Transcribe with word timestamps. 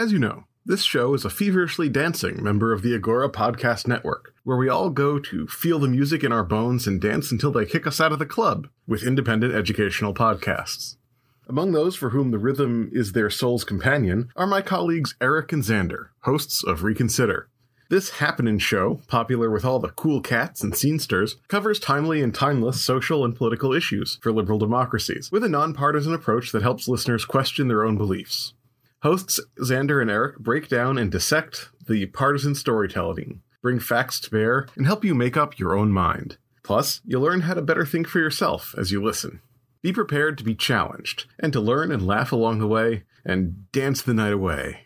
As 0.00 0.12
you 0.12 0.18
know, 0.18 0.44
this 0.64 0.82
show 0.82 1.12
is 1.12 1.26
a 1.26 1.28
feverishly 1.28 1.90
dancing 1.90 2.42
member 2.42 2.72
of 2.72 2.80
the 2.80 2.94
Agora 2.94 3.28
Podcast 3.28 3.86
Network, 3.86 4.32
where 4.44 4.56
we 4.56 4.66
all 4.66 4.88
go 4.88 5.18
to 5.18 5.46
feel 5.46 5.78
the 5.78 5.88
music 5.88 6.24
in 6.24 6.32
our 6.32 6.42
bones 6.42 6.86
and 6.86 6.98
dance 6.98 7.30
until 7.30 7.52
they 7.52 7.66
kick 7.66 7.86
us 7.86 8.00
out 8.00 8.10
of 8.10 8.18
the 8.18 8.24
club 8.24 8.68
with 8.86 9.02
independent 9.02 9.52
educational 9.52 10.14
podcasts. 10.14 10.96
Among 11.46 11.72
those 11.72 11.96
for 11.96 12.08
whom 12.08 12.30
the 12.30 12.38
rhythm 12.38 12.88
is 12.94 13.12
their 13.12 13.28
soul's 13.28 13.62
companion 13.62 14.30
are 14.36 14.46
my 14.46 14.62
colleagues 14.62 15.16
Eric 15.20 15.52
and 15.52 15.62
Xander, 15.62 16.06
hosts 16.20 16.64
of 16.64 16.82
Reconsider. 16.82 17.50
This 17.90 18.08
happening 18.08 18.58
show, 18.58 19.02
popular 19.06 19.50
with 19.50 19.66
all 19.66 19.80
the 19.80 19.90
cool 19.90 20.22
cats 20.22 20.62
and 20.62 20.72
scenesters, 20.72 21.34
covers 21.48 21.78
timely 21.78 22.22
and 22.22 22.34
timeless 22.34 22.80
social 22.80 23.22
and 23.22 23.36
political 23.36 23.74
issues 23.74 24.18
for 24.22 24.32
liberal 24.32 24.58
democracies, 24.58 25.28
with 25.30 25.44
a 25.44 25.48
nonpartisan 25.50 26.14
approach 26.14 26.52
that 26.52 26.62
helps 26.62 26.88
listeners 26.88 27.26
question 27.26 27.68
their 27.68 27.84
own 27.84 27.98
beliefs. 27.98 28.54
Hosts 29.02 29.40
Xander 29.58 30.02
and 30.02 30.10
Eric 30.10 30.38
break 30.38 30.68
down 30.68 30.98
and 30.98 31.10
dissect 31.10 31.70
the 31.88 32.04
partisan 32.06 32.54
storytelling, 32.54 33.40
bring 33.62 33.78
facts 33.78 34.20
to 34.20 34.30
bear, 34.30 34.66
and 34.76 34.84
help 34.84 35.06
you 35.06 35.14
make 35.14 35.38
up 35.38 35.58
your 35.58 35.74
own 35.74 35.90
mind. 35.90 36.36
Plus, 36.62 37.00
you'll 37.06 37.22
learn 37.22 37.42
how 37.42 37.54
to 37.54 37.62
better 37.62 37.86
think 37.86 38.06
for 38.06 38.18
yourself 38.18 38.74
as 38.76 38.92
you 38.92 39.02
listen. 39.02 39.40
Be 39.80 39.90
prepared 39.90 40.36
to 40.36 40.44
be 40.44 40.54
challenged, 40.54 41.24
and 41.38 41.50
to 41.54 41.60
learn 41.60 41.90
and 41.90 42.06
laugh 42.06 42.30
along 42.30 42.58
the 42.58 42.66
way, 42.66 43.04
and 43.24 43.72
dance 43.72 44.02
the 44.02 44.12
night 44.12 44.34
away. 44.34 44.82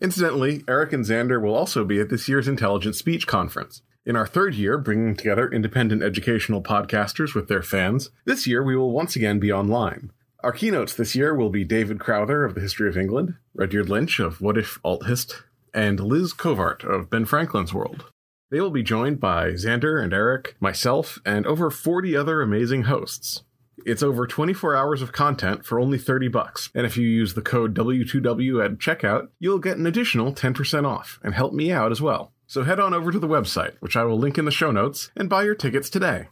Incidentally, 0.00 0.64
Eric 0.66 0.94
and 0.94 1.04
Xander 1.04 1.40
will 1.40 1.54
also 1.54 1.84
be 1.84 2.00
at 2.00 2.08
this 2.08 2.26
year's 2.28 2.48
Intelligent 2.48 2.94
Speech 2.94 3.26
Conference. 3.26 3.82
In 4.06 4.16
our 4.16 4.26
third 4.26 4.54
year, 4.54 4.78
bringing 4.78 5.16
together 5.16 5.50
independent 5.50 6.02
educational 6.02 6.62
podcasters 6.62 7.34
with 7.34 7.48
their 7.48 7.62
fans, 7.62 8.08
this 8.24 8.46
year 8.46 8.62
we 8.62 8.74
will 8.74 8.90
once 8.90 9.16
again 9.16 9.38
be 9.38 9.52
online. 9.52 10.12
Our 10.44 10.52
keynotes 10.52 10.92
this 10.92 11.16
year 11.16 11.34
will 11.34 11.48
be 11.48 11.64
David 11.64 11.98
Crowther 11.98 12.44
of 12.44 12.54
the 12.54 12.60
History 12.60 12.86
of 12.86 12.98
England, 12.98 13.36
Rudyard 13.54 13.88
Lynch 13.88 14.20
of 14.20 14.42
What 14.42 14.58
If 14.58 14.78
Alt 14.84 15.06
Hist, 15.06 15.42
and 15.72 15.98
Liz 15.98 16.34
Covart 16.34 16.84
of 16.84 17.08
Ben 17.08 17.24
Franklin's 17.24 17.72
World. 17.72 18.04
They 18.50 18.60
will 18.60 18.70
be 18.70 18.82
joined 18.82 19.20
by 19.20 19.52
Xander 19.52 20.04
and 20.04 20.12
Eric, 20.12 20.56
myself, 20.60 21.18
and 21.24 21.46
over 21.46 21.70
40 21.70 22.14
other 22.14 22.42
amazing 22.42 22.82
hosts. 22.82 23.42
It's 23.86 24.02
over 24.02 24.26
24 24.26 24.76
hours 24.76 25.00
of 25.00 25.12
content 25.12 25.64
for 25.64 25.80
only 25.80 25.96
30 25.96 26.28
bucks, 26.28 26.68
and 26.74 26.84
if 26.84 26.98
you 26.98 27.08
use 27.08 27.32
the 27.32 27.40
code 27.40 27.74
W2W 27.74 28.62
at 28.62 28.76
checkout, 28.76 29.28
you'll 29.38 29.58
get 29.58 29.78
an 29.78 29.86
additional 29.86 30.34
10% 30.34 30.86
off 30.86 31.18
and 31.22 31.32
help 31.32 31.54
me 31.54 31.72
out 31.72 31.90
as 31.90 32.02
well. 32.02 32.34
So 32.46 32.64
head 32.64 32.78
on 32.78 32.92
over 32.92 33.10
to 33.10 33.18
the 33.18 33.26
website, 33.26 33.76
which 33.80 33.96
I 33.96 34.04
will 34.04 34.18
link 34.18 34.36
in 34.36 34.44
the 34.44 34.50
show 34.50 34.70
notes, 34.70 35.10
and 35.16 35.30
buy 35.30 35.44
your 35.44 35.54
tickets 35.54 35.88
today. 35.88 36.28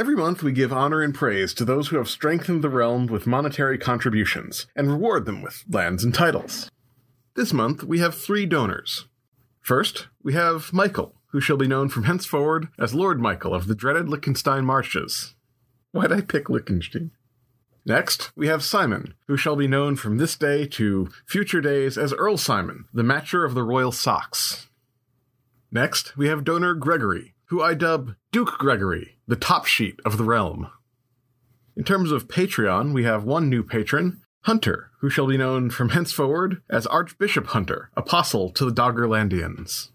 Every 0.00 0.16
month, 0.16 0.42
we 0.42 0.52
give 0.52 0.72
honor 0.72 1.02
and 1.02 1.14
praise 1.14 1.52
to 1.52 1.62
those 1.62 1.88
who 1.88 1.98
have 1.98 2.08
strengthened 2.08 2.64
the 2.64 2.70
realm 2.70 3.06
with 3.06 3.26
monetary 3.26 3.76
contributions 3.76 4.66
and 4.74 4.90
reward 4.90 5.26
them 5.26 5.42
with 5.42 5.62
lands 5.68 6.02
and 6.02 6.14
titles. 6.14 6.70
This 7.34 7.52
month, 7.52 7.84
we 7.84 7.98
have 7.98 8.14
three 8.14 8.46
donors. 8.46 9.08
First, 9.60 10.06
we 10.22 10.32
have 10.32 10.72
Michael, 10.72 11.16
who 11.32 11.40
shall 11.42 11.58
be 11.58 11.68
known 11.68 11.90
from 11.90 12.04
henceforward 12.04 12.68
as 12.78 12.94
Lord 12.94 13.20
Michael 13.20 13.54
of 13.54 13.66
the 13.66 13.74
dreaded 13.74 14.08
Liechtenstein 14.08 14.64
Marshes. 14.64 15.34
Why'd 15.92 16.12
I 16.12 16.22
pick 16.22 16.48
Liechtenstein? 16.48 17.10
Next, 17.84 18.30
we 18.34 18.46
have 18.46 18.64
Simon, 18.64 19.12
who 19.26 19.36
shall 19.36 19.54
be 19.54 19.68
known 19.68 19.96
from 19.96 20.16
this 20.16 20.34
day 20.34 20.66
to 20.68 21.10
future 21.26 21.60
days 21.60 21.98
as 21.98 22.14
Earl 22.14 22.38
Simon, 22.38 22.86
the 22.94 23.02
matcher 23.02 23.44
of 23.44 23.52
the 23.52 23.62
royal 23.62 23.92
socks. 23.92 24.70
Next, 25.70 26.16
we 26.16 26.28
have 26.28 26.42
donor 26.42 26.72
Gregory, 26.72 27.34
who 27.50 27.60
I 27.60 27.74
dub 27.74 28.14
Duke 28.30 28.58
Gregory, 28.58 29.18
the 29.26 29.34
top 29.34 29.66
sheet 29.66 29.98
of 30.04 30.16
the 30.16 30.24
realm. 30.24 30.70
In 31.76 31.82
terms 31.82 32.12
of 32.12 32.28
Patreon, 32.28 32.94
we 32.94 33.02
have 33.02 33.24
one 33.24 33.50
new 33.50 33.64
patron, 33.64 34.22
Hunter, 34.42 34.92
who 35.00 35.10
shall 35.10 35.26
be 35.26 35.36
known 35.36 35.68
from 35.68 35.88
henceforward 35.88 36.62
as 36.70 36.86
Archbishop 36.86 37.48
Hunter, 37.48 37.90
apostle 37.96 38.50
to 38.50 38.64
the 38.64 38.70
Doggerlandians. 38.70 39.90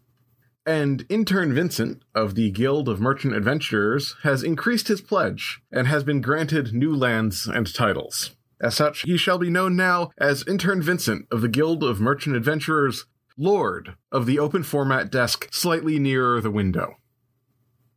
And 0.65 1.05
intern 1.07 1.53
Vincent 1.53 2.03
of 2.13 2.35
the 2.35 2.51
Guild 2.51 2.89
of 2.89 2.99
Merchant 2.99 3.33
Adventurers 3.33 4.15
has 4.23 4.43
increased 4.43 4.89
his 4.89 4.99
pledge 4.99 5.61
and 5.71 5.87
has 5.87 6.03
been 6.03 6.19
granted 6.19 6.73
new 6.73 6.93
lands 6.93 7.47
and 7.47 7.73
titles. 7.73 8.31
As 8.59 8.75
such, 8.75 9.03
he 9.03 9.15
shall 9.15 9.37
be 9.37 9.49
known 9.49 9.77
now 9.77 10.11
as 10.17 10.43
intern 10.45 10.81
Vincent 10.81 11.25
of 11.31 11.39
the 11.39 11.47
Guild 11.47 11.83
of 11.83 12.01
Merchant 12.01 12.35
Adventurers, 12.35 13.05
Lord 13.37 13.95
of 14.11 14.25
the 14.25 14.39
open 14.39 14.63
format 14.63 15.09
desk 15.09 15.47
slightly 15.53 15.99
nearer 15.99 16.41
the 16.41 16.51
window. 16.51 16.95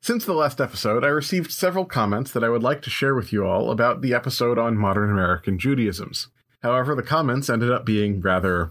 Since 0.01 0.25
the 0.25 0.33
last 0.33 0.61
episode, 0.61 1.05
I 1.05 1.09
received 1.09 1.51
several 1.51 1.85
comments 1.85 2.31
that 2.31 2.45
I 2.45 2.49
would 2.49 2.63
like 2.63 2.83
to 2.83 2.91
share 2.91 3.15
with 3.15 3.33
you 3.33 3.45
all 3.45 3.71
about 3.71 4.01
the 4.01 4.15
episode 4.15 4.59
on 4.59 4.77
modern 4.77 5.11
American 5.11 5.59
Judaisms. 5.59 6.29
However, 6.63 6.95
the 6.95 7.03
comments 7.03 7.51
ended 7.51 7.71
up 7.71 7.85
being 7.85 8.21
rather 8.21 8.71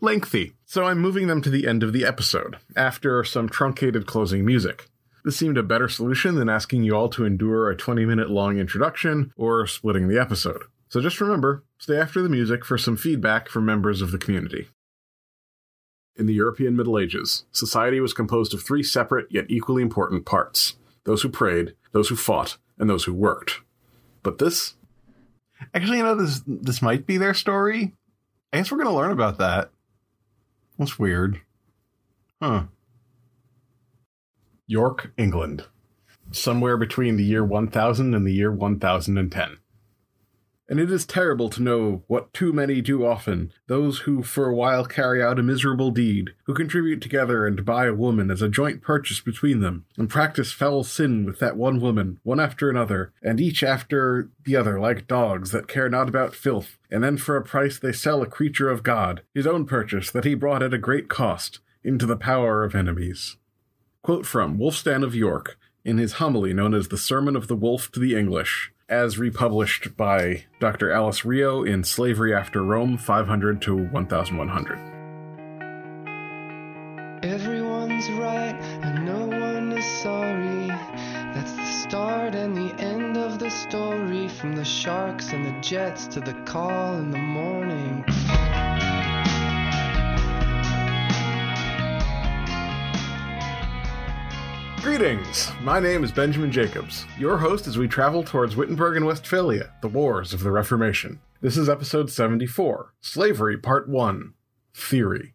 lengthy, 0.00 0.52
so 0.64 0.84
I'm 0.84 0.98
moving 0.98 1.26
them 1.26 1.42
to 1.42 1.50
the 1.50 1.66
end 1.66 1.82
of 1.82 1.92
the 1.92 2.04
episode, 2.04 2.58
after 2.76 3.24
some 3.24 3.48
truncated 3.48 4.06
closing 4.06 4.44
music. 4.44 4.88
This 5.24 5.36
seemed 5.36 5.58
a 5.58 5.62
better 5.62 5.88
solution 5.88 6.36
than 6.36 6.48
asking 6.48 6.84
you 6.84 6.94
all 6.94 7.08
to 7.10 7.24
endure 7.24 7.70
a 7.70 7.76
20 7.76 8.04
minute 8.04 8.30
long 8.30 8.58
introduction 8.58 9.32
or 9.36 9.66
splitting 9.66 10.08
the 10.08 10.20
episode. 10.20 10.62
So 10.88 11.00
just 11.00 11.20
remember, 11.20 11.64
stay 11.78 11.98
after 11.98 12.22
the 12.22 12.28
music 12.28 12.64
for 12.64 12.78
some 12.78 12.96
feedback 12.96 13.48
from 13.48 13.66
members 13.66 14.02
of 14.02 14.12
the 14.12 14.18
community. 14.18 14.68
In 16.20 16.26
the 16.26 16.34
European 16.34 16.76
Middle 16.76 16.98
Ages, 16.98 17.46
society 17.50 17.98
was 17.98 18.12
composed 18.12 18.52
of 18.52 18.62
three 18.62 18.82
separate 18.82 19.26
yet 19.30 19.46
equally 19.48 19.80
important 19.80 20.26
parts 20.26 20.74
those 21.04 21.22
who 21.22 21.30
prayed, 21.30 21.74
those 21.92 22.10
who 22.10 22.14
fought, 22.14 22.58
and 22.78 22.90
those 22.90 23.04
who 23.04 23.14
worked. 23.14 23.62
But 24.22 24.36
this. 24.36 24.74
Actually, 25.72 25.96
you 25.96 26.02
know, 26.02 26.14
this 26.14 26.42
this 26.46 26.82
might 26.82 27.06
be 27.06 27.16
their 27.16 27.32
story. 27.32 27.94
I 28.52 28.58
guess 28.58 28.70
we're 28.70 28.76
going 28.76 28.90
to 28.90 28.94
learn 28.94 29.12
about 29.12 29.38
that. 29.38 29.70
That's 30.78 30.98
weird. 30.98 31.40
Huh. 32.42 32.64
York, 34.66 35.12
England. 35.16 35.64
Somewhere 36.32 36.76
between 36.76 37.16
the 37.16 37.24
year 37.24 37.46
1000 37.46 38.14
and 38.14 38.26
the 38.26 38.34
year 38.34 38.52
1010 38.52 39.56
and 40.70 40.78
it 40.78 40.90
is 40.90 41.04
terrible 41.04 41.50
to 41.50 41.62
know 41.62 42.04
what 42.06 42.32
too 42.32 42.52
many 42.52 42.80
do 42.80 43.04
often, 43.04 43.52
those 43.66 44.00
who 44.00 44.22
for 44.22 44.46
a 44.46 44.54
while 44.54 44.86
carry 44.86 45.20
out 45.20 45.38
a 45.38 45.42
miserable 45.42 45.90
deed, 45.90 46.30
who 46.44 46.54
contribute 46.54 47.02
together 47.02 47.44
and 47.44 47.64
buy 47.64 47.86
a 47.86 47.92
woman 47.92 48.30
as 48.30 48.40
a 48.40 48.48
joint 48.48 48.80
purchase 48.80 49.20
between 49.20 49.58
them, 49.58 49.84
and 49.98 50.08
practice 50.08 50.52
foul 50.52 50.84
sin 50.84 51.24
with 51.24 51.40
that 51.40 51.56
one 51.56 51.80
woman, 51.80 52.20
one 52.22 52.38
after 52.38 52.70
another, 52.70 53.12
and 53.20 53.40
each 53.40 53.64
after 53.64 54.30
the 54.44 54.54
other 54.54 54.78
like 54.78 55.08
dogs 55.08 55.50
that 55.50 55.66
care 55.66 55.88
not 55.88 56.08
about 56.08 56.36
filth, 56.36 56.78
and 56.88 57.02
then 57.02 57.16
for 57.16 57.36
a 57.36 57.42
price 57.42 57.76
they 57.76 57.92
sell 57.92 58.22
a 58.22 58.26
creature 58.26 58.70
of 58.70 58.84
God, 58.84 59.22
his 59.34 59.48
own 59.48 59.66
purchase 59.66 60.08
that 60.12 60.24
he 60.24 60.34
brought 60.36 60.62
at 60.62 60.72
a 60.72 60.78
great 60.78 61.08
cost, 61.08 61.58
into 61.82 62.06
the 62.06 62.16
power 62.16 62.62
of 62.62 62.76
enemies. 62.76 63.36
Quote 64.02 64.24
from 64.24 64.56
Wulfstan 64.56 65.02
of 65.02 65.16
York, 65.16 65.58
in 65.84 65.98
his 65.98 66.14
homily 66.14 66.52
known 66.52 66.74
as 66.74 66.88
the 66.88 66.98
Sermon 66.98 67.34
of 67.34 67.48
the 67.48 67.56
Wolf 67.56 67.90
to 67.92 67.98
the 67.98 68.14
English, 68.14 68.70
as 68.90 69.18
republished 69.18 69.96
by 69.96 70.44
Dr. 70.58 70.90
Alice 70.90 71.24
Rio 71.24 71.62
in 71.62 71.84
Slavery 71.84 72.34
After 72.34 72.62
Rome 72.62 72.98
500 72.98 73.62
to 73.62 73.76
1100. 73.76 74.78
Everyone's 77.22 78.10
right 78.12 78.58
and 78.82 79.06
no 79.06 79.26
one 79.26 79.72
is 79.72 79.84
sorry. 79.84 80.66
That's 80.66 81.52
the 81.52 81.66
start 81.66 82.34
and 82.34 82.56
the 82.56 82.74
end 82.82 83.16
of 83.16 83.38
the 83.38 83.50
story 83.50 84.26
from 84.26 84.56
the 84.56 84.64
sharks 84.64 85.32
and 85.32 85.46
the 85.46 85.60
jets 85.60 86.08
to 86.08 86.20
the 86.20 86.34
call 86.44 86.96
in 86.96 87.10
the 87.10 87.18
morning. 87.18 88.04
Greetings! 94.82 95.52
My 95.60 95.78
name 95.78 96.04
is 96.04 96.10
Benjamin 96.10 96.50
Jacobs, 96.50 97.04
your 97.18 97.36
host 97.36 97.66
as 97.66 97.76
we 97.76 97.86
travel 97.86 98.24
towards 98.24 98.56
Wittenberg 98.56 98.96
and 98.96 99.04
Westphalia, 99.04 99.74
the 99.82 99.88
wars 99.88 100.32
of 100.32 100.40
the 100.40 100.50
Reformation. 100.50 101.20
This 101.42 101.58
is 101.58 101.68
episode 101.68 102.10
74 102.10 102.94
Slavery 103.02 103.58
Part 103.58 103.90
1 103.90 104.32
Theory. 104.72 105.34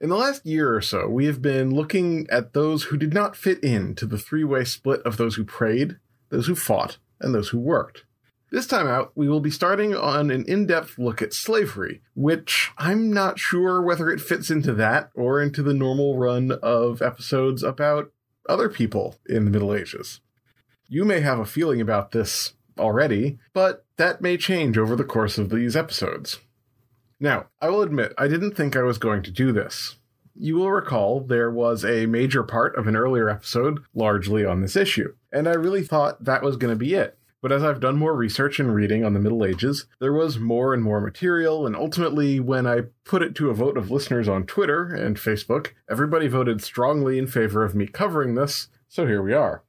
In 0.00 0.08
the 0.08 0.16
last 0.16 0.44
year 0.44 0.74
or 0.74 0.80
so, 0.80 1.06
we 1.06 1.26
have 1.26 1.40
been 1.40 1.70
looking 1.72 2.26
at 2.28 2.52
those 2.52 2.84
who 2.84 2.96
did 2.96 3.14
not 3.14 3.36
fit 3.36 3.62
into 3.62 4.04
the 4.04 4.18
three 4.18 4.42
way 4.42 4.64
split 4.64 5.00
of 5.02 5.16
those 5.16 5.36
who 5.36 5.44
prayed, 5.44 5.98
those 6.30 6.48
who 6.48 6.56
fought, 6.56 6.98
and 7.20 7.32
those 7.32 7.50
who 7.50 7.58
worked. 7.60 8.04
This 8.50 8.66
time 8.66 8.88
out, 8.88 9.12
we 9.14 9.28
will 9.28 9.38
be 9.38 9.52
starting 9.52 9.94
on 9.94 10.28
an 10.32 10.44
in 10.46 10.66
depth 10.66 10.98
look 10.98 11.22
at 11.22 11.32
slavery, 11.32 12.02
which 12.16 12.72
I'm 12.76 13.12
not 13.12 13.38
sure 13.38 13.80
whether 13.80 14.10
it 14.10 14.20
fits 14.20 14.50
into 14.50 14.74
that 14.74 15.10
or 15.14 15.40
into 15.40 15.62
the 15.62 15.72
normal 15.72 16.18
run 16.18 16.58
of 16.60 17.00
episodes 17.00 17.62
about 17.62 18.10
other 18.48 18.68
people 18.68 19.16
in 19.26 19.44
the 19.44 19.50
Middle 19.50 19.74
Ages. 19.74 20.20
You 20.88 21.04
may 21.04 21.20
have 21.20 21.38
a 21.38 21.46
feeling 21.46 21.80
about 21.80 22.10
this 22.10 22.54
already, 22.78 23.38
but 23.52 23.84
that 23.96 24.20
may 24.20 24.36
change 24.36 24.76
over 24.76 24.96
the 24.96 25.04
course 25.04 25.38
of 25.38 25.50
these 25.50 25.76
episodes. 25.76 26.40
Now, 27.20 27.46
I 27.60 27.68
will 27.68 27.82
admit, 27.82 28.14
I 28.16 28.28
didn't 28.28 28.56
think 28.56 28.74
I 28.74 28.82
was 28.82 28.98
going 28.98 29.22
to 29.24 29.30
do 29.30 29.52
this. 29.52 29.96
You 30.34 30.56
will 30.56 30.70
recall 30.72 31.20
there 31.20 31.50
was 31.50 31.84
a 31.84 32.06
major 32.06 32.42
part 32.42 32.76
of 32.76 32.86
an 32.86 32.96
earlier 32.96 33.28
episode 33.28 33.80
largely 33.94 34.44
on 34.44 34.62
this 34.62 34.74
issue, 34.74 35.14
and 35.30 35.46
I 35.46 35.52
really 35.52 35.82
thought 35.82 36.24
that 36.24 36.42
was 36.42 36.56
going 36.56 36.72
to 36.72 36.78
be 36.78 36.94
it. 36.94 37.18
But 37.42 37.52
as 37.52 37.64
I've 37.64 37.80
done 37.80 37.96
more 37.96 38.14
research 38.14 38.60
and 38.60 38.74
reading 38.74 39.04
on 39.04 39.14
the 39.14 39.20
Middle 39.20 39.44
Ages, 39.44 39.86
there 39.98 40.12
was 40.12 40.38
more 40.38 40.74
and 40.74 40.82
more 40.82 41.00
material, 41.00 41.66
and 41.66 41.74
ultimately, 41.74 42.38
when 42.38 42.66
I 42.66 42.82
put 43.04 43.22
it 43.22 43.34
to 43.36 43.48
a 43.48 43.54
vote 43.54 43.78
of 43.78 43.90
listeners 43.90 44.28
on 44.28 44.44
Twitter 44.44 44.92
and 44.92 45.16
Facebook, 45.16 45.68
everybody 45.88 46.28
voted 46.28 46.62
strongly 46.62 47.18
in 47.18 47.26
favor 47.26 47.64
of 47.64 47.74
me 47.74 47.86
covering 47.86 48.34
this, 48.34 48.68
so 48.88 49.06
here 49.06 49.22
we 49.22 49.32
are. 49.32 49.62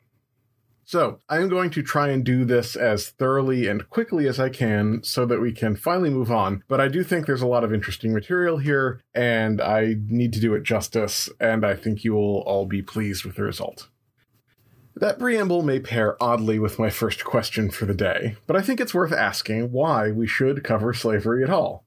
So, 0.83 1.19
I 1.29 1.37
am 1.37 1.47
going 1.47 1.69
to 1.69 1.81
try 1.81 2.09
and 2.09 2.25
do 2.25 2.43
this 2.43 2.75
as 2.75 3.11
thoroughly 3.11 3.67
and 3.67 3.89
quickly 3.89 4.27
as 4.27 4.41
I 4.41 4.49
can 4.49 5.01
so 5.03 5.25
that 5.25 5.39
we 5.39 5.53
can 5.53 5.77
finally 5.77 6.09
move 6.09 6.29
on. 6.29 6.63
But 6.67 6.81
I 6.81 6.89
do 6.89 7.01
think 7.01 7.25
there's 7.25 7.41
a 7.41 7.47
lot 7.47 7.63
of 7.63 7.73
interesting 7.73 8.13
material 8.13 8.57
here, 8.57 8.99
and 9.13 9.61
I 9.61 9.95
need 10.07 10.33
to 10.33 10.41
do 10.41 10.53
it 10.53 10.63
justice, 10.63 11.29
and 11.39 11.65
I 11.65 11.75
think 11.75 12.03
you 12.03 12.13
will 12.13 12.41
all 12.41 12.65
be 12.65 12.81
pleased 12.81 13.23
with 13.23 13.37
the 13.37 13.43
result. 13.43 13.87
That 15.01 15.17
preamble 15.17 15.63
may 15.63 15.79
pair 15.79 16.15
oddly 16.21 16.59
with 16.59 16.77
my 16.77 16.91
first 16.91 17.25
question 17.25 17.71
for 17.71 17.87
the 17.87 17.95
day, 17.95 18.35
but 18.45 18.55
I 18.55 18.61
think 18.61 18.79
it's 18.79 18.93
worth 18.93 19.11
asking 19.11 19.71
why 19.71 20.11
we 20.11 20.27
should 20.27 20.63
cover 20.63 20.93
slavery 20.93 21.43
at 21.43 21.49
all. 21.49 21.85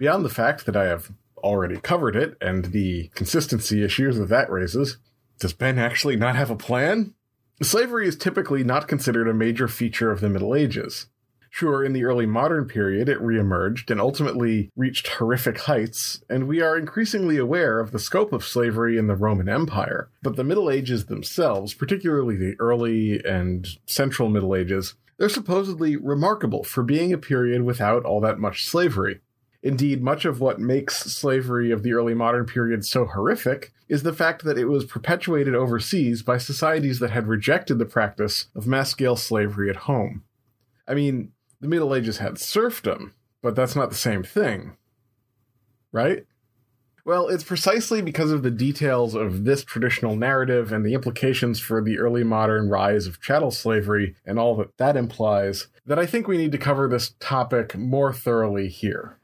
Beyond 0.00 0.24
the 0.24 0.30
fact 0.30 0.66
that 0.66 0.74
I 0.74 0.86
have 0.86 1.12
already 1.38 1.76
covered 1.76 2.16
it 2.16 2.36
and 2.40 2.64
the 2.64 3.12
consistency 3.14 3.84
issues 3.84 4.18
that 4.18 4.30
that 4.30 4.50
raises, 4.50 4.96
does 5.38 5.52
Ben 5.52 5.78
actually 5.78 6.16
not 6.16 6.34
have 6.34 6.50
a 6.50 6.56
plan? 6.56 7.14
Slavery 7.62 8.08
is 8.08 8.16
typically 8.16 8.64
not 8.64 8.88
considered 8.88 9.28
a 9.28 9.32
major 9.32 9.68
feature 9.68 10.10
of 10.10 10.20
the 10.20 10.28
Middle 10.28 10.52
Ages. 10.52 11.06
Sure, 11.56 11.82
in 11.82 11.94
the 11.94 12.04
early 12.04 12.26
modern 12.26 12.66
period, 12.66 13.08
it 13.08 13.18
reemerged 13.18 13.90
and 13.90 13.98
ultimately 13.98 14.70
reached 14.76 15.08
horrific 15.08 15.60
heights, 15.60 16.22
and 16.28 16.46
we 16.46 16.60
are 16.60 16.76
increasingly 16.76 17.38
aware 17.38 17.80
of 17.80 17.92
the 17.92 17.98
scope 17.98 18.34
of 18.34 18.44
slavery 18.44 18.98
in 18.98 19.06
the 19.06 19.16
Roman 19.16 19.48
Empire. 19.48 20.10
But 20.22 20.36
the 20.36 20.44
Middle 20.44 20.68
Ages 20.68 21.06
themselves, 21.06 21.72
particularly 21.72 22.36
the 22.36 22.56
early 22.58 23.24
and 23.24 23.66
central 23.86 24.28
Middle 24.28 24.54
Ages, 24.54 24.96
they're 25.16 25.30
supposedly 25.30 25.96
remarkable 25.96 26.62
for 26.62 26.82
being 26.82 27.10
a 27.14 27.16
period 27.16 27.62
without 27.62 28.04
all 28.04 28.20
that 28.20 28.38
much 28.38 28.66
slavery. 28.66 29.22
Indeed, 29.62 30.02
much 30.02 30.26
of 30.26 30.42
what 30.42 30.60
makes 30.60 30.98
slavery 31.10 31.70
of 31.70 31.82
the 31.82 31.94
early 31.94 32.12
modern 32.12 32.44
period 32.44 32.84
so 32.84 33.06
horrific 33.06 33.72
is 33.88 34.02
the 34.02 34.12
fact 34.12 34.44
that 34.44 34.58
it 34.58 34.66
was 34.66 34.84
perpetuated 34.84 35.54
overseas 35.54 36.22
by 36.22 36.36
societies 36.36 36.98
that 36.98 37.12
had 37.12 37.26
rejected 37.26 37.78
the 37.78 37.86
practice 37.86 38.48
of 38.54 38.66
mass 38.66 38.90
scale 38.90 39.16
slavery 39.16 39.70
at 39.70 39.76
home. 39.76 40.22
I 40.86 40.94
mean, 40.94 41.32
the 41.60 41.68
Middle 41.68 41.94
Ages 41.94 42.18
had 42.18 42.38
serfdom, 42.38 43.14
but 43.42 43.54
that's 43.54 43.76
not 43.76 43.90
the 43.90 43.96
same 43.96 44.22
thing. 44.22 44.76
Right? 45.92 46.26
Well, 47.06 47.28
it's 47.28 47.44
precisely 47.44 48.02
because 48.02 48.32
of 48.32 48.42
the 48.42 48.50
details 48.50 49.14
of 49.14 49.44
this 49.44 49.62
traditional 49.62 50.16
narrative 50.16 50.72
and 50.72 50.84
the 50.84 50.92
implications 50.92 51.60
for 51.60 51.80
the 51.80 51.98
early 52.00 52.24
modern 52.24 52.68
rise 52.68 53.06
of 53.06 53.20
chattel 53.20 53.52
slavery 53.52 54.16
and 54.24 54.40
all 54.40 54.56
that 54.56 54.76
that 54.78 54.96
implies 54.96 55.68
that 55.86 56.00
I 56.00 56.06
think 56.06 56.26
we 56.26 56.36
need 56.36 56.50
to 56.50 56.58
cover 56.58 56.88
this 56.88 57.14
topic 57.20 57.76
more 57.76 58.12
thoroughly 58.12 58.66
here. 58.68 59.18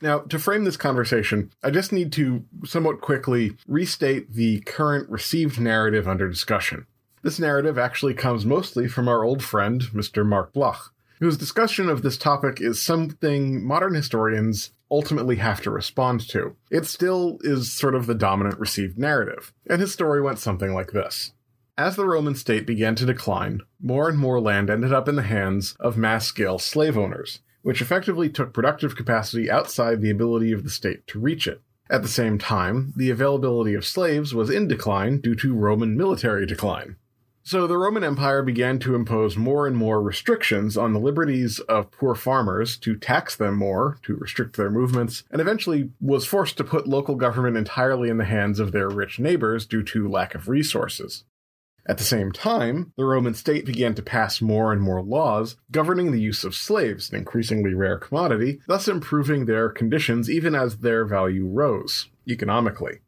Now, 0.00 0.20
to 0.20 0.38
frame 0.38 0.62
this 0.62 0.76
conversation, 0.76 1.50
I 1.60 1.70
just 1.70 1.90
need 1.92 2.12
to 2.12 2.44
somewhat 2.64 3.00
quickly 3.00 3.56
restate 3.66 4.34
the 4.34 4.60
current 4.60 5.10
received 5.10 5.58
narrative 5.58 6.06
under 6.06 6.28
discussion. 6.28 6.86
This 7.22 7.40
narrative 7.40 7.78
actually 7.78 8.14
comes 8.14 8.46
mostly 8.46 8.86
from 8.86 9.08
our 9.08 9.24
old 9.24 9.42
friend, 9.42 9.82
Mr. 9.92 10.24
Marc 10.24 10.52
Bloch, 10.52 10.94
whose 11.20 11.36
discussion 11.36 11.88
of 11.88 12.02
this 12.02 12.16
topic 12.16 12.60
is 12.60 12.80
something 12.80 13.64
modern 13.64 13.94
historians 13.94 14.72
ultimately 14.90 15.36
have 15.36 15.60
to 15.62 15.70
respond 15.70 16.26
to. 16.28 16.56
It 16.70 16.86
still 16.86 17.38
is 17.42 17.72
sort 17.72 17.94
of 17.94 18.06
the 18.06 18.14
dominant 18.14 18.58
received 18.58 18.98
narrative, 18.98 19.52
and 19.68 19.80
his 19.80 19.92
story 19.92 20.22
went 20.22 20.38
something 20.38 20.72
like 20.72 20.92
this. 20.92 21.32
As 21.76 21.94
the 21.94 22.06
Roman 22.06 22.34
state 22.34 22.66
began 22.66 22.94
to 22.96 23.06
decline, 23.06 23.60
more 23.80 24.08
and 24.08 24.18
more 24.18 24.40
land 24.40 24.68
ended 24.68 24.92
up 24.92 25.08
in 25.08 25.14
the 25.16 25.22
hands 25.22 25.76
of 25.78 25.96
mass 25.96 26.26
scale 26.26 26.58
slave 26.58 26.98
owners, 26.98 27.40
which 27.62 27.80
effectively 27.80 28.28
took 28.28 28.52
productive 28.52 28.96
capacity 28.96 29.50
outside 29.50 30.00
the 30.00 30.10
ability 30.10 30.50
of 30.52 30.64
the 30.64 30.70
state 30.70 31.06
to 31.06 31.20
reach 31.20 31.46
it. 31.46 31.60
At 31.90 32.02
the 32.02 32.08
same 32.08 32.38
time, 32.38 32.92
the 32.96 33.10
availability 33.10 33.74
of 33.74 33.86
slaves 33.86 34.34
was 34.34 34.50
in 34.50 34.68
decline 34.68 35.20
due 35.20 35.34
to 35.36 35.54
Roman 35.54 35.96
military 35.96 36.46
decline. 36.46 36.96
So 37.48 37.66
the 37.66 37.78
Roman 37.78 38.04
Empire 38.04 38.42
began 38.42 38.78
to 38.80 38.94
impose 38.94 39.38
more 39.38 39.66
and 39.66 39.74
more 39.74 40.02
restrictions 40.02 40.76
on 40.76 40.92
the 40.92 41.00
liberties 41.00 41.60
of 41.60 41.90
poor 41.90 42.14
farmers 42.14 42.76
to 42.80 42.94
tax 42.94 43.34
them 43.34 43.56
more, 43.56 43.96
to 44.02 44.16
restrict 44.16 44.58
their 44.58 44.70
movements, 44.70 45.24
and 45.30 45.40
eventually 45.40 45.88
was 45.98 46.26
forced 46.26 46.58
to 46.58 46.64
put 46.64 46.86
local 46.86 47.14
government 47.14 47.56
entirely 47.56 48.10
in 48.10 48.18
the 48.18 48.26
hands 48.26 48.60
of 48.60 48.72
their 48.72 48.90
rich 48.90 49.18
neighbors 49.18 49.64
due 49.64 49.82
to 49.84 50.10
lack 50.10 50.34
of 50.34 50.50
resources. 50.50 51.24
At 51.86 51.96
the 51.96 52.04
same 52.04 52.32
time, 52.32 52.92
the 52.98 53.06
Roman 53.06 53.32
state 53.32 53.64
began 53.64 53.94
to 53.94 54.02
pass 54.02 54.42
more 54.42 54.70
and 54.70 54.82
more 54.82 55.00
laws 55.02 55.56
governing 55.70 56.12
the 56.12 56.20
use 56.20 56.44
of 56.44 56.54
slaves, 56.54 57.08
an 57.08 57.16
increasingly 57.16 57.72
rare 57.72 57.96
commodity, 57.96 58.60
thus 58.66 58.88
improving 58.88 59.46
their 59.46 59.70
conditions 59.70 60.28
even 60.28 60.54
as 60.54 60.76
their 60.76 61.06
value 61.06 61.46
rose, 61.46 62.10
economically. 62.28 62.98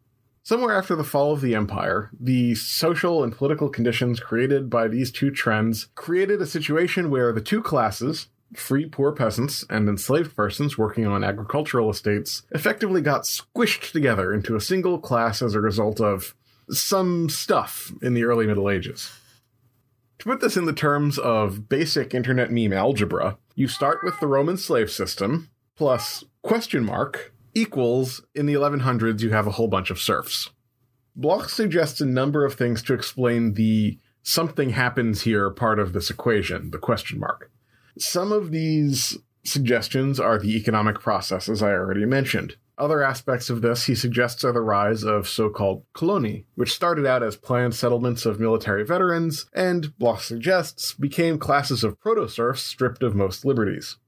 Somewhere 0.42 0.74
after 0.74 0.96
the 0.96 1.04
fall 1.04 1.32
of 1.32 1.42
the 1.42 1.54
empire, 1.54 2.10
the 2.18 2.54
social 2.54 3.22
and 3.22 3.36
political 3.36 3.68
conditions 3.68 4.20
created 4.20 4.70
by 4.70 4.88
these 4.88 5.12
two 5.12 5.30
trends 5.30 5.88
created 5.94 6.40
a 6.40 6.46
situation 6.46 7.10
where 7.10 7.32
the 7.32 7.42
two 7.42 7.62
classes, 7.62 8.28
free 8.54 8.86
poor 8.86 9.12
peasants 9.12 9.64
and 9.68 9.88
enslaved 9.88 10.34
persons 10.34 10.78
working 10.78 11.06
on 11.06 11.22
agricultural 11.22 11.90
estates, 11.90 12.42
effectively 12.52 13.02
got 13.02 13.22
squished 13.22 13.92
together 13.92 14.32
into 14.32 14.56
a 14.56 14.60
single 14.60 14.98
class 14.98 15.42
as 15.42 15.54
a 15.54 15.60
result 15.60 16.00
of 16.00 16.34
some 16.70 17.28
stuff 17.28 17.92
in 18.00 18.14
the 18.14 18.24
early 18.24 18.46
Middle 18.46 18.70
Ages. 18.70 19.12
To 20.20 20.24
put 20.24 20.40
this 20.40 20.56
in 20.56 20.64
the 20.64 20.72
terms 20.72 21.18
of 21.18 21.68
basic 21.68 22.14
internet 22.14 22.50
meme 22.50 22.72
algebra, 22.72 23.38
you 23.54 23.68
start 23.68 23.98
with 24.02 24.18
the 24.20 24.26
Roman 24.26 24.56
slave 24.56 24.90
system 24.90 25.50
plus 25.76 26.24
question 26.42 26.84
mark 26.84 27.32
equals 27.54 28.22
in 28.34 28.46
the 28.46 28.54
1100s 28.54 29.20
you 29.20 29.30
have 29.30 29.46
a 29.46 29.52
whole 29.52 29.68
bunch 29.68 29.90
of 29.90 30.00
serfs. 30.00 30.50
Bloch 31.16 31.48
suggests 31.48 32.00
a 32.00 32.06
number 32.06 32.44
of 32.44 32.54
things 32.54 32.82
to 32.84 32.94
explain 32.94 33.54
the 33.54 33.98
something 34.22 34.70
happens 34.70 35.22
here 35.22 35.50
part 35.50 35.78
of 35.78 35.92
this 35.92 36.10
equation, 36.10 36.70
the 36.70 36.78
question 36.78 37.18
mark. 37.18 37.50
Some 37.98 38.32
of 38.32 38.50
these 38.50 39.18
suggestions 39.44 40.20
are 40.20 40.38
the 40.38 40.56
economic 40.56 41.00
processes 41.00 41.62
I 41.62 41.72
already 41.72 42.04
mentioned. 42.04 42.56
Other 42.78 43.02
aspects 43.02 43.50
of 43.50 43.60
this 43.60 43.84
he 43.84 43.94
suggests 43.94 44.42
are 44.42 44.52
the 44.52 44.62
rise 44.62 45.04
of 45.04 45.28
so 45.28 45.50
called 45.50 45.84
coloni, 45.94 46.44
which 46.54 46.72
started 46.72 47.04
out 47.04 47.22
as 47.22 47.36
planned 47.36 47.74
settlements 47.74 48.24
of 48.24 48.40
military 48.40 48.84
veterans, 48.84 49.44
and, 49.52 49.96
Bloch 49.98 50.22
suggests, 50.22 50.94
became 50.94 51.38
classes 51.38 51.84
of 51.84 52.00
proto 52.00 52.26
serfs 52.26 52.62
stripped 52.62 53.02
of 53.02 53.14
most 53.14 53.44
liberties. 53.44 53.98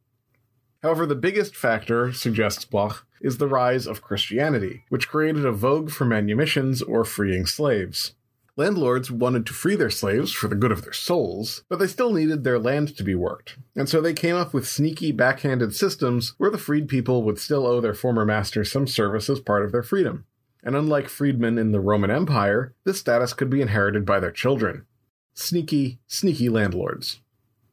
However, 0.83 1.07
the 1.07 1.15
biggest 1.15 1.55
factor, 1.55 2.13
suggests 2.13 2.65
Bloch, 2.65 3.07
is 3.21 3.39
the 3.39 3.47
rise 3.47 3.87
of 3.87 4.03
Christianity, 4.03 4.85
which 4.89 5.09
created 5.09 5.47
a 5.47 5.53
vogue 5.53 5.91
for 5.91 6.05
manumissions 6.05 6.83
or 6.83 7.05
freeing 7.05 7.47
slaves. 7.47 8.15
Landlords 8.57 9.11
wanted 9.11 9.47
to 9.47 9.55
free 9.55 9.77
their 9.77 9.89
slaves 9.89 10.31
for 10.33 10.49
the 10.49 10.55
good 10.57 10.73
of 10.73 10.83
their 10.83 10.93
souls, 10.93 11.65
but 11.71 11.79
they 11.79 11.87
still 11.87 12.13
needed 12.13 12.45
their 12.45 12.59
land 12.59 12.95
to 12.97 13.03
be 13.03 13.15
worked, 13.15 13.57
and 13.75 13.89
so 13.89 14.01
they 14.01 14.13
came 14.13 14.37
up 14.37 14.53
with 14.53 14.69
sneaky, 14.69 15.11
backhanded 15.11 15.75
systems 15.75 16.35
where 16.37 16.51
the 16.51 16.59
freed 16.59 16.87
people 16.87 17.23
would 17.23 17.39
still 17.39 17.67
owe 17.67 17.81
their 17.81 17.95
former 17.95 18.27
masters 18.27 18.71
some 18.71 18.87
service 18.87 19.31
as 19.31 19.41
part 19.41 19.65
of 19.65 19.73
their 19.73 19.83
freedom. 19.83 20.27
And 20.63 20.77
unlike 20.77 21.09
freedmen 21.09 21.59
in 21.59 21.73
the 21.73 21.81
Roman 21.81 22.11
Empire, 22.11 22.75
this 22.85 22.99
status 22.99 23.33
could 23.33 23.49
be 23.49 23.63
inherited 23.63 24.05
by 24.05 24.21
their 24.21 24.31
children. 24.31 24.85
Sneaky, 25.33 25.99
sneaky 26.07 26.51
landlords. 26.51 27.21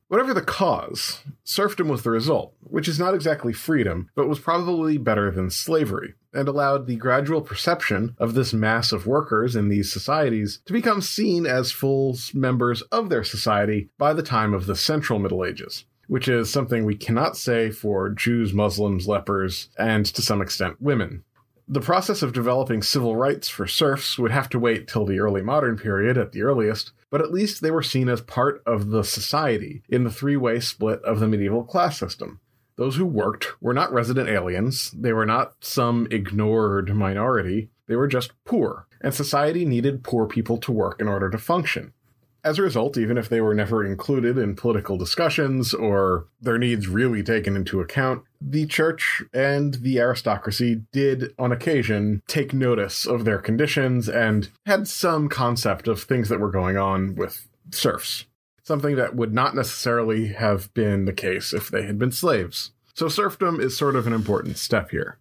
Whatever 0.09 0.33
the 0.33 0.41
cause, 0.41 1.21
serfdom 1.43 1.87
was 1.87 2.01
the 2.01 2.09
result, 2.09 2.55
which 2.61 2.87
is 2.87 2.97
not 2.97 3.13
exactly 3.13 3.53
freedom, 3.53 4.09
but 4.15 4.27
was 4.27 4.39
probably 4.39 4.97
better 4.97 5.29
than 5.29 5.51
slavery, 5.51 6.15
and 6.33 6.47
allowed 6.47 6.87
the 6.87 6.95
gradual 6.95 7.41
perception 7.41 8.15
of 8.17 8.33
this 8.33 8.51
mass 8.51 8.91
of 8.91 9.05
workers 9.05 9.55
in 9.55 9.69
these 9.69 9.93
societies 9.93 10.61
to 10.65 10.73
become 10.73 10.99
seen 10.99 11.45
as 11.45 11.71
full 11.71 12.17
members 12.33 12.81
of 12.91 13.09
their 13.09 13.23
society 13.23 13.89
by 13.99 14.11
the 14.11 14.23
time 14.23 14.51
of 14.51 14.65
the 14.65 14.75
Central 14.75 15.19
Middle 15.19 15.45
Ages, 15.45 15.85
which 16.07 16.27
is 16.27 16.49
something 16.49 16.85
we 16.85 16.95
cannot 16.95 17.37
say 17.37 17.69
for 17.69 18.09
Jews, 18.09 18.51
Muslims, 18.51 19.07
lepers, 19.07 19.69
and 19.77 20.07
to 20.07 20.23
some 20.23 20.41
extent 20.41 20.81
women. 20.81 21.23
The 21.67 21.81
process 21.81 22.23
of 22.23 22.33
developing 22.33 22.81
civil 22.81 23.15
rights 23.15 23.47
for 23.47 23.67
serfs 23.67 24.17
would 24.17 24.31
have 24.31 24.49
to 24.49 24.59
wait 24.59 24.87
till 24.87 25.05
the 25.05 25.19
early 25.19 25.43
modern 25.43 25.77
period 25.77 26.17
at 26.17 26.31
the 26.31 26.41
earliest, 26.41 26.93
but 27.09 27.21
at 27.21 27.31
least 27.31 27.61
they 27.61 27.71
were 27.71 27.83
seen 27.83 28.09
as 28.09 28.21
part 28.21 28.61
of 28.65 28.89
the 28.89 29.03
society 29.03 29.83
in 29.89 30.03
the 30.03 30.11
three 30.11 30.37
way 30.37 30.59
split 30.59 31.01
of 31.03 31.19
the 31.19 31.27
medieval 31.27 31.63
class 31.63 31.97
system. 31.97 32.39
Those 32.75 32.95
who 32.95 33.05
worked 33.05 33.61
were 33.61 33.73
not 33.73 33.91
resident 33.91 34.29
aliens, 34.29 34.91
they 34.91 35.11
were 35.11 35.25
not 35.25 35.53
some 35.59 36.07
ignored 36.11 36.95
minority, 36.95 37.69
they 37.87 37.95
were 37.95 38.07
just 38.07 38.31
poor, 38.45 38.87
and 39.01 39.13
society 39.13 39.65
needed 39.65 40.03
poor 40.03 40.27
people 40.27 40.57
to 40.59 40.71
work 40.71 41.01
in 41.01 41.07
order 41.07 41.29
to 41.29 41.37
function. 41.37 41.93
As 42.41 42.57
a 42.57 42.61
result, 42.63 42.97
even 42.97 43.17
if 43.17 43.27
they 43.27 43.41
were 43.41 43.53
never 43.53 43.85
included 43.85 44.37
in 44.37 44.55
political 44.55 44.97
discussions 44.97 45.73
or 45.73 46.27
their 46.41 46.57
needs 46.57 46.87
really 46.87 47.21
taken 47.21 47.57
into 47.57 47.81
account, 47.81 48.23
the 48.39 48.65
church 48.65 49.21
and 49.33 49.75
the 49.75 49.99
aristocracy 49.99 50.83
did, 50.93 51.33
on 51.37 51.51
occasion, 51.51 52.21
take 52.27 52.53
notice 52.53 53.05
of 53.05 53.25
their 53.25 53.39
conditions 53.39 54.07
and 54.07 54.49
had 54.65 54.87
some 54.87 55.27
concept 55.27 55.89
of 55.89 56.01
things 56.01 56.29
that 56.29 56.39
were 56.39 56.51
going 56.51 56.77
on 56.77 57.15
with 57.15 57.47
serfs. 57.71 58.25
Something 58.63 58.95
that 58.95 59.15
would 59.15 59.33
not 59.33 59.53
necessarily 59.53 60.27
have 60.29 60.73
been 60.73 61.05
the 61.05 61.13
case 61.13 61.53
if 61.53 61.69
they 61.69 61.83
had 61.83 61.99
been 61.99 62.11
slaves. 62.11 62.71
So 62.93 63.09
serfdom 63.09 63.59
is 63.59 63.77
sort 63.77 63.97
of 63.97 64.07
an 64.07 64.13
important 64.13 64.57
step 64.57 64.91
here. 64.91 65.17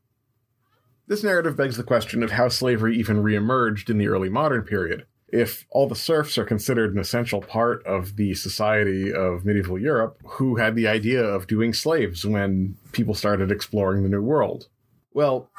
This 1.09 1.25
narrative 1.25 1.57
begs 1.57 1.77
the 1.77 1.83
question 1.83 2.23
of 2.23 2.33
how 2.33 2.49
slavery 2.49 2.97
even 2.97 3.25
reemerged 3.25 3.91
in 3.91 3.99
the 3.99 4.09
early 4.09 4.29
modern 4.29 4.63
period 4.63 5.07
if 5.29 5.67
all 5.71 5.87
the 5.87 5.95
serfs 5.95 6.39
are 6.39 6.45
considered 6.45 6.93
an 6.93 7.01
essential 7.01 7.41
part 7.41 7.85
of 7.87 8.17
the 8.17 8.35
society 8.35 9.13
of 9.13 9.45
medieval 9.45 9.79
Europe, 9.79 10.19
who 10.25 10.57
had 10.57 10.75
the 10.75 10.89
idea 10.89 11.23
of 11.23 11.47
doing 11.47 11.73
slaves 11.73 12.25
when 12.25 12.77
people 12.93 13.15
started 13.15 13.51
exploring 13.51 14.03
the 14.03 14.09
New 14.09 14.23
World? 14.23 14.69
Well, 15.13 15.51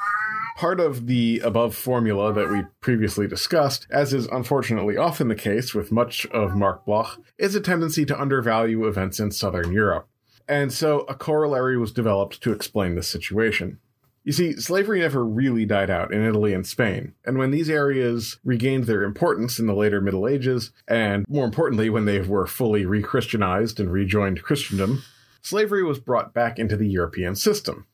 part 0.56 0.80
of 0.80 1.06
the 1.06 1.40
above 1.44 1.74
formula 1.74 2.32
that 2.32 2.50
we 2.50 2.64
previously 2.80 3.26
discussed, 3.26 3.86
as 3.90 4.12
is 4.12 4.26
unfortunately 4.26 4.96
often 4.96 5.28
the 5.28 5.34
case 5.34 5.74
with 5.74 5.92
much 5.92 6.26
of 6.26 6.56
Marc 6.56 6.84
Bloch, 6.84 7.18
is 7.38 7.54
a 7.54 7.60
tendency 7.60 8.04
to 8.06 8.20
undervalue 8.20 8.86
events 8.86 9.20
in 9.20 9.30
Southern 9.30 9.72
Europe. 9.72 10.08
And 10.48 10.72
so 10.72 11.00
a 11.02 11.14
corollary 11.14 11.78
was 11.78 11.92
developed 11.92 12.42
to 12.42 12.52
explain 12.52 12.94
this 12.94 13.08
situation. 13.08 13.78
You 14.22 14.32
see, 14.32 14.52
slavery 14.52 15.00
never 15.00 15.24
really 15.24 15.64
died 15.64 15.88
out 15.88 16.12
in 16.12 16.22
Italy 16.22 16.52
and 16.52 16.66
Spain, 16.66 17.14
and 17.24 17.38
when 17.38 17.50
these 17.50 17.70
areas 17.70 18.38
regained 18.44 18.84
their 18.84 19.02
importance 19.02 19.58
in 19.58 19.66
the 19.66 19.74
later 19.74 20.00
Middle 20.02 20.28
Ages, 20.28 20.72
and 20.86 21.24
more 21.26 21.46
importantly, 21.46 21.88
when 21.88 22.04
they 22.04 22.20
were 22.20 22.46
fully 22.46 22.84
re 22.84 23.02
Christianized 23.02 23.80
and 23.80 23.90
rejoined 23.90 24.42
Christendom, 24.42 25.02
slavery 25.40 25.82
was 25.82 25.98
brought 25.98 26.34
back 26.34 26.58
into 26.58 26.76
the 26.76 26.88
European 26.88 27.34
system. 27.34 27.86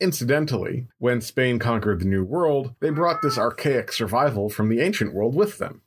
Incidentally, 0.00 0.86
when 0.98 1.22
Spain 1.22 1.58
conquered 1.58 2.00
the 2.00 2.06
New 2.06 2.24
World, 2.24 2.74
they 2.80 2.90
brought 2.90 3.22
this 3.22 3.38
archaic 3.38 3.90
survival 3.90 4.50
from 4.50 4.68
the 4.68 4.80
ancient 4.80 5.14
world 5.14 5.34
with 5.34 5.58
them. 5.58 5.80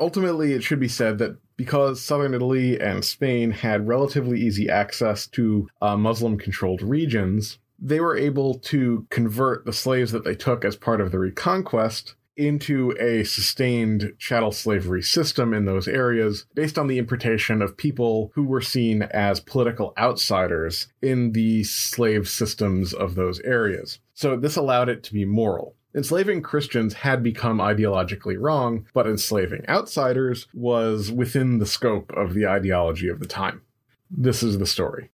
Ultimately, 0.00 0.54
it 0.54 0.62
should 0.62 0.80
be 0.80 0.88
said 0.88 1.18
that 1.18 1.36
because 1.56 2.00
southern 2.00 2.34
Italy 2.34 2.80
and 2.80 3.04
Spain 3.04 3.50
had 3.50 3.86
relatively 3.86 4.40
easy 4.40 4.68
access 4.68 5.26
to 5.28 5.68
uh, 5.82 5.96
Muslim 5.96 6.38
controlled 6.38 6.80
regions, 6.80 7.58
they 7.80 8.00
were 8.00 8.16
able 8.16 8.58
to 8.58 9.06
convert 9.10 9.64
the 9.64 9.72
slaves 9.72 10.12
that 10.12 10.24
they 10.24 10.34
took 10.34 10.64
as 10.64 10.76
part 10.76 11.00
of 11.00 11.10
the 11.10 11.18
reconquest 11.18 12.14
into 12.36 12.94
a 12.98 13.22
sustained 13.24 14.14
chattel 14.18 14.52
slavery 14.52 15.02
system 15.02 15.52
in 15.52 15.66
those 15.66 15.86
areas 15.86 16.46
based 16.54 16.78
on 16.78 16.86
the 16.86 16.98
importation 16.98 17.60
of 17.60 17.76
people 17.76 18.32
who 18.34 18.44
were 18.44 18.62
seen 18.62 19.02
as 19.02 19.40
political 19.40 19.92
outsiders 19.98 20.88
in 21.02 21.32
the 21.32 21.62
slave 21.64 22.28
systems 22.28 22.94
of 22.94 23.14
those 23.14 23.40
areas. 23.40 23.98
So 24.14 24.36
this 24.36 24.56
allowed 24.56 24.88
it 24.88 25.02
to 25.04 25.12
be 25.12 25.24
moral. 25.24 25.74
Enslaving 25.94 26.40
Christians 26.40 26.94
had 26.94 27.22
become 27.22 27.58
ideologically 27.58 28.36
wrong, 28.38 28.86
but 28.94 29.06
enslaving 29.06 29.68
outsiders 29.68 30.46
was 30.54 31.10
within 31.10 31.58
the 31.58 31.66
scope 31.66 32.12
of 32.16 32.32
the 32.32 32.46
ideology 32.46 33.08
of 33.08 33.18
the 33.18 33.26
time. 33.26 33.62
This 34.10 34.42
is 34.42 34.58
the 34.58 34.66
story. 34.66 35.10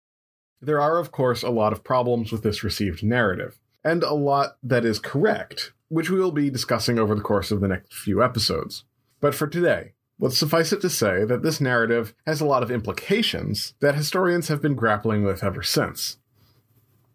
There 0.63 0.81
are, 0.81 0.99
of 0.99 1.11
course, 1.11 1.43
a 1.43 1.49
lot 1.49 1.73
of 1.73 1.83
problems 1.83 2.31
with 2.31 2.43
this 2.43 2.63
received 2.63 3.03
narrative, 3.03 3.59
and 3.83 4.03
a 4.03 4.13
lot 4.13 4.57
that 4.63 4.85
is 4.85 4.99
correct, 4.99 5.73
which 5.89 6.11
we 6.11 6.21
will 6.21 6.33
be 6.33 6.51
discussing 6.51 6.99
over 6.99 7.15
the 7.15 7.23
course 7.23 7.51
of 7.51 7.61
the 7.61 7.69
next 7.69 7.95
few 7.95 8.23
episodes. 8.23 8.85
But 9.21 9.35
for 9.35 9.47
today, 9.47 9.93
let's 10.19 10.39
suffice 10.39 10.71
it 10.73 10.83
to 10.83 10.91
say 10.91 11.25
that 11.25 11.43
this 11.43 11.63
narrative 11.63 12.15
has 12.27 12.43
a 12.43 12.47
lot 12.47 12.63
of 12.63 12.71
implications 12.71 13.73
that 13.81 13.95
historians 13.95 14.49
have 14.49 14.61
been 14.61 14.75
grappling 14.75 15.25
with 15.25 15.43
ever 15.43 15.63
since. 15.63 16.19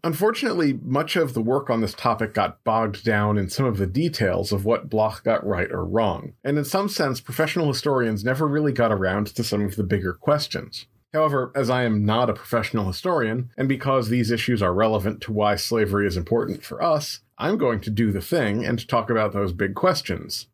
Unfortunately, 0.02 0.72
much 0.82 1.14
of 1.14 1.34
the 1.34 1.40
work 1.40 1.70
on 1.70 1.80
this 1.80 1.94
topic 1.94 2.34
got 2.34 2.62
bogged 2.64 3.04
down 3.04 3.38
in 3.38 3.48
some 3.48 3.66
of 3.66 3.76
the 3.78 3.86
details 3.86 4.52
of 4.52 4.64
what 4.64 4.90
Bloch 4.90 5.22
got 5.22 5.46
right 5.46 5.70
or 5.70 5.84
wrong, 5.84 6.32
and 6.42 6.58
in 6.58 6.64
some 6.64 6.88
sense, 6.88 7.20
professional 7.20 7.68
historians 7.68 8.24
never 8.24 8.46
really 8.46 8.72
got 8.72 8.92
around 8.92 9.28
to 9.28 9.44
some 9.44 9.64
of 9.64 9.76
the 9.76 9.84
bigger 9.84 10.12
questions. 10.12 10.86
However, 11.12 11.52
as 11.54 11.70
I 11.70 11.84
am 11.84 12.04
not 12.04 12.28
a 12.28 12.34
professional 12.34 12.86
historian, 12.86 13.50
and 13.56 13.68
because 13.68 14.08
these 14.08 14.30
issues 14.30 14.62
are 14.62 14.74
relevant 14.74 15.20
to 15.22 15.32
why 15.32 15.56
slavery 15.56 16.06
is 16.06 16.16
important 16.16 16.62
for 16.62 16.82
us, 16.82 17.20
I'm 17.38 17.58
going 17.58 17.80
to 17.82 17.90
do 17.90 18.12
the 18.12 18.20
thing 18.20 18.64
and 18.64 18.86
talk 18.88 19.10
about 19.10 19.32
those 19.32 19.52
big 19.52 19.74
questions. 19.74 20.48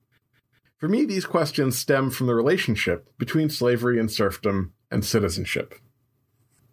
For 0.79 0.89
me, 0.89 1.05
these 1.05 1.27
questions 1.27 1.79
stem 1.79 2.11
from 2.11 2.27
the 2.27 2.35
relationship 2.35 3.09
between 3.19 3.51
slavery 3.51 4.01
and 4.01 4.11
serfdom 4.11 4.73
and 4.91 5.05
citizenship. 5.05 5.75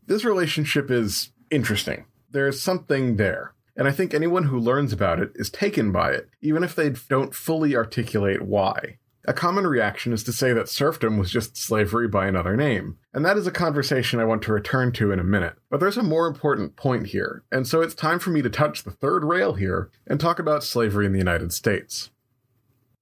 This 0.08 0.26
relationship 0.26 0.90
is 0.90 1.32
interesting. 1.52 2.06
There 2.32 2.48
is 2.48 2.62
something 2.62 3.18
there, 3.18 3.54
and 3.76 3.88
I 3.88 3.92
think 3.92 4.14
anyone 4.14 4.46
who 4.46 4.60
learns 4.60 4.92
about 4.92 5.20
it 5.20 5.32
is 5.36 5.50
taken 5.50 5.92
by 5.92 6.12
it, 6.12 6.30
even 6.42 6.64
if 6.64 6.76
they 6.76 6.90
don't 6.90 7.36
fully 7.36 7.76
articulate 7.76 8.42
why. 8.42 8.98
A 9.30 9.34
common 9.34 9.68
reaction 9.68 10.12
is 10.12 10.24
to 10.24 10.34
say 10.34 10.54
that 10.54 10.68
serfdom 10.68 11.20
was 11.20 11.30
just 11.30 11.56
slavery 11.56 12.08
by 12.08 12.26
another 12.26 12.58
name, 12.58 12.98
and 13.14 13.24
that 13.24 13.38
is 13.38 13.46
a 13.46 13.52
conversation 13.52 14.20
I 14.20 14.26
want 14.26 14.42
to 14.42 14.52
return 14.52 14.92
to 14.94 15.12
in 15.12 15.20
a 15.20 15.24
minute. 15.24 15.54
But 15.70 15.80
there's 15.80 15.98
a 15.98 16.02
more 16.02 16.26
important 16.26 16.76
point 16.76 17.10
here, 17.10 17.44
and 17.52 17.68
so 17.68 17.80
it's 17.82 17.94
time 17.94 18.18
for 18.18 18.32
me 18.32 18.42
to 18.42 18.50
touch 18.50 18.84
the 18.84 18.90
third 18.90 19.24
rail 19.24 19.54
here 19.54 19.92
and 20.08 20.20
talk 20.20 20.40
about 20.40 20.64
slavery 20.64 21.06
in 21.06 21.12
the 21.12 21.20
United 21.20 21.54
States. 21.54 22.10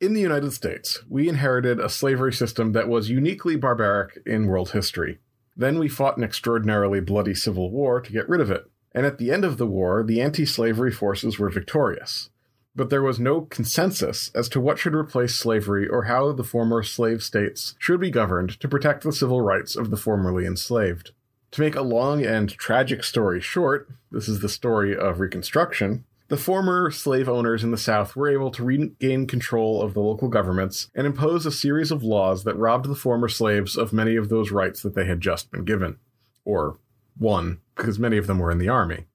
In 0.01 0.13
the 0.13 0.19
United 0.19 0.51
States, 0.51 1.01
we 1.07 1.29
inherited 1.29 1.79
a 1.79 1.87
slavery 1.87 2.33
system 2.33 2.73
that 2.73 2.89
was 2.89 3.09
uniquely 3.09 3.55
barbaric 3.55 4.19
in 4.25 4.47
world 4.47 4.71
history. 4.71 5.19
Then 5.55 5.79
we 5.79 5.87
fought 5.87 6.17
an 6.17 6.25
extraordinarily 6.25 6.99
bloody 6.99 7.35
civil 7.35 7.71
war 7.71 8.01
to 8.01 8.11
get 8.11 8.27
rid 8.27 8.41
of 8.41 8.51
it. 8.51 8.69
And 8.93 9.05
at 9.05 9.17
the 9.17 9.31
end 9.31 9.45
of 9.45 9.55
the 9.55 9.65
war, 9.65 10.03
the 10.03 10.19
anti 10.19 10.45
slavery 10.45 10.91
forces 10.91 11.39
were 11.39 11.49
victorious 11.49 12.31
but 12.77 12.91
there 12.91 13.01
was 13.01 13.19
no 13.19 13.41
consensus 13.41 14.31
as 14.35 14.47
to 14.47 14.61
what 14.61 14.77
should 14.77 14.93
replace 14.93 15.35
slavery 15.35 15.87
or 15.87 16.03
how 16.03 16.31
the 16.31 16.43
former 16.43 16.83
slave 16.83 17.23
states 17.23 17.75
should 17.79 17.99
be 17.99 18.11
governed 18.11 18.59
to 18.59 18.67
protect 18.67 19.03
the 19.03 19.11
civil 19.11 19.41
rights 19.41 19.75
of 19.75 19.89
the 19.89 19.97
formerly 19.97 20.45
enslaved. 20.45 21.11
To 21.51 21.61
make 21.61 21.75
a 21.75 21.81
long 21.81 22.23
and 22.23 22.49
tragic 22.51 23.03
story 23.03 23.41
short, 23.41 23.89
this 24.11 24.29
is 24.29 24.41
the 24.41 24.49
story 24.49 24.95
of 24.95 25.19
Reconstruction. 25.19 26.05
The 26.27 26.37
former 26.37 26.91
slave 26.91 27.27
owners 27.27 27.63
in 27.63 27.71
the 27.71 27.77
South 27.77 28.15
were 28.15 28.29
able 28.29 28.51
to 28.51 28.63
regain 28.63 29.25
control 29.25 29.81
of 29.81 29.95
the 29.95 30.01
local 30.01 30.27
governments 30.27 30.91
and 30.93 31.07
impose 31.07 31.45
a 31.45 31.51
series 31.51 31.89
of 31.89 32.03
laws 32.03 32.43
that 32.43 32.57
robbed 32.57 32.87
the 32.87 32.95
former 32.95 33.29
slaves 33.29 33.75
of 33.75 33.91
many 33.91 34.15
of 34.15 34.29
those 34.29 34.51
rights 34.51 34.83
that 34.83 34.93
they 34.93 35.05
had 35.05 35.21
just 35.21 35.49
been 35.49 35.65
given. 35.65 35.97
Or 36.45 36.77
won, 37.17 37.61
because 37.75 37.97
many 37.97 38.17
of 38.17 38.27
them 38.27 38.37
were 38.37 38.51
in 38.51 38.59
the 38.59 38.69
army. 38.69 39.07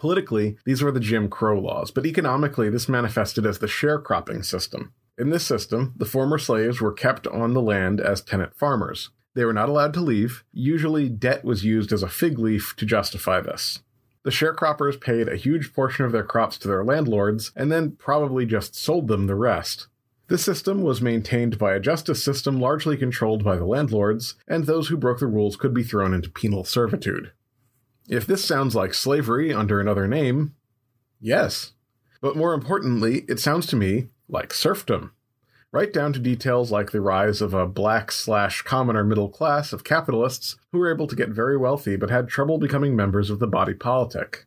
Politically, 0.00 0.56
these 0.64 0.82
were 0.82 0.90
the 0.90 0.98
Jim 0.98 1.28
Crow 1.28 1.60
laws, 1.60 1.90
but 1.90 2.06
economically, 2.06 2.70
this 2.70 2.88
manifested 2.88 3.44
as 3.44 3.58
the 3.58 3.66
sharecropping 3.66 4.42
system. 4.42 4.94
In 5.18 5.28
this 5.28 5.46
system, 5.46 5.92
the 5.94 6.06
former 6.06 6.38
slaves 6.38 6.80
were 6.80 6.92
kept 6.92 7.26
on 7.26 7.52
the 7.52 7.60
land 7.60 8.00
as 8.00 8.22
tenant 8.22 8.56
farmers. 8.56 9.10
They 9.34 9.44
were 9.44 9.52
not 9.52 9.68
allowed 9.68 9.92
to 9.94 10.00
leave. 10.00 10.42
Usually, 10.52 11.10
debt 11.10 11.44
was 11.44 11.66
used 11.66 11.92
as 11.92 12.02
a 12.02 12.08
fig 12.08 12.38
leaf 12.38 12.74
to 12.78 12.86
justify 12.86 13.42
this. 13.42 13.80
The 14.22 14.30
sharecroppers 14.30 14.98
paid 14.98 15.28
a 15.28 15.36
huge 15.36 15.74
portion 15.74 16.06
of 16.06 16.12
their 16.12 16.24
crops 16.24 16.56
to 16.58 16.68
their 16.68 16.82
landlords 16.82 17.52
and 17.54 17.70
then 17.70 17.92
probably 17.92 18.46
just 18.46 18.74
sold 18.74 19.06
them 19.06 19.26
the 19.26 19.34
rest. 19.34 19.86
This 20.28 20.42
system 20.42 20.80
was 20.80 21.02
maintained 21.02 21.58
by 21.58 21.74
a 21.74 21.80
justice 21.80 22.24
system 22.24 22.58
largely 22.58 22.96
controlled 22.96 23.44
by 23.44 23.56
the 23.56 23.64
landlords, 23.66 24.36
and 24.48 24.64
those 24.64 24.88
who 24.88 24.96
broke 24.96 25.18
the 25.18 25.26
rules 25.26 25.56
could 25.56 25.74
be 25.74 25.82
thrown 25.82 26.14
into 26.14 26.30
penal 26.30 26.64
servitude. 26.64 27.32
If 28.10 28.26
this 28.26 28.44
sounds 28.44 28.74
like 28.74 28.92
slavery 28.92 29.54
under 29.54 29.78
another 29.80 30.08
name, 30.08 30.56
yes. 31.20 31.74
But 32.20 32.36
more 32.36 32.54
importantly, 32.54 33.24
it 33.28 33.38
sounds 33.38 33.66
to 33.68 33.76
me 33.76 34.08
like 34.28 34.52
serfdom. 34.52 35.12
right 35.72 35.92
down 35.92 36.12
to 36.12 36.18
details 36.18 36.72
like 36.72 36.90
the 36.90 37.00
rise 37.00 37.40
of 37.40 37.54
a 37.54 37.68
black 37.68 38.10
slash 38.10 38.62
commoner 38.62 39.04
middle 39.04 39.28
class 39.28 39.72
of 39.72 39.84
capitalists 39.84 40.56
who 40.72 40.78
were 40.78 40.92
able 40.92 41.06
to 41.06 41.14
get 41.14 41.28
very 41.28 41.56
wealthy 41.56 41.94
but 41.94 42.10
had 42.10 42.26
trouble 42.28 42.58
becoming 42.58 42.96
members 42.96 43.30
of 43.30 43.38
the 43.38 43.46
body 43.46 43.74
politic. 43.74 44.46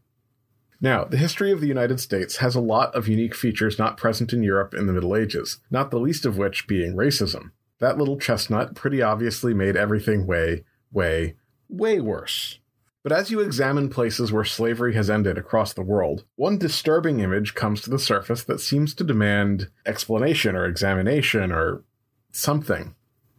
Now, 0.81 1.05
the 1.05 1.15
history 1.15 1.53
of 1.53 1.61
the 1.61 1.67
United 1.67 2.01
States 2.01 2.37
has 2.37 2.55
a 2.55 2.59
lot 2.59 2.93
of 2.93 3.07
unique 3.07 3.33
features 3.33 3.79
not 3.79 3.95
present 3.95 4.33
in 4.33 4.43
Europe 4.43 4.73
in 4.73 4.87
the 4.87 4.91
Middle 4.91 5.15
Ages, 5.15 5.59
not 5.71 5.89
the 5.89 5.99
least 5.99 6.25
of 6.25 6.35
which 6.35 6.67
being 6.67 6.97
racism. 6.97 7.51
That 7.79 7.97
little 7.97 8.19
chestnut 8.19 8.75
pretty 8.75 9.01
obviously 9.01 9.53
made 9.53 9.77
everything 9.77 10.27
way, 10.27 10.65
way, 10.91 11.35
way 11.69 12.01
worse. 12.01 12.59
But 13.03 13.11
as 13.11 13.29
you 13.29 13.41
examine 13.41 13.89
places 13.89 14.31
where 14.31 14.45
slavery 14.45 14.93
has 14.93 15.09
ended 15.09 15.37
across 15.37 15.73
the 15.73 15.81
world, 15.81 16.23
one 16.37 16.57
disturbing 16.57 17.19
image 17.19 17.53
comes 17.53 17.81
to 17.81 17.89
the 17.89 17.99
surface 17.99 18.43
that 18.45 18.61
seems 18.61 18.93
to 18.95 19.03
demand 19.03 19.69
explanation 19.85 20.55
or 20.55 20.65
examination 20.65 21.51
or 21.51 21.83
something. 22.31 22.95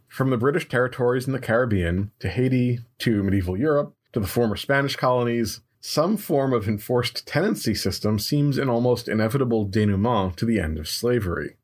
From 0.07 0.29
the 0.29 0.37
British 0.37 0.69
territories 0.69 1.25
in 1.25 1.33
the 1.33 1.39
Caribbean 1.39 2.11
to 2.19 2.29
Haiti 2.29 2.81
to 2.99 3.23
medieval 3.23 3.57
Europe 3.57 3.95
to 4.13 4.19
the 4.19 4.27
former 4.27 4.55
Spanish 4.55 4.95
colonies, 4.95 5.61
some 5.81 6.15
form 6.15 6.53
of 6.53 6.67
enforced 6.67 7.27
tenancy 7.27 7.73
system 7.73 8.19
seems 8.19 8.59
an 8.59 8.69
almost 8.69 9.07
inevitable 9.07 9.65
denouement 9.65 10.37
to 10.37 10.45
the 10.45 10.59
end 10.59 10.77
of 10.77 10.87
slavery. 10.87 11.57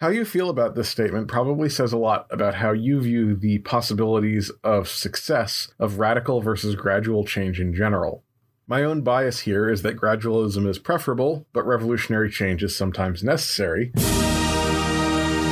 How 0.00 0.10
you 0.10 0.24
feel 0.24 0.48
about 0.48 0.76
this 0.76 0.88
statement 0.88 1.26
probably 1.26 1.68
says 1.68 1.92
a 1.92 1.98
lot 1.98 2.28
about 2.30 2.54
how 2.54 2.70
you 2.70 3.00
view 3.00 3.34
the 3.34 3.58
possibilities 3.58 4.48
of 4.62 4.88
success 4.88 5.72
of 5.80 5.98
radical 5.98 6.40
versus 6.40 6.76
gradual 6.76 7.24
change 7.24 7.58
in 7.58 7.74
general. 7.74 8.22
My 8.68 8.84
own 8.84 9.02
bias 9.02 9.40
here 9.40 9.68
is 9.68 9.82
that 9.82 9.96
gradualism 9.96 10.68
is 10.68 10.78
preferable, 10.78 11.48
but 11.52 11.66
revolutionary 11.66 12.30
change 12.30 12.62
is 12.62 12.76
sometimes 12.76 13.24
necessary. 13.24 13.90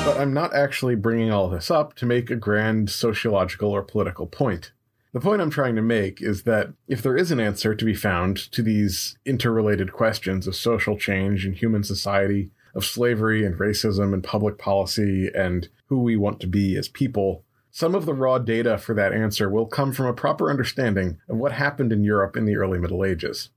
But 0.04 0.16
I'm 0.20 0.32
not 0.32 0.54
actually 0.54 0.94
bringing 0.94 1.32
all 1.32 1.48
this 1.48 1.68
up 1.68 1.94
to 1.94 2.06
make 2.06 2.30
a 2.30 2.36
grand 2.36 2.88
sociological 2.88 3.72
or 3.72 3.82
political 3.82 4.28
point. 4.28 4.70
The 5.12 5.18
point 5.18 5.42
I'm 5.42 5.50
trying 5.50 5.74
to 5.74 5.82
make 5.82 6.22
is 6.22 6.44
that 6.44 6.72
if 6.86 7.02
there 7.02 7.16
is 7.16 7.32
an 7.32 7.40
answer 7.40 7.74
to 7.74 7.84
be 7.84 7.94
found 7.94 8.36
to 8.52 8.62
these 8.62 9.18
interrelated 9.24 9.92
questions 9.92 10.46
of 10.46 10.54
social 10.54 10.96
change 10.96 11.44
in 11.44 11.54
human 11.54 11.82
society 11.82 12.50
of 12.76 12.84
slavery 12.84 13.44
and 13.44 13.58
racism 13.58 14.14
and 14.14 14.22
public 14.22 14.58
policy 14.58 15.28
and 15.34 15.68
who 15.86 16.00
we 16.00 16.16
want 16.16 16.38
to 16.40 16.46
be 16.46 16.76
as 16.76 16.88
people, 16.88 17.42
some 17.70 17.94
of 17.94 18.06
the 18.06 18.14
raw 18.14 18.38
data 18.38 18.78
for 18.78 18.94
that 18.94 19.12
answer 19.12 19.50
will 19.50 19.66
come 19.66 19.92
from 19.92 20.06
a 20.06 20.14
proper 20.14 20.50
understanding 20.50 21.18
of 21.28 21.36
what 21.36 21.52
happened 21.52 21.92
in 21.92 22.04
Europe 22.04 22.36
in 22.36 22.44
the 22.44 22.56
early 22.56 22.78
Middle 22.78 23.04
Ages. 23.04 23.50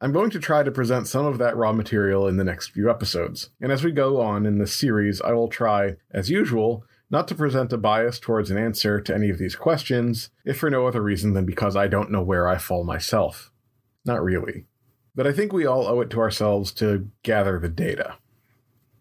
I'm 0.00 0.12
going 0.12 0.30
to 0.30 0.40
try 0.40 0.64
to 0.64 0.72
present 0.72 1.06
some 1.06 1.26
of 1.26 1.38
that 1.38 1.56
raw 1.56 1.72
material 1.72 2.26
in 2.26 2.36
the 2.36 2.44
next 2.44 2.72
few 2.72 2.90
episodes, 2.90 3.50
and 3.60 3.70
as 3.70 3.84
we 3.84 3.92
go 3.92 4.20
on 4.20 4.46
in 4.46 4.58
this 4.58 4.74
series, 4.74 5.20
I 5.20 5.32
will 5.32 5.48
try, 5.48 5.94
as 6.10 6.28
usual, 6.28 6.84
not 7.08 7.28
to 7.28 7.34
present 7.34 7.72
a 7.72 7.78
bias 7.78 8.18
towards 8.18 8.50
an 8.50 8.58
answer 8.58 9.00
to 9.00 9.14
any 9.14 9.30
of 9.30 9.38
these 9.38 9.54
questions, 9.54 10.30
if 10.44 10.58
for 10.58 10.70
no 10.70 10.86
other 10.86 11.02
reason 11.02 11.34
than 11.34 11.44
because 11.44 11.76
I 11.76 11.86
don't 11.86 12.10
know 12.10 12.22
where 12.22 12.48
I 12.48 12.58
fall 12.58 12.84
myself. 12.84 13.52
Not 14.04 14.24
really. 14.24 14.64
But 15.14 15.26
I 15.26 15.32
think 15.32 15.52
we 15.52 15.66
all 15.66 15.86
owe 15.86 16.00
it 16.00 16.10
to 16.10 16.20
ourselves 16.20 16.72
to 16.72 17.10
gather 17.22 17.60
the 17.60 17.68
data. 17.68 18.16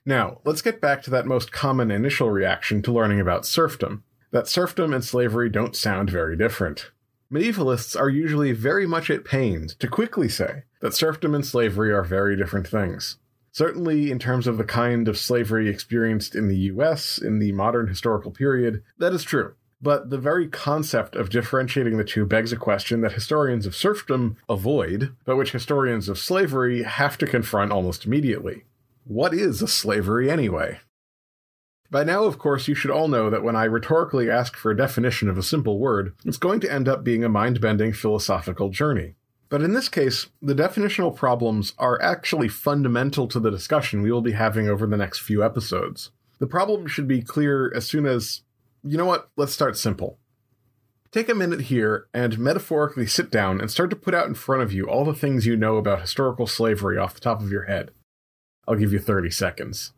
Now, 0.06 0.40
let's 0.44 0.62
get 0.62 0.82
back 0.82 1.04
to 1.04 1.10
that 1.12 1.28
most 1.28 1.52
common 1.52 1.92
initial 1.92 2.32
reaction 2.32 2.82
to 2.84 2.92
learning 2.92 3.20
about 3.20 3.46
serfdom 3.46 4.04
that 4.32 4.48
serfdom 4.48 4.94
and 4.94 5.04
slavery 5.04 5.50
don't 5.50 5.76
sound 5.76 6.10
very 6.10 6.38
different. 6.38 6.92
Medievalists 7.32 8.00
are 8.00 8.10
usually 8.10 8.52
very 8.52 8.88
much 8.88 9.10
at 9.10 9.26
pains 9.26 9.76
to 9.76 9.88
quickly 9.88 10.28
say 10.28 10.64
that 10.82 10.94
serfdom 10.94 11.36
and 11.36 11.46
slavery 11.46 11.92
are 11.92 12.04
very 12.04 12.36
different 12.36 12.68
things. 12.68 13.18
Certainly, 13.52 14.10
in 14.10 14.20
terms 14.20 14.48
of 14.48 14.58
the 14.58 14.64
kind 14.64 15.08
of 15.08 15.18
slavery 15.18 15.70
experienced 15.70 16.36
in 16.36 16.48
the 16.48 16.58
US 16.58 17.18
in 17.18 17.40
the 17.40 17.52
modern 17.52 17.88
historical 17.88 18.32
period, 18.32 18.84
that 18.98 19.14
is 19.14 19.24
true. 19.24 19.56
But 19.82 20.10
the 20.10 20.18
very 20.18 20.48
concept 20.48 21.16
of 21.16 21.30
differentiating 21.30 21.98
the 21.98 22.04
two 22.04 22.26
begs 22.26 22.54
a 22.54 22.58
question 22.58 23.02
that 23.02 23.14
historians 23.14 23.66
of 23.66 23.76
serfdom 23.76 24.38
avoid, 24.48 25.14
but 25.26 25.38
which 25.38 25.52
historians 25.52 26.08
of 26.08 26.20
slavery 26.20 26.84
have 26.84 27.18
to 27.18 27.28
confront 27.28 27.72
almost 27.72 28.06
immediately. 28.06 28.64
What 29.04 29.34
is 29.34 29.62
a 29.62 29.68
slavery 29.68 30.30
anyway? 30.30 30.80
By 31.90 32.04
now, 32.04 32.24
of 32.24 32.38
course, 32.38 32.68
you 32.68 32.76
should 32.76 32.92
all 32.92 33.08
know 33.08 33.30
that 33.30 33.44
when 33.44 33.56
I 33.56 33.66
rhetorically 33.66 34.30
ask 34.30 34.56
for 34.56 34.72
a 34.72 34.78
definition 34.78 35.28
of 35.28 35.38
a 35.38 35.44
simple 35.44 35.80
word, 35.80 36.14
it's 36.24 36.38
going 36.38 36.60
to 36.62 36.72
end 36.72 36.88
up 36.88 37.04
being 37.04 37.24
a 37.24 37.30
mind 37.30 37.60
bending 37.60 37.94
philosophical 37.94 38.70
journey. 38.70 39.16
But 39.50 39.62
in 39.62 39.74
this 39.74 39.90
case, 39.90 40.28
the 40.42 40.56
definitional 40.56 41.14
problems 41.14 41.74
are 41.78 42.02
actually 42.02 42.48
fundamental 42.48 43.28
to 43.28 43.40
the 43.40 43.52
discussion 43.52 44.02
we 44.02 44.12
will 44.12 44.22
be 44.22 44.32
having 44.32 44.70
over 44.70 44.88
the 44.88 44.96
next 44.96 45.20
few 45.20 45.44
episodes. 45.44 46.12
The 46.40 46.48
problem 46.48 46.88
should 46.88 47.08
be 47.08 47.22
clear 47.22 47.74
as 47.76 47.86
soon 47.86 48.06
as, 48.06 48.44
you 48.84 48.98
know 48.98 49.06
what, 49.06 49.30
let's 49.36 49.52
start 49.52 49.78
simple. 49.78 50.20
Take 51.12 51.28
a 51.28 51.36
minute 51.36 51.62
here 51.62 52.08
and 52.14 52.40
metaphorically 52.40 53.08
sit 53.08 53.30
down 53.30 53.60
and 53.60 53.70
start 53.70 53.90
to 53.90 53.98
put 53.98 54.16
out 54.16 54.28
in 54.28 54.36
front 54.36 54.62
of 54.62 54.72
you 54.72 54.86
all 54.86 55.04
the 55.04 55.14
things 55.14 55.46
you 55.46 55.58
know 55.58 55.76
about 55.76 56.00
historical 56.00 56.48
slavery 56.48 56.98
off 56.98 57.16
the 57.16 57.20
top 57.20 57.42
of 57.42 57.52
your 57.52 57.64
head. 57.64 57.92
I'll 58.68 58.76
give 58.76 58.94
you 58.94 59.00
30 59.00 59.30
seconds. 59.32 59.94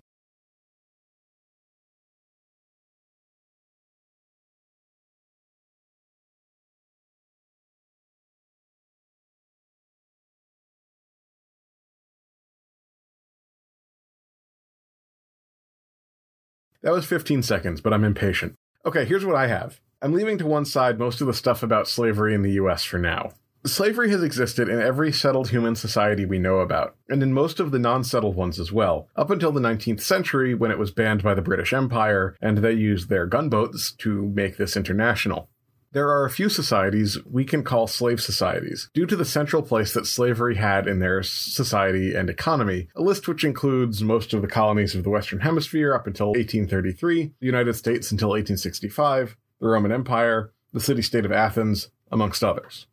That 16.83 16.91
was 16.91 17.05
15 17.05 17.43
seconds, 17.43 17.79
but 17.79 17.93
I'm 17.93 18.03
impatient. 18.03 18.55
Okay, 18.85 19.05
here's 19.05 19.25
what 19.25 19.37
I 19.37 19.47
have. 19.47 19.79
I'm 20.01 20.13
leaving 20.13 20.37
to 20.39 20.45
one 20.45 20.65
side 20.65 20.99
most 20.99 21.21
of 21.21 21.27
the 21.27 21.33
stuff 21.33 21.63
about 21.63 21.87
slavery 21.87 22.35
in 22.35 22.41
the 22.41 22.51
US 22.51 22.83
for 22.83 22.99
now. 22.99 23.31
Slavery 23.65 24.09
has 24.09 24.21
existed 24.21 24.67
in 24.67 24.81
every 24.81 25.13
settled 25.13 25.49
human 25.49 25.75
society 25.75 26.25
we 26.25 26.37
know 26.37 26.57
about, 26.59 26.97
and 27.07 27.23
in 27.23 27.31
most 27.31 27.61
of 27.61 27.71
the 27.71 27.79
non 27.79 28.03
settled 28.03 28.35
ones 28.35 28.59
as 28.59 28.73
well, 28.73 29.07
up 29.15 29.29
until 29.29 29.53
the 29.53 29.61
19th 29.61 30.01
century 30.01 30.53
when 30.53 30.69
it 30.69 30.77
was 30.77 30.91
banned 30.91 31.23
by 31.23 31.33
the 31.33 31.41
British 31.41 31.71
Empire 31.71 32.35
and 32.41 32.57
they 32.57 32.73
used 32.73 33.07
their 33.07 33.25
gunboats 33.25 33.93
to 33.93 34.23
make 34.35 34.57
this 34.57 34.75
international. 34.75 35.49
There 35.93 36.09
are 36.09 36.25
a 36.25 36.29
few 36.29 36.49
societies 36.49 37.17
we 37.23 37.45
can 37.45 37.63
call 37.63 37.87
slave 37.87 38.19
societies, 38.19 38.89
due 38.93 39.05
to 39.05 39.15
the 39.15 39.23
central 39.23 39.61
place 39.61 39.93
that 39.93 40.07
slavery 40.07 40.55
had 40.55 40.85
in 40.85 40.99
their 40.99 41.23
society 41.23 42.13
and 42.13 42.29
economy, 42.29 42.89
a 42.97 43.01
list 43.01 43.29
which 43.29 43.45
includes 43.45 44.03
most 44.03 44.33
of 44.33 44.41
the 44.41 44.47
colonies 44.49 44.93
of 44.93 45.05
the 45.05 45.09
Western 45.09 45.39
Hemisphere 45.39 45.93
up 45.93 46.05
until 46.05 46.31
1833, 46.31 47.31
the 47.39 47.45
United 47.45 47.75
States 47.75 48.11
until 48.11 48.29
1865, 48.29 49.37
the 49.61 49.67
Roman 49.67 49.93
Empire, 49.93 50.51
the 50.73 50.81
city 50.81 51.01
state 51.01 51.23
of 51.23 51.31
Athens, 51.31 51.91
amongst 52.11 52.43
others. 52.43 52.87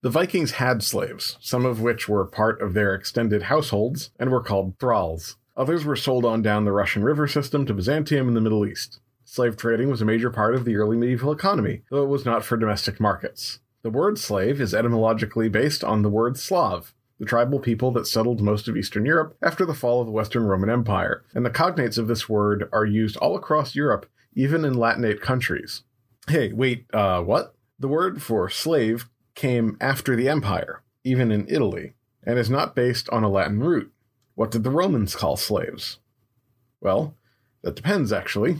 The 0.00 0.10
Vikings 0.10 0.52
had 0.52 0.84
slaves, 0.84 1.36
some 1.40 1.66
of 1.66 1.80
which 1.80 2.08
were 2.08 2.24
part 2.24 2.62
of 2.62 2.72
their 2.72 2.94
extended 2.94 3.42
households 3.44 4.10
and 4.16 4.30
were 4.30 4.40
called 4.40 4.78
thralls. 4.78 5.36
Others 5.56 5.84
were 5.84 5.96
sold 5.96 6.24
on 6.24 6.40
down 6.40 6.64
the 6.64 6.70
Russian 6.70 7.02
river 7.02 7.26
system 7.26 7.66
to 7.66 7.74
Byzantium 7.74 8.28
in 8.28 8.34
the 8.34 8.40
Middle 8.40 8.64
East. 8.64 9.00
Slave 9.24 9.56
trading 9.56 9.90
was 9.90 10.00
a 10.00 10.04
major 10.04 10.30
part 10.30 10.54
of 10.54 10.64
the 10.64 10.76
early 10.76 10.96
medieval 10.96 11.32
economy, 11.32 11.82
though 11.90 12.04
it 12.04 12.08
was 12.08 12.24
not 12.24 12.44
for 12.44 12.56
domestic 12.56 13.00
markets. 13.00 13.58
The 13.82 13.90
word 13.90 14.20
slave 14.20 14.60
is 14.60 14.72
etymologically 14.72 15.48
based 15.48 15.82
on 15.82 16.02
the 16.02 16.08
word 16.08 16.38
Slav, 16.38 16.94
the 17.18 17.26
tribal 17.26 17.58
people 17.58 17.90
that 17.90 18.06
settled 18.06 18.40
most 18.40 18.68
of 18.68 18.76
Eastern 18.76 19.04
Europe 19.04 19.36
after 19.42 19.66
the 19.66 19.74
fall 19.74 20.00
of 20.00 20.06
the 20.06 20.12
Western 20.12 20.44
Roman 20.44 20.70
Empire, 20.70 21.24
and 21.34 21.44
the 21.44 21.50
cognates 21.50 21.98
of 21.98 22.06
this 22.06 22.28
word 22.28 22.68
are 22.72 22.86
used 22.86 23.16
all 23.16 23.34
across 23.34 23.74
Europe, 23.74 24.06
even 24.32 24.64
in 24.64 24.74
Latinate 24.74 25.20
countries. 25.20 25.82
Hey, 26.28 26.52
wait, 26.52 26.86
uh, 26.94 27.20
what? 27.20 27.56
The 27.80 27.88
word 27.88 28.22
for 28.22 28.48
slave 28.48 29.08
came 29.38 29.76
after 29.80 30.16
the 30.16 30.28
empire, 30.28 30.82
even 31.04 31.30
in 31.30 31.46
Italy, 31.48 31.94
and 32.24 32.40
is 32.40 32.50
not 32.50 32.74
based 32.74 33.08
on 33.10 33.22
a 33.22 33.30
Latin 33.30 33.60
root. 33.60 33.92
What 34.34 34.50
did 34.50 34.64
the 34.64 34.70
Romans 34.70 35.14
call 35.14 35.36
slaves? 35.36 36.00
Well, 36.80 37.14
that 37.62 37.76
depends, 37.76 38.12
actually. 38.12 38.56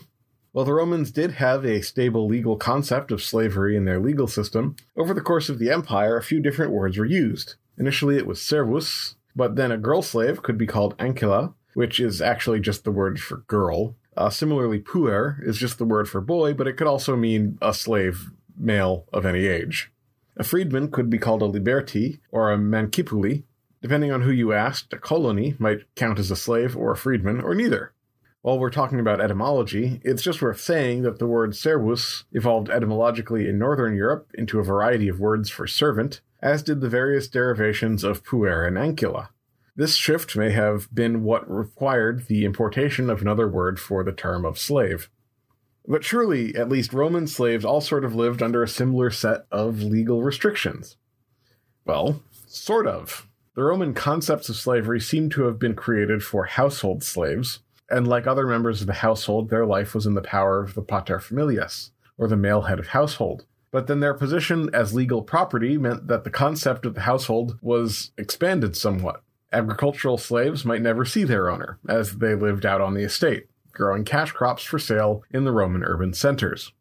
While 0.52 0.64
the 0.64 0.72
Romans 0.72 1.10
did 1.10 1.32
have 1.32 1.64
a 1.64 1.82
stable 1.82 2.28
legal 2.28 2.56
concept 2.56 3.10
of 3.10 3.24
slavery 3.24 3.76
in 3.76 3.86
their 3.86 3.98
legal 3.98 4.28
system, 4.28 4.76
over 4.96 5.12
the 5.12 5.20
course 5.20 5.48
of 5.48 5.58
the 5.58 5.68
empire, 5.68 6.16
a 6.16 6.22
few 6.22 6.40
different 6.40 6.70
words 6.70 6.96
were 6.96 7.04
used. 7.04 7.56
Initially, 7.76 8.16
it 8.16 8.26
was 8.26 8.40
servus, 8.40 9.16
but 9.34 9.56
then 9.56 9.72
a 9.72 9.78
girl 9.78 10.00
slave 10.00 10.44
could 10.44 10.56
be 10.56 10.66
called 10.66 10.96
ancilla, 10.98 11.54
which 11.74 11.98
is 11.98 12.22
actually 12.22 12.60
just 12.60 12.84
the 12.84 12.92
word 12.92 13.18
for 13.18 13.38
girl. 13.48 13.96
Uh, 14.16 14.30
similarly, 14.30 14.78
puer 14.78 15.40
is 15.42 15.58
just 15.58 15.78
the 15.78 15.84
word 15.84 16.08
for 16.08 16.20
boy, 16.20 16.54
but 16.54 16.68
it 16.68 16.76
could 16.76 16.86
also 16.86 17.16
mean 17.16 17.58
a 17.60 17.74
slave 17.74 18.30
male 18.56 19.06
of 19.12 19.26
any 19.26 19.46
age. 19.46 19.90
A 20.40 20.44
freedman 20.44 20.92
could 20.92 21.10
be 21.10 21.18
called 21.18 21.42
a 21.42 21.48
liberti 21.48 22.20
or 22.30 22.52
a 22.52 22.56
mancipuli. 22.56 23.42
Depending 23.82 24.12
on 24.12 24.22
who 24.22 24.30
you 24.30 24.52
asked, 24.52 24.92
a 24.92 24.98
colony 24.98 25.56
might 25.58 25.92
count 25.96 26.20
as 26.20 26.30
a 26.30 26.36
slave 26.36 26.76
or 26.76 26.92
a 26.92 26.96
freedman, 26.96 27.40
or 27.40 27.56
neither. 27.56 27.92
While 28.42 28.60
we're 28.60 28.70
talking 28.70 29.00
about 29.00 29.20
etymology, 29.20 30.00
it's 30.04 30.22
just 30.22 30.40
worth 30.40 30.60
saying 30.60 31.02
that 31.02 31.18
the 31.18 31.26
word 31.26 31.56
servus 31.56 32.24
evolved 32.30 32.70
etymologically 32.70 33.48
in 33.48 33.58
Northern 33.58 33.96
Europe 33.96 34.30
into 34.34 34.60
a 34.60 34.64
variety 34.64 35.08
of 35.08 35.18
words 35.18 35.50
for 35.50 35.66
servant, 35.66 36.20
as 36.40 36.62
did 36.62 36.80
the 36.80 36.88
various 36.88 37.26
derivations 37.26 38.04
of 38.04 38.24
puer 38.24 38.64
and 38.64 38.76
ancula. 38.76 39.30
This 39.74 39.96
shift 39.96 40.36
may 40.36 40.50
have 40.52 40.92
been 40.94 41.24
what 41.24 41.50
required 41.50 42.26
the 42.28 42.44
importation 42.44 43.10
of 43.10 43.22
another 43.22 43.48
word 43.48 43.80
for 43.80 44.04
the 44.04 44.12
term 44.12 44.44
of 44.44 44.56
slave. 44.56 45.10
But 45.90 46.04
surely, 46.04 46.54
at 46.54 46.68
least 46.68 46.92
Roman 46.92 47.26
slaves 47.26 47.64
all 47.64 47.80
sort 47.80 48.04
of 48.04 48.14
lived 48.14 48.42
under 48.42 48.62
a 48.62 48.68
similar 48.68 49.10
set 49.10 49.46
of 49.50 49.82
legal 49.82 50.22
restrictions. 50.22 50.98
Well, 51.86 52.22
sort 52.46 52.86
of. 52.86 53.26
The 53.54 53.64
Roman 53.64 53.94
concepts 53.94 54.50
of 54.50 54.56
slavery 54.56 55.00
seem 55.00 55.30
to 55.30 55.44
have 55.44 55.58
been 55.58 55.74
created 55.74 56.22
for 56.22 56.44
household 56.44 57.02
slaves, 57.02 57.60
and 57.90 58.06
like 58.06 58.26
other 58.26 58.46
members 58.46 58.82
of 58.82 58.86
the 58.86 58.92
household, 58.92 59.48
their 59.48 59.64
life 59.64 59.94
was 59.94 60.04
in 60.04 60.12
the 60.12 60.20
power 60.20 60.62
of 60.62 60.74
the 60.74 60.82
paterfamilias, 60.82 61.90
or 62.18 62.28
the 62.28 62.36
male 62.36 62.62
head 62.62 62.78
of 62.78 62.88
household. 62.88 63.46
But 63.70 63.86
then 63.86 64.00
their 64.00 64.14
position 64.14 64.68
as 64.74 64.94
legal 64.94 65.22
property 65.22 65.78
meant 65.78 66.06
that 66.06 66.24
the 66.24 66.30
concept 66.30 66.84
of 66.84 66.94
the 66.94 67.02
household 67.02 67.58
was 67.62 68.12
expanded 68.18 68.76
somewhat. 68.76 69.22
Agricultural 69.52 70.18
slaves 70.18 70.66
might 70.66 70.82
never 70.82 71.06
see 71.06 71.24
their 71.24 71.48
owner, 71.48 71.78
as 71.88 72.18
they 72.18 72.34
lived 72.34 72.66
out 72.66 72.82
on 72.82 72.92
the 72.92 73.02
estate, 73.02 73.47
growing 73.72 74.04
cash 74.04 74.32
crops 74.32 74.62
for 74.62 74.78
sale 74.78 75.22
in 75.30 75.44
the 75.44 75.52
Roman 75.52 75.84
urban 75.84 76.12
centers. 76.14 76.72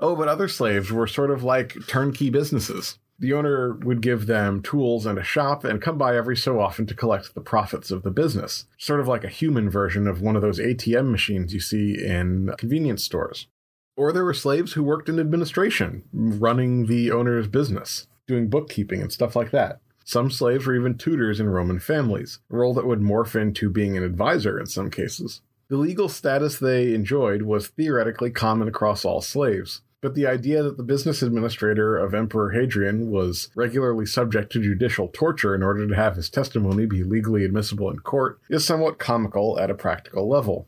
Oh, 0.00 0.14
but 0.14 0.28
other 0.28 0.48
slaves 0.48 0.92
were 0.92 1.06
sort 1.06 1.30
of 1.30 1.42
like 1.42 1.74
turnkey 1.86 2.30
businesses. 2.30 2.98
The 3.18 3.32
owner 3.32 3.72
would 3.82 4.00
give 4.00 4.26
them 4.26 4.62
tools 4.62 5.04
and 5.04 5.18
a 5.18 5.24
shop 5.24 5.64
and 5.64 5.82
come 5.82 5.98
by 5.98 6.16
every 6.16 6.36
so 6.36 6.60
often 6.60 6.86
to 6.86 6.94
collect 6.94 7.34
the 7.34 7.40
profits 7.40 7.90
of 7.90 8.04
the 8.04 8.12
business, 8.12 8.66
sort 8.78 9.00
of 9.00 9.08
like 9.08 9.24
a 9.24 9.28
human 9.28 9.68
version 9.68 10.06
of 10.06 10.22
one 10.22 10.36
of 10.36 10.42
those 10.42 10.60
ATM 10.60 11.10
machines 11.10 11.52
you 11.52 11.58
see 11.58 12.00
in 12.04 12.54
convenience 12.58 13.02
stores. 13.02 13.48
Or 13.96 14.12
there 14.12 14.24
were 14.24 14.34
slaves 14.34 14.74
who 14.74 14.84
worked 14.84 15.08
in 15.08 15.18
administration, 15.18 16.04
running 16.12 16.86
the 16.86 17.10
owner's 17.10 17.48
business, 17.48 18.06
doing 18.28 18.48
bookkeeping 18.48 19.02
and 19.02 19.12
stuff 19.12 19.34
like 19.34 19.50
that. 19.50 19.80
Some 20.04 20.30
slaves 20.30 20.64
were 20.64 20.76
even 20.76 20.96
tutors 20.96 21.40
in 21.40 21.50
Roman 21.50 21.80
families, 21.80 22.38
a 22.50 22.56
role 22.56 22.72
that 22.74 22.86
would 22.86 23.00
morph 23.00 23.34
into 23.34 23.68
being 23.68 23.96
an 23.96 24.04
advisor 24.04 24.60
in 24.60 24.66
some 24.66 24.90
cases. 24.90 25.42
The 25.70 25.76
legal 25.76 26.08
status 26.08 26.58
they 26.58 26.94
enjoyed 26.94 27.42
was 27.42 27.68
theoretically 27.68 28.30
common 28.30 28.68
across 28.68 29.04
all 29.04 29.20
slaves, 29.20 29.82
but 30.00 30.14
the 30.14 30.26
idea 30.26 30.62
that 30.62 30.78
the 30.78 30.82
business 30.82 31.20
administrator 31.20 31.94
of 31.94 32.14
Emperor 32.14 32.52
Hadrian 32.52 33.10
was 33.10 33.50
regularly 33.54 34.06
subject 34.06 34.50
to 34.52 34.62
judicial 34.62 35.08
torture 35.08 35.54
in 35.54 35.62
order 35.62 35.86
to 35.86 35.94
have 35.94 36.16
his 36.16 36.30
testimony 36.30 36.86
be 36.86 37.04
legally 37.04 37.44
admissible 37.44 37.90
in 37.90 37.98
court 37.98 38.40
is 38.48 38.64
somewhat 38.64 38.98
comical 38.98 39.58
at 39.58 39.70
a 39.70 39.74
practical 39.74 40.26
level. 40.26 40.66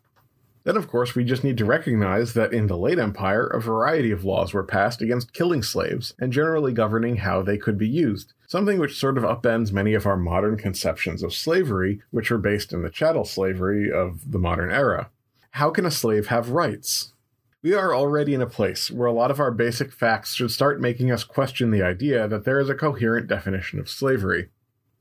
Then, 0.65 0.77
of 0.77 0.89
course, 0.89 1.15
we 1.15 1.25
just 1.25 1.43
need 1.43 1.57
to 1.59 1.65
recognize 1.65 2.35
that 2.35 2.53
in 2.53 2.67
the 2.67 2.77
late 2.77 2.99
Empire, 2.99 3.47
a 3.47 3.61
variety 3.61 4.11
of 4.11 4.25
laws 4.25 4.53
were 4.53 4.63
passed 4.63 5.01
against 5.01 5.33
killing 5.33 5.63
slaves 5.63 6.13
and 6.19 6.33
generally 6.33 6.73
governing 6.73 7.17
how 7.17 7.43
they 7.43 7.57
could 7.57 7.79
be 7.79 7.89
used, 7.89 8.35
something 8.47 8.79
which 8.79 8.99
sort 8.99 9.17
of 9.17 9.25
upends 9.25 9.73
many 9.73 9.95
of 9.95 10.05
our 10.05 10.19
modern 10.19 10.59
conceptions 10.59 11.23
of 11.23 11.33
slavery, 11.33 12.03
which 12.11 12.31
are 12.31 12.39
based 12.39 12.73
in 12.73 12.83
the 12.83 12.91
chattel 12.91 13.25
slavery 13.25 13.91
of 13.91 14.33
the 14.33 14.39
modern 14.39 14.71
era. 14.71 15.09
How 15.53 15.71
can 15.71 15.87
a 15.87 15.91
slave 15.91 16.27
have 16.27 16.51
rights? 16.51 17.15
We 17.63 17.75
are 17.75 17.95
already 17.95 18.35
in 18.35 18.41
a 18.41 18.47
place 18.47 18.91
where 18.91 19.09
a 19.09 19.13
lot 19.13 19.31
of 19.31 19.41
our 19.41 19.51
basic 19.51 19.93
facts 19.93 20.35
should 20.35 20.51
start 20.51 20.81
making 20.81 21.11
us 21.11 21.25
question 21.25 21.71
the 21.71 21.83
idea 21.83 22.29
that 22.29 22.45
there 22.45 22.61
is 22.61 22.69
a 22.69 22.75
coherent 22.75 23.27
definition 23.27 23.79
of 23.79 23.89
slavery. 23.89 24.49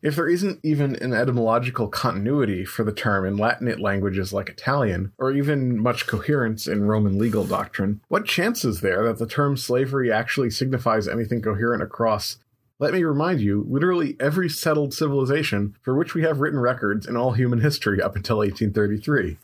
If 0.01 0.15
there 0.15 0.29
isn't 0.29 0.61
even 0.63 0.95
an 0.95 1.13
etymological 1.13 1.89
continuity 1.89 2.63
for 2.63 2.85
the 2.85 2.93
term 2.93 3.25
in 3.25 3.35
Latinate 3.35 3.81
languages 3.81 4.31
like 4.31 4.47
Italian, 4.47 5.11
or 5.17 5.31
even 5.31 5.77
much 5.77 6.07
coherence 6.07 6.67
in 6.67 6.85
Roman 6.85 7.17
legal 7.17 7.43
doctrine, 7.43 7.99
what 8.07 8.25
chance 8.25 8.63
is 8.63 8.79
there 8.79 9.03
that 9.03 9.17
the 9.17 9.27
term 9.27 9.57
slavery 9.57 10.09
actually 10.09 10.51
signifies 10.51 11.09
anything 11.09 11.41
coherent 11.41 11.83
across, 11.83 12.37
let 12.79 12.93
me 12.93 13.03
remind 13.03 13.41
you, 13.41 13.65
literally 13.67 14.15
every 14.21 14.47
settled 14.47 14.93
civilization 14.93 15.75
for 15.81 15.93
which 15.93 16.15
we 16.15 16.21
have 16.21 16.39
written 16.39 16.59
records 16.59 17.05
in 17.05 17.17
all 17.17 17.33
human 17.33 17.59
history 17.59 18.01
up 18.01 18.15
until 18.15 18.37
1833? 18.37 19.37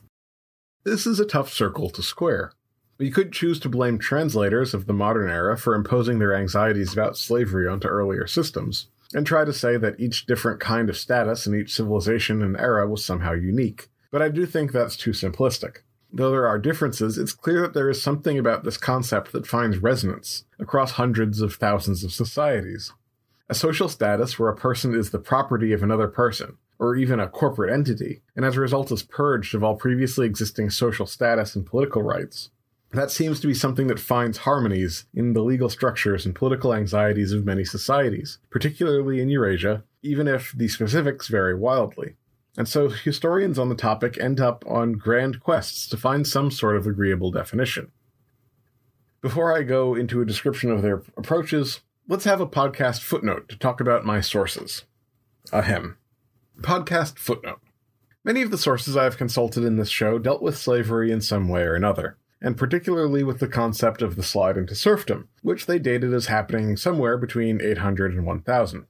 This 0.84 1.06
is 1.06 1.20
a 1.20 1.26
tough 1.26 1.52
circle 1.52 1.90
to 1.90 2.02
square. 2.02 2.52
You 2.98 3.10
could 3.10 3.30
choose 3.30 3.60
to 3.60 3.68
blame 3.68 3.98
translators 3.98 4.72
of 4.72 4.86
the 4.86 4.94
modern 4.94 5.28
era 5.28 5.58
for 5.58 5.74
imposing 5.74 6.18
their 6.18 6.34
anxieties 6.34 6.94
about 6.94 7.18
slavery 7.18 7.68
onto 7.68 7.88
earlier 7.88 8.26
systems, 8.26 8.86
and 9.14 9.26
try 9.26 9.44
to 9.44 9.52
say 9.52 9.76
that 9.76 10.00
each 10.00 10.26
different 10.26 10.60
kind 10.60 10.88
of 10.88 10.96
status 10.96 11.46
in 11.46 11.54
each 11.54 11.74
civilization 11.74 12.42
and 12.42 12.56
era 12.56 12.86
was 12.88 13.04
somehow 13.04 13.32
unique. 13.32 13.88
But 14.10 14.22
I 14.22 14.28
do 14.28 14.46
think 14.46 14.72
that's 14.72 14.96
too 14.96 15.10
simplistic. 15.10 15.78
Though 16.12 16.30
there 16.30 16.46
are 16.46 16.58
differences, 16.58 17.18
it's 17.18 17.32
clear 17.32 17.62
that 17.62 17.74
there 17.74 17.90
is 17.90 18.00
something 18.00 18.38
about 18.38 18.64
this 18.64 18.76
concept 18.76 19.32
that 19.32 19.46
finds 19.46 19.78
resonance 19.78 20.44
across 20.58 20.92
hundreds 20.92 21.40
of 21.40 21.54
thousands 21.54 22.04
of 22.04 22.12
societies. 22.12 22.92
A 23.48 23.54
social 23.54 23.88
status 23.88 24.38
where 24.38 24.48
a 24.48 24.56
person 24.56 24.94
is 24.94 25.10
the 25.10 25.18
property 25.18 25.72
of 25.72 25.82
another 25.82 26.08
person, 26.08 26.56
or 26.78 26.96
even 26.96 27.20
a 27.20 27.28
corporate 27.28 27.72
entity, 27.72 28.22
and 28.34 28.44
as 28.44 28.56
a 28.56 28.60
result 28.60 28.90
is 28.92 29.02
purged 29.02 29.54
of 29.54 29.62
all 29.62 29.76
previously 29.76 30.26
existing 30.26 30.70
social 30.70 31.06
status 31.06 31.54
and 31.54 31.66
political 31.66 32.02
rights, 32.02 32.50
that 32.92 33.10
seems 33.10 33.40
to 33.40 33.46
be 33.46 33.54
something 33.54 33.88
that 33.88 33.98
finds 33.98 34.38
harmonies 34.38 35.06
in 35.12 35.32
the 35.32 35.42
legal 35.42 35.68
structures 35.68 36.24
and 36.24 36.34
political 36.34 36.72
anxieties 36.72 37.32
of 37.32 37.44
many 37.44 37.64
societies, 37.64 38.38
particularly 38.50 39.20
in 39.20 39.28
Eurasia, 39.28 39.82
even 40.02 40.28
if 40.28 40.52
the 40.52 40.68
specifics 40.68 41.28
vary 41.28 41.54
wildly. 41.54 42.14
And 42.56 42.68
so 42.68 42.88
historians 42.88 43.58
on 43.58 43.68
the 43.68 43.74
topic 43.74 44.18
end 44.18 44.40
up 44.40 44.64
on 44.66 44.92
grand 44.92 45.40
quests 45.40 45.86
to 45.88 45.96
find 45.96 46.26
some 46.26 46.50
sort 46.50 46.76
of 46.76 46.86
agreeable 46.86 47.30
definition. 47.30 47.90
Before 49.20 49.54
I 49.54 49.62
go 49.62 49.94
into 49.94 50.20
a 50.20 50.26
description 50.26 50.70
of 50.70 50.82
their 50.82 51.02
approaches, 51.16 51.80
let's 52.08 52.24
have 52.24 52.40
a 52.40 52.46
podcast 52.46 53.00
footnote 53.00 53.48
to 53.48 53.58
talk 53.58 53.80
about 53.80 54.06
my 54.06 54.20
sources. 54.20 54.84
Ahem. 55.52 55.98
Podcast 56.60 57.18
footnote. 57.18 57.60
Many 58.24 58.42
of 58.42 58.50
the 58.50 58.58
sources 58.58 58.96
I 58.96 59.04
have 59.04 59.18
consulted 59.18 59.64
in 59.64 59.76
this 59.76 59.90
show 59.90 60.18
dealt 60.18 60.40
with 60.40 60.56
slavery 60.56 61.10
in 61.10 61.20
some 61.20 61.48
way 61.48 61.62
or 61.62 61.74
another 61.74 62.16
and 62.40 62.56
particularly 62.56 63.22
with 63.22 63.40
the 63.40 63.48
concept 63.48 64.02
of 64.02 64.16
the 64.16 64.22
slide 64.22 64.56
into 64.56 64.74
serfdom, 64.74 65.28
which 65.42 65.66
they 65.66 65.78
dated 65.78 66.12
as 66.12 66.26
happening 66.26 66.76
somewhere 66.76 67.16
between 67.16 67.60
800 67.62 68.12
and 68.12 68.26
1000. 68.26 68.86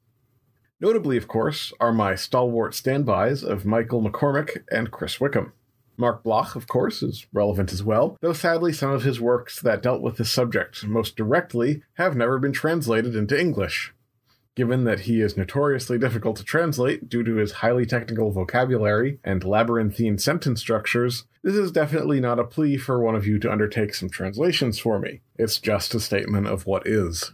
Notably, 0.80 1.16
of 1.16 1.26
course, 1.28 1.72
are 1.80 1.92
my 1.92 2.14
stalwart 2.14 2.74
standbys 2.74 3.42
of 3.42 3.64
Michael 3.64 4.02
McCormick 4.02 4.64
and 4.70 4.90
Chris 4.90 5.20
Wickham. 5.20 5.52
Marc 5.96 6.22
Bloch, 6.22 6.54
of 6.54 6.66
course, 6.66 7.02
is 7.02 7.26
relevant 7.32 7.72
as 7.72 7.82
well, 7.82 8.18
though 8.20 8.34
sadly 8.34 8.72
some 8.72 8.90
of 8.90 9.02
his 9.02 9.20
works 9.20 9.60
that 9.62 9.82
dealt 9.82 10.02
with 10.02 10.18
this 10.18 10.30
subject 10.30 10.84
most 10.84 11.16
directly 11.16 11.82
have 11.94 12.14
never 12.14 12.38
been 12.38 12.52
translated 12.52 13.16
into 13.16 13.40
English. 13.40 13.94
Given 14.56 14.84
that 14.84 15.00
he 15.00 15.20
is 15.20 15.36
notoriously 15.36 15.98
difficult 15.98 16.38
to 16.38 16.44
translate 16.44 17.10
due 17.10 17.22
to 17.22 17.36
his 17.36 17.52
highly 17.52 17.84
technical 17.84 18.30
vocabulary 18.30 19.18
and 19.22 19.44
labyrinthine 19.44 20.16
sentence 20.16 20.62
structures, 20.62 21.24
this 21.42 21.54
is 21.54 21.70
definitely 21.70 22.20
not 22.20 22.38
a 22.38 22.44
plea 22.44 22.78
for 22.78 22.98
one 22.98 23.14
of 23.14 23.26
you 23.26 23.38
to 23.40 23.52
undertake 23.52 23.94
some 23.94 24.08
translations 24.08 24.78
for 24.78 24.98
me. 24.98 25.20
It's 25.36 25.58
just 25.58 25.94
a 25.94 26.00
statement 26.00 26.46
of 26.46 26.64
what 26.64 26.86
is. 26.86 27.32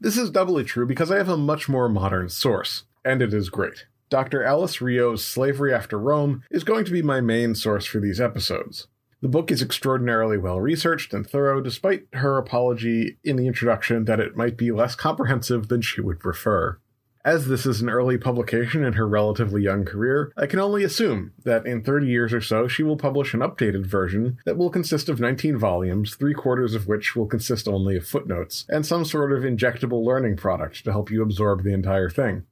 This 0.00 0.16
is 0.16 0.30
doubly 0.30 0.62
true 0.62 0.86
because 0.86 1.10
I 1.10 1.16
have 1.16 1.28
a 1.28 1.36
much 1.36 1.68
more 1.68 1.88
modern 1.88 2.28
source, 2.28 2.84
and 3.04 3.20
it 3.20 3.34
is 3.34 3.50
great. 3.50 3.86
Dr. 4.08 4.44
Alice 4.44 4.80
Rio's 4.80 5.24
Slavery 5.24 5.74
After 5.74 5.98
Rome 5.98 6.44
is 6.52 6.62
going 6.62 6.84
to 6.84 6.92
be 6.92 7.02
my 7.02 7.20
main 7.20 7.56
source 7.56 7.84
for 7.84 7.98
these 7.98 8.20
episodes. 8.20 8.86
The 9.24 9.30
book 9.30 9.50
is 9.50 9.62
extraordinarily 9.62 10.36
well 10.36 10.60
researched 10.60 11.14
and 11.14 11.26
thorough, 11.26 11.62
despite 11.62 12.08
her 12.12 12.36
apology 12.36 13.16
in 13.24 13.36
the 13.36 13.46
introduction 13.46 14.04
that 14.04 14.20
it 14.20 14.36
might 14.36 14.58
be 14.58 14.70
less 14.70 14.94
comprehensive 14.94 15.68
than 15.68 15.80
she 15.80 16.02
would 16.02 16.20
prefer. 16.20 16.78
As 17.24 17.48
this 17.48 17.64
is 17.64 17.80
an 17.80 17.88
early 17.88 18.18
publication 18.18 18.84
in 18.84 18.92
her 18.92 19.08
relatively 19.08 19.62
young 19.62 19.86
career, 19.86 20.30
I 20.36 20.44
can 20.44 20.58
only 20.58 20.84
assume 20.84 21.32
that 21.42 21.66
in 21.66 21.82
30 21.82 22.06
years 22.06 22.34
or 22.34 22.42
so 22.42 22.68
she 22.68 22.82
will 22.82 22.98
publish 22.98 23.32
an 23.32 23.40
updated 23.40 23.86
version 23.86 24.36
that 24.44 24.58
will 24.58 24.68
consist 24.68 25.08
of 25.08 25.20
19 25.20 25.56
volumes, 25.56 26.16
three 26.16 26.34
quarters 26.34 26.74
of 26.74 26.86
which 26.86 27.16
will 27.16 27.26
consist 27.26 27.66
only 27.66 27.96
of 27.96 28.06
footnotes, 28.06 28.66
and 28.68 28.84
some 28.84 29.06
sort 29.06 29.32
of 29.32 29.42
injectable 29.42 30.04
learning 30.04 30.36
product 30.36 30.84
to 30.84 30.92
help 30.92 31.10
you 31.10 31.22
absorb 31.22 31.62
the 31.62 31.72
entire 31.72 32.10
thing. 32.10 32.44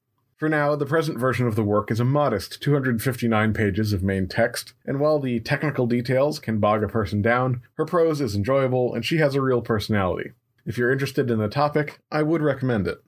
For 0.43 0.49
now, 0.49 0.75
the 0.75 0.87
present 0.87 1.21
version 1.21 1.47
of 1.47 1.55
the 1.55 1.63
work 1.63 1.89
is 1.93 2.01
a 2.01 2.05
modest 2.05 2.61
259 2.61 3.53
pages 3.53 3.93
of 3.93 4.03
main 4.03 4.27
text, 4.27 4.73
and 4.85 4.99
while 4.99 5.21
the 5.21 5.39
technical 5.39 5.87
details 5.87 6.41
can 6.41 6.59
bog 6.59 6.83
a 6.83 6.89
person 6.89 7.23
down, 7.23 7.63
her 7.75 7.85
prose 7.85 8.21
is 8.21 8.35
enjoyable 8.35 8.93
and 8.93 9.05
she 9.05 9.19
has 9.19 9.37
a 9.37 9.41
real 9.41 9.63
personality. 9.63 10.33
If 10.67 10.77
you're 10.77 10.91
interested 10.91 11.31
in 11.31 11.39
the 11.39 11.47
topic, 11.47 12.01
I 12.11 12.25
would 12.25 12.43
recommend 12.43 12.89
it. 12.89 13.05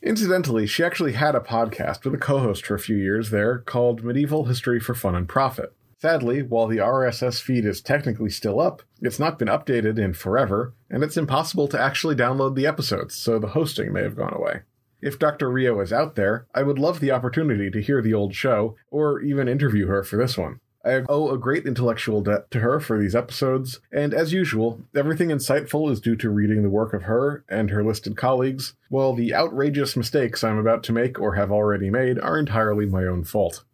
Incidentally, 0.00 0.64
she 0.68 0.84
actually 0.84 1.14
had 1.14 1.34
a 1.34 1.40
podcast 1.40 2.04
with 2.04 2.14
a 2.14 2.18
co 2.18 2.38
host 2.38 2.64
for 2.64 2.76
a 2.76 2.78
few 2.78 2.96
years 2.96 3.30
there 3.30 3.58
called 3.58 4.04
Medieval 4.04 4.44
History 4.44 4.78
for 4.78 4.94
Fun 4.94 5.16
and 5.16 5.28
Profit. 5.28 5.74
Sadly, 5.98 6.40
while 6.40 6.68
the 6.68 6.78
RSS 6.78 7.42
feed 7.42 7.64
is 7.64 7.80
technically 7.80 8.30
still 8.30 8.60
up, 8.60 8.82
it's 9.02 9.18
not 9.18 9.40
been 9.40 9.48
updated 9.48 9.98
in 9.98 10.12
forever, 10.12 10.72
and 10.88 11.02
it's 11.02 11.16
impossible 11.16 11.66
to 11.66 11.80
actually 11.80 12.14
download 12.14 12.54
the 12.54 12.68
episodes, 12.68 13.16
so 13.16 13.40
the 13.40 13.48
hosting 13.48 13.92
may 13.92 14.02
have 14.02 14.14
gone 14.14 14.32
away. 14.32 14.60
If 15.02 15.18
Dr. 15.18 15.50
Rio 15.50 15.80
is 15.80 15.92
out 15.92 16.14
there, 16.14 16.46
I 16.54 16.62
would 16.62 16.78
love 16.78 17.00
the 17.00 17.10
opportunity 17.10 17.70
to 17.70 17.80
hear 17.80 18.02
the 18.02 18.14
old 18.14 18.34
show, 18.34 18.76
or 18.90 19.20
even 19.20 19.48
interview 19.48 19.86
her 19.86 20.02
for 20.02 20.16
this 20.16 20.36
one. 20.36 20.60
I 20.84 21.02
owe 21.08 21.30
a 21.30 21.38
great 21.38 21.66
intellectual 21.66 22.22
debt 22.22 22.50
to 22.52 22.60
her 22.60 22.80
for 22.80 22.98
these 22.98 23.14
episodes, 23.14 23.80
and 23.92 24.14
as 24.14 24.32
usual, 24.32 24.80
everything 24.94 25.28
insightful 25.28 25.90
is 25.90 26.00
due 26.00 26.16
to 26.16 26.30
reading 26.30 26.62
the 26.62 26.70
work 26.70 26.94
of 26.94 27.02
her 27.02 27.44
and 27.50 27.70
her 27.70 27.84
listed 27.84 28.16
colleagues, 28.16 28.74
while 28.88 29.14
the 29.14 29.34
outrageous 29.34 29.96
mistakes 29.96 30.42
I'm 30.42 30.58
about 30.58 30.82
to 30.84 30.92
make 30.92 31.18
or 31.18 31.34
have 31.34 31.52
already 31.52 31.90
made 31.90 32.18
are 32.18 32.38
entirely 32.38 32.86
my 32.86 33.04
own 33.04 33.24
fault. 33.24 33.64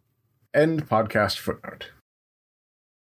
End 0.53 0.89
podcast 0.89 1.37
footnote. 1.37 1.91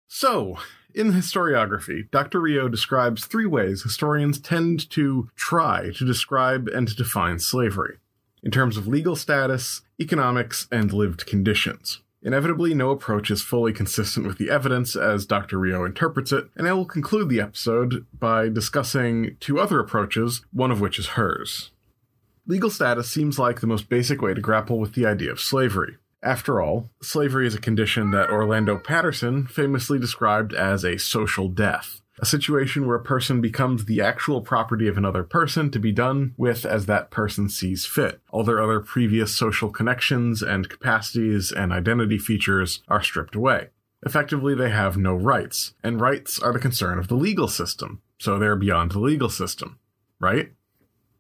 So, 0.09 0.59
in 0.95 1.13
historiography, 1.13 2.11
Dr. 2.11 2.41
Rio 2.41 2.69
describes 2.69 3.25
three 3.25 3.47
ways 3.47 3.83
historians 3.83 4.41
tend 4.41 4.91
to 4.91 5.31
try 5.37 5.91
to 5.95 6.05
describe 6.05 6.69
and 6.69 6.95
define 6.97 7.39
slavery 7.39 7.99
in 8.43 8.51
terms 8.51 8.77
of 8.77 8.89
legal 8.89 9.17
status, 9.17 9.83
economics, 10.01 10.67
and 10.71 10.93
lived 10.93 11.27
conditions. 11.27 12.01
Inevitably, 12.25 12.75
no 12.75 12.91
approach 12.91 13.31
is 13.31 13.43
fully 13.43 13.73
consistent 13.73 14.27
with 14.27 14.39
the 14.39 14.49
evidence 14.49 14.95
as 14.95 15.27
Dr. 15.27 15.59
Rio 15.59 15.85
interprets 15.85 16.31
it, 16.31 16.49
and 16.57 16.69
I 16.69 16.73
will 16.73 16.85
conclude 16.85 17.29
the 17.29 17.41
episode 17.41 18.07
by 18.17 18.49
discussing 18.49 19.37
two 19.41 19.59
other 19.59 19.81
approaches, 19.81 20.45
one 20.53 20.71
of 20.71 20.81
which 20.81 20.99
is 21.01 21.09
hers. 21.09 21.73
Legal 22.47 22.71
status 22.71 23.11
seems 23.11 23.39
like 23.39 23.61
the 23.61 23.67
most 23.67 23.89
basic 23.89 24.23
way 24.23 24.35
to 24.35 24.41
grapple 24.41 24.79
with 24.79 24.95
the 24.95 25.07
idea 25.07 25.33
of 25.33 25.41
slavery. 25.41 25.97
After 26.23 26.61
all, 26.61 26.91
slavery 27.01 27.49
is 27.49 27.55
a 27.57 27.61
condition 27.61 28.13
that 28.13 28.31
Orlando 28.31 28.79
Patterson 28.79 29.47
famously 29.47 29.99
described 29.99 30.53
as 30.53 30.85
a 30.85 30.99
social 30.99 31.49
death, 31.49 32.02
a 32.21 32.27
situation 32.27 32.87
where 32.87 32.97
a 32.97 33.03
person 33.03 33.41
becomes 33.41 33.85
the 33.85 34.01
actual 34.01 34.41
property 34.41 34.87
of 34.87 34.99
another 34.99 35.23
person 35.23 35.71
to 35.71 35.79
be 35.79 35.93
done 35.93 36.35
with 36.37 36.65
as 36.65 36.87
that 36.87 37.11
person 37.11 37.49
sees 37.49 37.87
fit. 37.87 38.21
All 38.31 38.45
their 38.45 38.63
other 38.63 38.81
previous 38.81 39.35
social 39.35 39.71
connections 39.71 40.43
and 40.43 40.69
capacities 40.69 41.51
and 41.53 41.73
identity 41.73 42.19
features 42.19 42.83
are 42.89 43.03
stripped 43.03 43.35
away. 43.35 43.69
Effectively, 44.05 44.55
they 44.55 44.71
have 44.71 44.97
no 44.97 45.15
rights, 45.15 45.75
and 45.83 46.01
rights 46.01 46.39
are 46.41 46.53
the 46.53 46.59
concern 46.59 46.99
of 46.99 47.09
the 47.09 47.15
legal 47.15 47.47
system, 47.49 48.03
so 48.19 48.39
they're 48.39 48.57
beyond 48.57 48.93
the 48.93 48.99
legal 48.99 49.29
system, 49.29 49.79
right? 50.21 50.53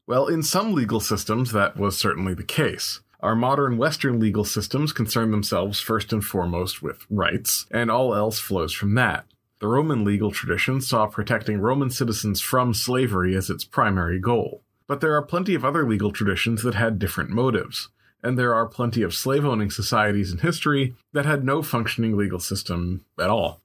Well, 0.06 0.26
in 0.26 0.42
some 0.42 0.74
legal 0.74 0.98
systems, 0.98 1.52
that 1.52 1.76
was 1.76 1.96
certainly 1.96 2.34
the 2.34 2.42
case. 2.42 3.00
Our 3.20 3.36
modern 3.36 3.78
Western 3.78 4.18
legal 4.18 4.44
systems 4.44 4.92
concern 4.92 5.30
themselves 5.30 5.78
first 5.78 6.12
and 6.12 6.24
foremost 6.24 6.82
with 6.82 7.06
rights, 7.08 7.66
and 7.70 7.88
all 7.88 8.16
else 8.16 8.40
flows 8.40 8.72
from 8.72 8.94
that. 8.96 9.26
The 9.62 9.68
Roman 9.68 10.02
legal 10.04 10.32
tradition 10.32 10.80
saw 10.80 11.06
protecting 11.06 11.60
Roman 11.60 11.88
citizens 11.88 12.40
from 12.40 12.74
slavery 12.74 13.36
as 13.36 13.48
its 13.48 13.64
primary 13.64 14.18
goal. 14.18 14.64
But 14.88 15.00
there 15.00 15.14
are 15.14 15.22
plenty 15.22 15.54
of 15.54 15.64
other 15.64 15.88
legal 15.88 16.10
traditions 16.10 16.64
that 16.64 16.74
had 16.74 16.98
different 16.98 17.30
motives, 17.30 17.88
and 18.24 18.36
there 18.36 18.52
are 18.52 18.66
plenty 18.66 19.02
of 19.02 19.14
slave 19.14 19.44
owning 19.44 19.70
societies 19.70 20.32
in 20.32 20.38
history 20.38 20.96
that 21.12 21.26
had 21.26 21.44
no 21.44 21.62
functioning 21.62 22.16
legal 22.16 22.40
system 22.40 23.04
at 23.20 23.30
all. 23.30 23.60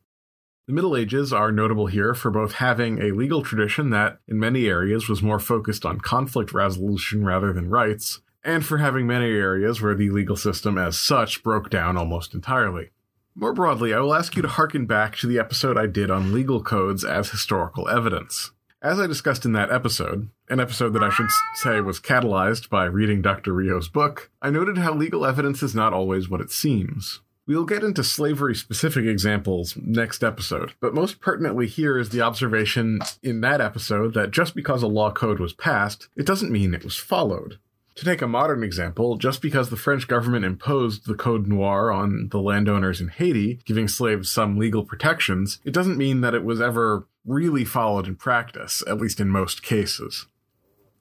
The 0.68 0.74
Middle 0.74 0.96
Ages 0.96 1.34
are 1.34 1.52
notable 1.52 1.88
here 1.88 2.14
for 2.14 2.30
both 2.30 2.52
having 2.52 3.02
a 3.02 3.10
legal 3.10 3.42
tradition 3.42 3.90
that, 3.90 4.20
in 4.28 4.38
many 4.38 4.68
areas, 4.68 5.10
was 5.10 5.24
more 5.24 5.40
focused 5.40 5.84
on 5.84 6.00
conflict 6.00 6.54
resolution 6.54 7.26
rather 7.26 7.52
than 7.52 7.72
rights, 7.72 8.22
and 8.44 8.64
for 8.64 8.78
having 8.78 9.08
many 9.08 9.32
areas 9.32 9.82
where 9.82 9.96
the 9.96 10.12
legal 10.12 10.36
system 10.36 10.78
as 10.78 10.96
such 10.96 11.42
broke 11.42 11.72
down 11.72 11.98
almost 11.98 12.36
entirely. 12.36 12.92
More 13.40 13.54
broadly, 13.54 13.94
I 13.94 14.00
will 14.00 14.16
ask 14.16 14.36
you 14.36 14.42
to 14.42 14.48
harken 14.48 14.88
back 14.88 15.16
to 15.18 15.28
the 15.28 15.38
episode 15.38 15.78
I 15.78 15.86
did 15.86 16.10
on 16.10 16.34
legal 16.34 16.60
codes 16.60 17.06
as 17.06 17.30
historical 17.30 17.88
evidence. 17.88 18.50
As 18.82 19.00
I 19.00 19.06
discussed 19.06 19.46
in 19.46 19.52
that 19.52 19.72
episode, 19.72 20.30
an 20.50 20.60
episode 20.60 20.94
that 20.94 21.04
I 21.04 21.12
should 21.12 21.30
say 21.54 21.80
was 21.80 22.00
catalyzed 22.00 22.68
by 22.68 22.86
reading 22.86 23.22
Dr. 23.22 23.54
Rio's 23.54 23.90
book, 23.90 24.32
I 24.42 24.50
noted 24.50 24.80
how 24.80 24.92
legal 24.92 25.24
evidence 25.24 25.62
is 25.62 25.76
not 25.76 25.94
always 25.94 26.28
what 26.28 26.42
it 26.42 26.50
seems. 26.50 27.22
We'll 27.46 27.66
get 27.66 27.84
into 27.84 28.04
slavery 28.04 28.56
specific 28.56 29.06
examples 29.06 29.78
next 29.80 30.24
episode, 30.24 30.74
but 30.80 30.96
most 30.96 31.22
pertinently 31.22 31.68
here 31.68 32.00
is 32.00 32.10
the 32.10 32.22
observation 32.22 33.02
in 33.22 33.42
that 33.42 33.62
episode 33.62 34.16
that 34.16 34.32
just 34.32 34.56
because 34.56 34.82
a 34.82 34.88
law 34.88 35.12
code 35.12 35.40
was 35.40 35.54
passed, 35.54 36.10
it 36.16 36.26
doesn't 36.26 36.52
mean 36.52 36.74
it 36.74 36.84
was 36.84 36.98
followed. 36.98 37.60
To 37.98 38.06
take 38.06 38.22
a 38.22 38.28
modern 38.28 38.64
example, 38.64 39.18
just 39.18 39.42
because 39.42 39.72
the 39.72 39.76
French 39.76 40.08
government 40.08 40.46
imposed 40.46 41.08
the 41.08 41.16
Code 41.16 41.48
Noir 41.48 41.92
on 41.92 42.30
the 42.30 42.40
landowners 42.40 43.02
in 43.02 43.08
Haiti, 43.08 43.60
giving 43.66 43.88
slaves 43.88 44.32
some 44.32 44.56
legal 44.56 44.86
protections, 44.86 45.60
it 45.66 45.74
doesn't 45.74 45.98
mean 45.98 46.22
that 46.22 46.36
it 46.36 46.44
was 46.44 46.62
ever 46.62 47.08
really 47.26 47.66
followed 47.66 48.08
in 48.08 48.16
practice, 48.16 48.84
at 48.86 49.00
least 49.00 49.20
in 49.20 49.30
most 49.30 49.64
cases. 49.64 50.28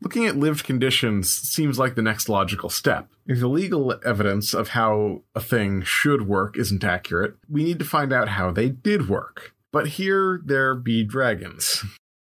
Looking 0.00 0.24
at 0.24 0.38
lived 0.38 0.64
conditions 0.64 1.30
seems 1.30 1.78
like 1.78 1.96
the 1.96 2.02
next 2.02 2.30
logical 2.30 2.70
step. 2.70 3.08
If 3.26 3.40
the 3.40 3.48
legal 3.48 4.00
evidence 4.02 4.54
of 4.54 4.68
how 4.68 5.22
a 5.34 5.40
thing 5.40 5.82
should 5.82 6.26
work 6.26 6.56
isn't 6.56 6.82
accurate, 6.82 7.34
we 7.46 7.62
need 7.62 7.78
to 7.78 7.84
find 7.84 8.10
out 8.10 8.28
how 8.28 8.50
they 8.52 8.70
did 8.70 9.06
work. 9.06 9.54
But 9.70 9.88
here 9.88 10.40
there 10.42 10.74
be 10.74 11.04
dragons. 11.04 11.84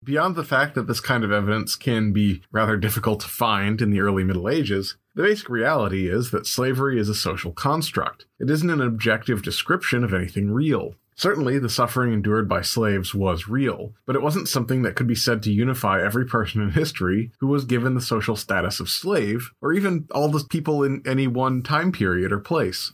Beyond 0.04 0.34
the 0.34 0.44
fact 0.44 0.74
that 0.74 0.88
this 0.88 1.00
kind 1.00 1.22
of 1.22 1.30
evidence 1.30 1.76
can 1.76 2.12
be 2.12 2.42
rather 2.50 2.76
difficult 2.76 3.20
to 3.20 3.28
find 3.28 3.80
in 3.80 3.90
the 3.90 4.00
early 4.00 4.24
Middle 4.24 4.48
Ages, 4.48 4.96
the 5.14 5.22
basic 5.22 5.48
reality 5.48 6.08
is 6.08 6.32
that 6.32 6.46
slavery 6.46 6.98
is 6.98 7.08
a 7.08 7.14
social 7.14 7.52
construct. 7.52 8.26
It 8.40 8.50
isn't 8.50 8.70
an 8.70 8.80
objective 8.80 9.42
description 9.42 10.02
of 10.02 10.12
anything 10.12 10.50
real. 10.50 10.96
Certainly, 11.14 11.60
the 11.60 11.68
suffering 11.68 12.12
endured 12.12 12.48
by 12.48 12.62
slaves 12.62 13.14
was 13.14 13.46
real, 13.46 13.92
but 14.06 14.16
it 14.16 14.22
wasn't 14.22 14.48
something 14.48 14.82
that 14.82 14.96
could 14.96 15.06
be 15.06 15.14
said 15.14 15.42
to 15.42 15.52
unify 15.52 16.02
every 16.02 16.24
person 16.24 16.62
in 16.62 16.70
history 16.70 17.30
who 17.38 17.46
was 17.46 17.64
given 17.64 17.94
the 17.94 18.00
social 18.00 18.34
status 18.34 18.80
of 18.80 18.88
slave, 18.88 19.50
or 19.60 19.72
even 19.72 20.08
all 20.12 20.30
the 20.30 20.42
people 20.42 20.82
in 20.82 21.02
any 21.06 21.28
one 21.28 21.62
time 21.62 21.92
period 21.92 22.32
or 22.32 22.40
place. 22.40 22.92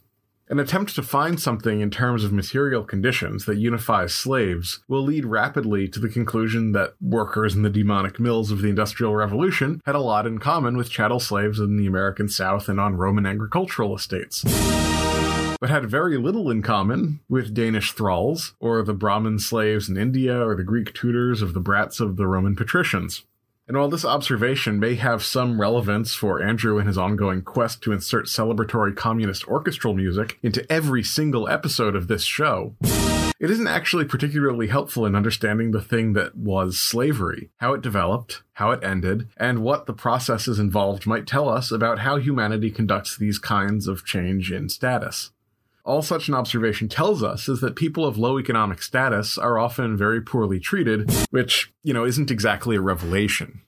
An 0.51 0.59
attempt 0.59 0.95
to 0.95 1.03
find 1.03 1.39
something 1.39 1.83
in 1.83 1.91
terms 1.91 2.25
of 2.25 2.33
material 2.33 2.83
conditions 2.83 3.45
that 3.45 3.59
unifies 3.59 4.15
slaves 4.15 4.81
will 4.89 5.03
lead 5.03 5.27
rapidly 5.27 5.89
to 5.89 6.01
the 6.01 6.09
conclusion 6.09 6.73
that 6.73 6.95
workers 7.03 7.55
in 7.55 7.61
the 7.61 7.69
demonic 7.69 8.19
mills 8.19 8.51
of 8.51 8.63
the 8.63 8.71
Industrial 8.71 9.15
Revolution 9.15 9.83
had 9.85 9.95
a 9.95 10.01
lot 10.01 10.27
in 10.27 10.39
common 10.39 10.79
with 10.79 10.89
chattel 10.89 11.21
slaves 11.21 11.61
in 11.61 11.77
the 11.77 11.87
American 11.87 12.31
South 12.31 12.67
and 12.67 12.81
on 12.81 12.97
Roman 12.97 13.27
agricultural 13.27 13.95
estates. 13.95 14.43
But 15.61 15.69
had 15.69 15.91
very 15.91 16.17
little 16.17 16.51
in 16.51 16.63
common 16.63 17.21
with 17.29 17.53
Danish 17.53 17.93
thralls, 17.93 18.55
or 18.59 18.83
the 18.83 18.95
Brahmin 18.95 19.41
slaves 19.41 19.91
in 19.91 19.99
India, 19.99 20.47
or 20.47 20.57
the 20.57 20.65
Greek 20.65 20.95
tutors 20.95 21.43
of 21.43 21.53
the 21.53 21.61
brats 21.61 22.01
of 22.01 22.17
the 22.17 22.27
Roman 22.27 22.57
patricians. 22.57 23.25
And 23.69 23.77
while 23.77 23.91
this 23.91 24.05
observation 24.05 24.81
may 24.81 24.95
have 24.95 25.23
some 25.23 25.61
relevance 25.61 26.15
for 26.15 26.43
Andrew 26.43 26.79
in 26.79 26.87
his 26.87 26.97
ongoing 26.97 27.43
quest 27.43 27.83
to 27.83 27.93
insert 27.93 28.25
celebratory 28.25 28.97
communist 28.97 29.47
orchestral 29.47 29.93
music 29.93 30.39
into 30.43 30.71
every 30.73 31.03
single 31.03 31.47
episode 31.51 31.95
of 31.95 32.09
this 32.09 32.25
show, 32.25 32.75
it 33.39 33.51
isn't 33.51 33.69
actually 33.69 34.07
particularly 34.07 34.69
helpful 34.69 35.05
in 35.05 35.15
understanding 35.15 35.73
the 35.73 35.83
thing 35.83 36.15
that 36.15 36.35
was 36.35 36.79
slavery, 36.79 37.51
how 37.59 37.75
it 37.75 37.83
developed, 37.83 38.43
how 38.55 38.71
it 38.71 38.83
ended, 38.83 39.29
and 39.37 39.59
what 39.59 39.85
the 39.85 39.93
processes 39.93 40.59
involved 40.59 41.07
might 41.07 41.27
tell 41.27 41.47
us 41.47 41.71
about 41.71 41.99
how 41.99 42.17
humanity 42.17 42.71
conducts 42.71 43.19
these 43.19 43.39
kinds 43.39 43.87
of 43.87 44.03
change 44.03 44.51
in 44.51 44.71
status. 44.71 45.31
All 45.89 46.03
such 46.03 46.29
an 46.29 46.35
observation 46.35 46.91
tells 46.91 47.23
us 47.23 47.49
is 47.49 47.63
that 47.63 47.75
people 47.75 48.05
of 48.05 48.19
low 48.19 48.39
economic 48.39 48.83
status 48.83 49.39
are 49.39 49.59
often 49.59 49.97
very 49.97 50.21
poorly 50.21 50.61
treated, 50.61 51.11
which, 51.31 51.73
you 51.83 51.95
know, 51.95 52.05
isn't 52.05 52.31
exactly 52.31 52.77
a 52.77 52.81
revelation. 52.83 53.63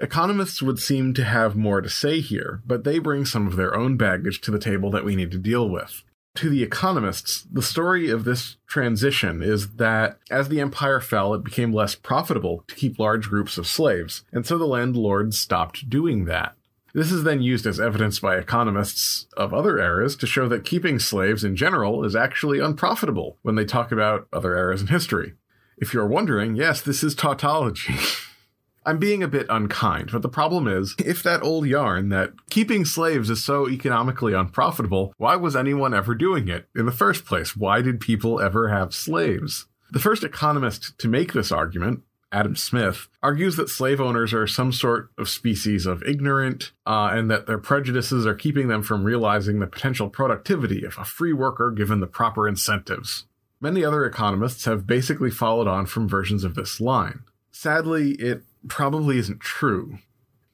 Economists 0.00 0.62
would 0.62 0.78
seem 0.78 1.12
to 1.12 1.22
have 1.22 1.54
more 1.54 1.82
to 1.82 1.90
say 1.90 2.20
here, 2.20 2.62
but 2.66 2.84
they 2.84 2.98
bring 2.98 3.26
some 3.26 3.46
of 3.46 3.56
their 3.56 3.76
own 3.76 3.98
baggage 3.98 4.40
to 4.40 4.50
the 4.50 4.58
table 4.58 4.90
that 4.90 5.04
we 5.04 5.14
need 5.14 5.30
to 5.32 5.38
deal 5.38 5.68
with. 5.68 6.02
To 6.36 6.48
the 6.48 6.62
economists, 6.62 7.46
the 7.52 7.60
story 7.60 8.08
of 8.08 8.24
this 8.24 8.56
transition 8.66 9.42
is 9.42 9.74
that 9.74 10.18
as 10.30 10.48
the 10.48 10.62
empire 10.62 11.00
fell, 11.00 11.34
it 11.34 11.44
became 11.44 11.74
less 11.74 11.94
profitable 11.94 12.64
to 12.68 12.74
keep 12.74 12.98
large 12.98 13.28
groups 13.28 13.58
of 13.58 13.66
slaves, 13.66 14.24
and 14.32 14.46
so 14.46 14.56
the 14.56 14.64
landlords 14.64 15.38
stopped 15.38 15.90
doing 15.90 16.24
that. 16.24 16.56
This 16.96 17.12
is 17.12 17.24
then 17.24 17.42
used 17.42 17.66
as 17.66 17.78
evidence 17.78 18.20
by 18.20 18.36
economists 18.36 19.26
of 19.36 19.52
other 19.52 19.78
eras 19.78 20.16
to 20.16 20.26
show 20.26 20.48
that 20.48 20.64
keeping 20.64 20.98
slaves 20.98 21.44
in 21.44 21.54
general 21.54 22.02
is 22.06 22.16
actually 22.16 22.58
unprofitable 22.58 23.36
when 23.42 23.54
they 23.54 23.66
talk 23.66 23.92
about 23.92 24.26
other 24.32 24.56
eras 24.56 24.80
in 24.80 24.86
history. 24.86 25.34
If 25.76 25.92
you're 25.92 26.06
wondering, 26.06 26.56
yes, 26.56 26.80
this 26.80 27.04
is 27.04 27.14
tautology. 27.14 27.96
I'm 28.86 28.98
being 28.98 29.22
a 29.22 29.28
bit 29.28 29.46
unkind, 29.50 30.08
but 30.10 30.22
the 30.22 30.30
problem 30.30 30.66
is, 30.66 30.94
if 30.98 31.22
that 31.22 31.42
old 31.42 31.66
yarn 31.66 32.08
that 32.08 32.32
keeping 32.48 32.86
slaves 32.86 33.28
is 33.28 33.44
so 33.44 33.68
economically 33.68 34.32
unprofitable, 34.32 35.12
why 35.18 35.36
was 35.36 35.54
anyone 35.54 35.92
ever 35.92 36.14
doing 36.14 36.48
it 36.48 36.66
in 36.74 36.86
the 36.86 36.92
first 36.92 37.26
place? 37.26 37.54
Why 37.54 37.82
did 37.82 38.00
people 38.00 38.40
ever 38.40 38.70
have 38.70 38.94
slaves? 38.94 39.66
The 39.90 39.98
first 39.98 40.24
economist 40.24 40.98
to 41.00 41.08
make 41.08 41.34
this 41.34 41.52
argument 41.52 42.04
Adam 42.36 42.54
Smith, 42.54 43.08
argues 43.22 43.56
that 43.56 43.70
slave 43.70 43.98
owners 43.98 44.34
are 44.34 44.46
some 44.46 44.70
sort 44.70 45.10
of 45.16 45.26
species 45.26 45.86
of 45.86 46.02
ignorant, 46.02 46.70
uh, 46.84 47.08
and 47.10 47.30
that 47.30 47.46
their 47.46 47.56
prejudices 47.56 48.26
are 48.26 48.34
keeping 48.34 48.68
them 48.68 48.82
from 48.82 49.04
realizing 49.04 49.58
the 49.58 49.66
potential 49.66 50.10
productivity 50.10 50.84
of 50.84 50.98
a 50.98 51.04
free 51.04 51.32
worker 51.32 51.70
given 51.70 52.00
the 52.00 52.06
proper 52.06 52.46
incentives. 52.46 53.24
Many 53.58 53.82
other 53.82 54.04
economists 54.04 54.66
have 54.66 54.86
basically 54.86 55.30
followed 55.30 55.66
on 55.66 55.86
from 55.86 56.06
versions 56.06 56.44
of 56.44 56.54
this 56.54 56.78
line. 56.78 57.20
Sadly, 57.52 58.10
it 58.16 58.42
probably 58.68 59.16
isn't 59.16 59.40
true. 59.40 59.98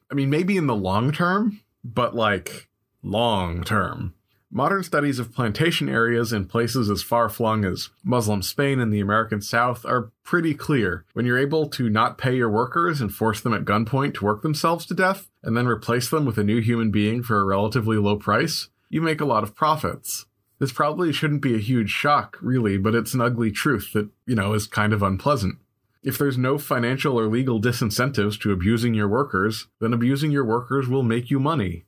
I 0.09 0.14
mean, 0.14 0.31
maybe 0.31 0.57
in 0.57 0.68
the 0.68 0.77
long 0.77 1.11
term, 1.11 1.62
but 1.83 2.14
like 2.14 2.68
long 3.03 3.64
term. 3.64 4.14
Modern 4.55 4.83
studies 4.83 5.19
of 5.19 5.33
plantation 5.33 5.88
areas 5.88 6.31
in 6.31 6.45
places 6.45 6.91
as 6.91 7.03
far 7.03 7.31
flung 7.31 7.65
as 7.65 7.88
Muslim 8.05 8.43
Spain 8.43 8.81
and 8.81 8.93
the 8.93 9.01
American 9.01 9.41
South 9.41 9.87
are 9.87 10.12
pretty 10.25 10.53
clear. 10.53 11.07
When 11.15 11.25
you're 11.25 11.38
able 11.38 11.71
to 11.71 11.88
not 11.88 12.19
pay 12.19 12.37
your 12.37 12.51
workers 12.51 13.01
and 13.01 13.11
force 13.11 13.41
them 13.41 13.55
at 13.55 13.65
gunpoint 13.65 14.12
to 14.17 14.27
work 14.27 14.43
themselves 14.43 14.85
to 14.87 14.95
death, 14.95 15.31
and 15.43 15.57
then 15.57 15.67
replace 15.67 16.11
them 16.11 16.27
with 16.27 16.37
a 16.37 16.45
new 16.45 16.61
human 16.61 16.91
being 16.91 17.23
for 17.23 17.41
a 17.41 17.47
relatively 17.47 17.97
low 17.97 18.17
price, 18.17 18.69
you 18.91 19.01
make 19.01 19.23
a 19.23 19.25
lot 19.25 19.43
of 19.43 19.55
profits. 19.55 20.27
This 20.59 20.71
probably 20.71 21.15
shouldn't 21.15 21.41
be 21.41 21.55
a 21.55 21.59
huge 21.59 21.88
shock, 21.88 22.37
really, 22.43 22.77
but 22.77 22.95
it's 22.95 23.15
an 23.15 23.23
ugly 23.23 23.53
truth 23.53 23.95
that, 23.95 24.11
you 24.27 24.35
know, 24.35 24.53
is 24.53 24.67
kind 24.67 24.93
of 24.93 25.03
unpleasant. 25.03 25.57
If 26.03 26.19
there's 26.19 26.37
no 26.37 26.59
financial 26.59 27.19
or 27.19 27.27
legal 27.27 27.59
disincentives 27.59 28.38
to 28.41 28.53
abusing 28.53 28.93
your 28.93 29.09
workers, 29.09 29.69
then 29.81 29.95
abusing 29.95 30.31
your 30.31 30.45
workers 30.45 30.88
will 30.88 31.03
make 31.03 31.31
you 31.31 31.41
money. 31.41 31.87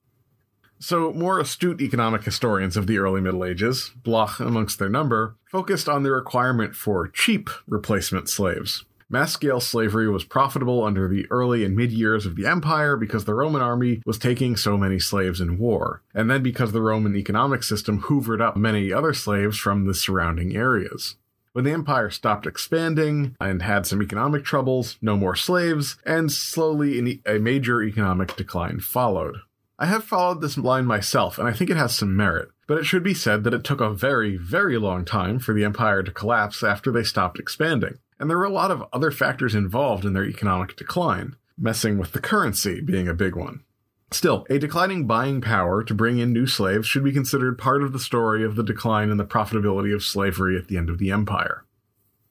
So, 0.86 1.14
more 1.14 1.40
astute 1.40 1.80
economic 1.80 2.24
historians 2.24 2.76
of 2.76 2.86
the 2.86 2.98
early 2.98 3.22
Middle 3.22 3.42
Ages, 3.42 3.92
Bloch 4.02 4.38
amongst 4.38 4.78
their 4.78 4.90
number, 4.90 5.34
focused 5.50 5.88
on 5.88 6.02
the 6.02 6.12
requirement 6.12 6.76
for 6.76 7.08
cheap 7.08 7.48
replacement 7.66 8.28
slaves. 8.28 8.84
Mass 9.08 9.32
scale 9.32 9.60
slavery 9.60 10.10
was 10.10 10.24
profitable 10.24 10.84
under 10.84 11.08
the 11.08 11.24
early 11.30 11.64
and 11.64 11.74
mid 11.74 11.90
years 11.90 12.26
of 12.26 12.36
the 12.36 12.44
empire 12.44 12.98
because 12.98 13.24
the 13.24 13.32
Roman 13.32 13.62
army 13.62 14.02
was 14.04 14.18
taking 14.18 14.56
so 14.56 14.76
many 14.76 14.98
slaves 14.98 15.40
in 15.40 15.56
war, 15.56 16.02
and 16.12 16.30
then 16.30 16.42
because 16.42 16.72
the 16.72 16.82
Roman 16.82 17.16
economic 17.16 17.62
system 17.62 18.02
hoovered 18.02 18.42
up 18.42 18.54
many 18.54 18.92
other 18.92 19.14
slaves 19.14 19.56
from 19.56 19.86
the 19.86 19.94
surrounding 19.94 20.54
areas. 20.54 21.16
When 21.54 21.64
the 21.64 21.72
empire 21.72 22.10
stopped 22.10 22.46
expanding 22.46 23.36
and 23.40 23.62
had 23.62 23.86
some 23.86 24.02
economic 24.02 24.44
troubles, 24.44 24.98
no 25.00 25.16
more 25.16 25.34
slaves, 25.34 25.96
and 26.04 26.30
slowly 26.30 27.22
a 27.24 27.38
major 27.38 27.82
economic 27.82 28.36
decline 28.36 28.80
followed. 28.80 29.36
I 29.78 29.86
have 29.86 30.04
followed 30.04 30.40
this 30.40 30.56
line 30.56 30.86
myself, 30.86 31.38
and 31.38 31.48
I 31.48 31.52
think 31.52 31.70
it 31.70 31.76
has 31.76 31.94
some 31.94 32.16
merit, 32.16 32.48
but 32.66 32.78
it 32.78 32.84
should 32.84 33.02
be 33.02 33.14
said 33.14 33.44
that 33.44 33.54
it 33.54 33.64
took 33.64 33.80
a 33.80 33.90
very, 33.90 34.36
very 34.36 34.78
long 34.78 35.04
time 35.04 35.38
for 35.38 35.52
the 35.52 35.64
empire 35.64 36.02
to 36.02 36.12
collapse 36.12 36.62
after 36.62 36.92
they 36.92 37.02
stopped 37.02 37.38
expanding 37.40 37.98
and 38.18 38.30
there 38.30 38.38
were 38.38 38.44
a 38.44 38.50
lot 38.50 38.70
of 38.70 38.84
other 38.92 39.10
factors 39.10 39.54
involved 39.54 40.04
in 40.04 40.12
their 40.12 40.24
economic 40.24 40.76
decline, 40.76 41.36
messing 41.58 41.98
with 41.98 42.12
the 42.12 42.20
currency 42.20 42.80
being 42.80 43.08
a 43.08 43.14
big 43.14 43.34
one. 43.36 43.60
Still, 44.10 44.46
a 44.48 44.58
declining 44.58 45.06
buying 45.06 45.40
power 45.40 45.82
to 45.82 45.94
bring 45.94 46.18
in 46.18 46.32
new 46.32 46.46
slaves 46.46 46.86
should 46.86 47.02
be 47.02 47.12
considered 47.12 47.58
part 47.58 47.82
of 47.82 47.92
the 47.92 47.98
story 47.98 48.44
of 48.44 48.54
the 48.54 48.62
decline 48.62 49.10
in 49.10 49.16
the 49.16 49.24
profitability 49.24 49.94
of 49.94 50.04
slavery 50.04 50.56
at 50.56 50.68
the 50.68 50.76
end 50.76 50.88
of 50.88 50.98
the 50.98 51.10
empire. 51.10 51.64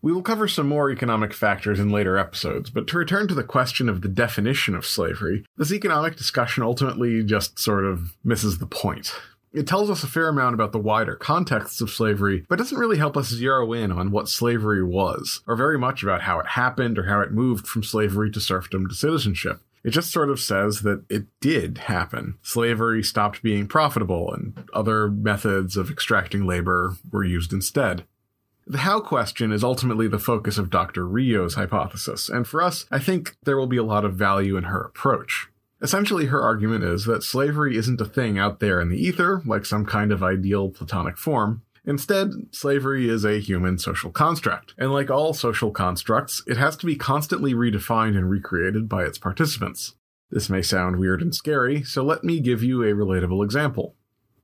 We 0.03 0.11
will 0.11 0.21
cover 0.21 0.49
some 0.49 0.67
more 0.67 0.91
economic 0.91 1.33
factors 1.33 1.79
in 1.79 1.89
later 1.89 2.17
episodes, 2.17 2.69
but 2.69 2.87
to 2.87 2.97
return 2.97 3.29
to 3.29 3.33
the 3.33 3.41
question 3.41 3.87
of 3.87 4.01
the 4.01 4.09
definition 4.09 4.75
of 4.75 4.85
slavery, 4.85 5.45
this 5.55 5.71
economic 5.71 6.17
discussion 6.17 6.61
ultimately 6.61 7.23
just 7.23 7.57
sort 7.57 7.85
of 7.85 8.13
misses 8.21 8.57
the 8.57 8.65
point. 8.65 9.15
It 9.53 9.65
tells 9.65 9.89
us 9.89 10.03
a 10.03 10.07
fair 10.07 10.27
amount 10.27 10.55
about 10.55 10.73
the 10.73 10.77
wider 10.77 11.15
contexts 11.15 11.79
of 11.79 11.89
slavery, 11.89 12.45
but 12.49 12.57
doesn't 12.57 12.77
really 12.77 12.97
help 12.97 13.15
us 13.15 13.29
zero 13.29 13.71
in 13.71 13.93
on 13.93 14.11
what 14.11 14.27
slavery 14.27 14.83
was, 14.83 15.41
or 15.47 15.55
very 15.55 15.79
much 15.79 16.03
about 16.03 16.23
how 16.23 16.37
it 16.37 16.47
happened 16.47 16.99
or 16.99 17.03
how 17.03 17.21
it 17.21 17.31
moved 17.31 17.65
from 17.65 17.81
slavery 17.81 18.29
to 18.31 18.41
serfdom 18.41 18.89
to 18.89 18.95
citizenship. 18.95 19.61
It 19.85 19.91
just 19.91 20.11
sort 20.11 20.29
of 20.29 20.41
says 20.41 20.81
that 20.81 21.05
it 21.09 21.27
did 21.39 21.77
happen. 21.77 22.37
Slavery 22.41 23.03
stopped 23.03 23.41
being 23.41 23.67
profitable, 23.67 24.33
and 24.33 24.67
other 24.73 25.09
methods 25.09 25.77
of 25.77 25.89
extracting 25.89 26.45
labor 26.45 26.97
were 27.09 27.23
used 27.23 27.53
instead. 27.53 28.03
The 28.65 28.79
how 28.79 29.01
question 29.01 29.51
is 29.51 29.63
ultimately 29.63 30.07
the 30.07 30.19
focus 30.19 30.57
of 30.57 30.69
Dr. 30.69 31.05
Rio's 31.05 31.55
hypothesis, 31.55 32.29
and 32.29 32.47
for 32.47 32.61
us, 32.61 32.85
I 32.89 32.99
think 32.99 33.35
there 33.43 33.57
will 33.57 33.67
be 33.67 33.77
a 33.77 33.83
lot 33.83 34.05
of 34.05 34.15
value 34.15 34.55
in 34.55 34.63
her 34.65 34.81
approach. 34.81 35.49
Essentially, 35.81 36.27
her 36.27 36.41
argument 36.41 36.85
is 36.85 37.03
that 37.05 37.23
slavery 37.23 37.75
isn't 37.75 37.99
a 37.99 38.05
thing 38.05 38.39
out 38.39 38.61
there 38.61 38.79
in 38.79 38.87
the 38.87 38.97
ether, 38.97 39.41
like 39.45 39.65
some 39.65 39.85
kind 39.85 40.13
of 40.13 40.23
ideal 40.23 40.69
platonic 40.69 41.17
form. 41.17 41.61
Instead, 41.85 42.29
slavery 42.51 43.09
is 43.09 43.25
a 43.25 43.41
human 43.41 43.77
social 43.77 44.09
construct, 44.09 44.73
and 44.77 44.93
like 44.93 45.11
all 45.11 45.33
social 45.33 45.71
constructs, 45.71 46.41
it 46.47 46.55
has 46.55 46.77
to 46.77 46.85
be 46.85 46.95
constantly 46.95 47.53
redefined 47.53 48.15
and 48.15 48.29
recreated 48.29 48.87
by 48.87 49.03
its 49.03 49.17
participants. 49.17 49.95
This 50.31 50.49
may 50.49 50.61
sound 50.61 50.97
weird 50.97 51.21
and 51.21 51.35
scary, 51.35 51.83
so 51.83 52.01
let 52.01 52.23
me 52.23 52.39
give 52.39 52.63
you 52.63 52.81
a 52.81 52.93
relatable 52.93 53.43
example. 53.43 53.95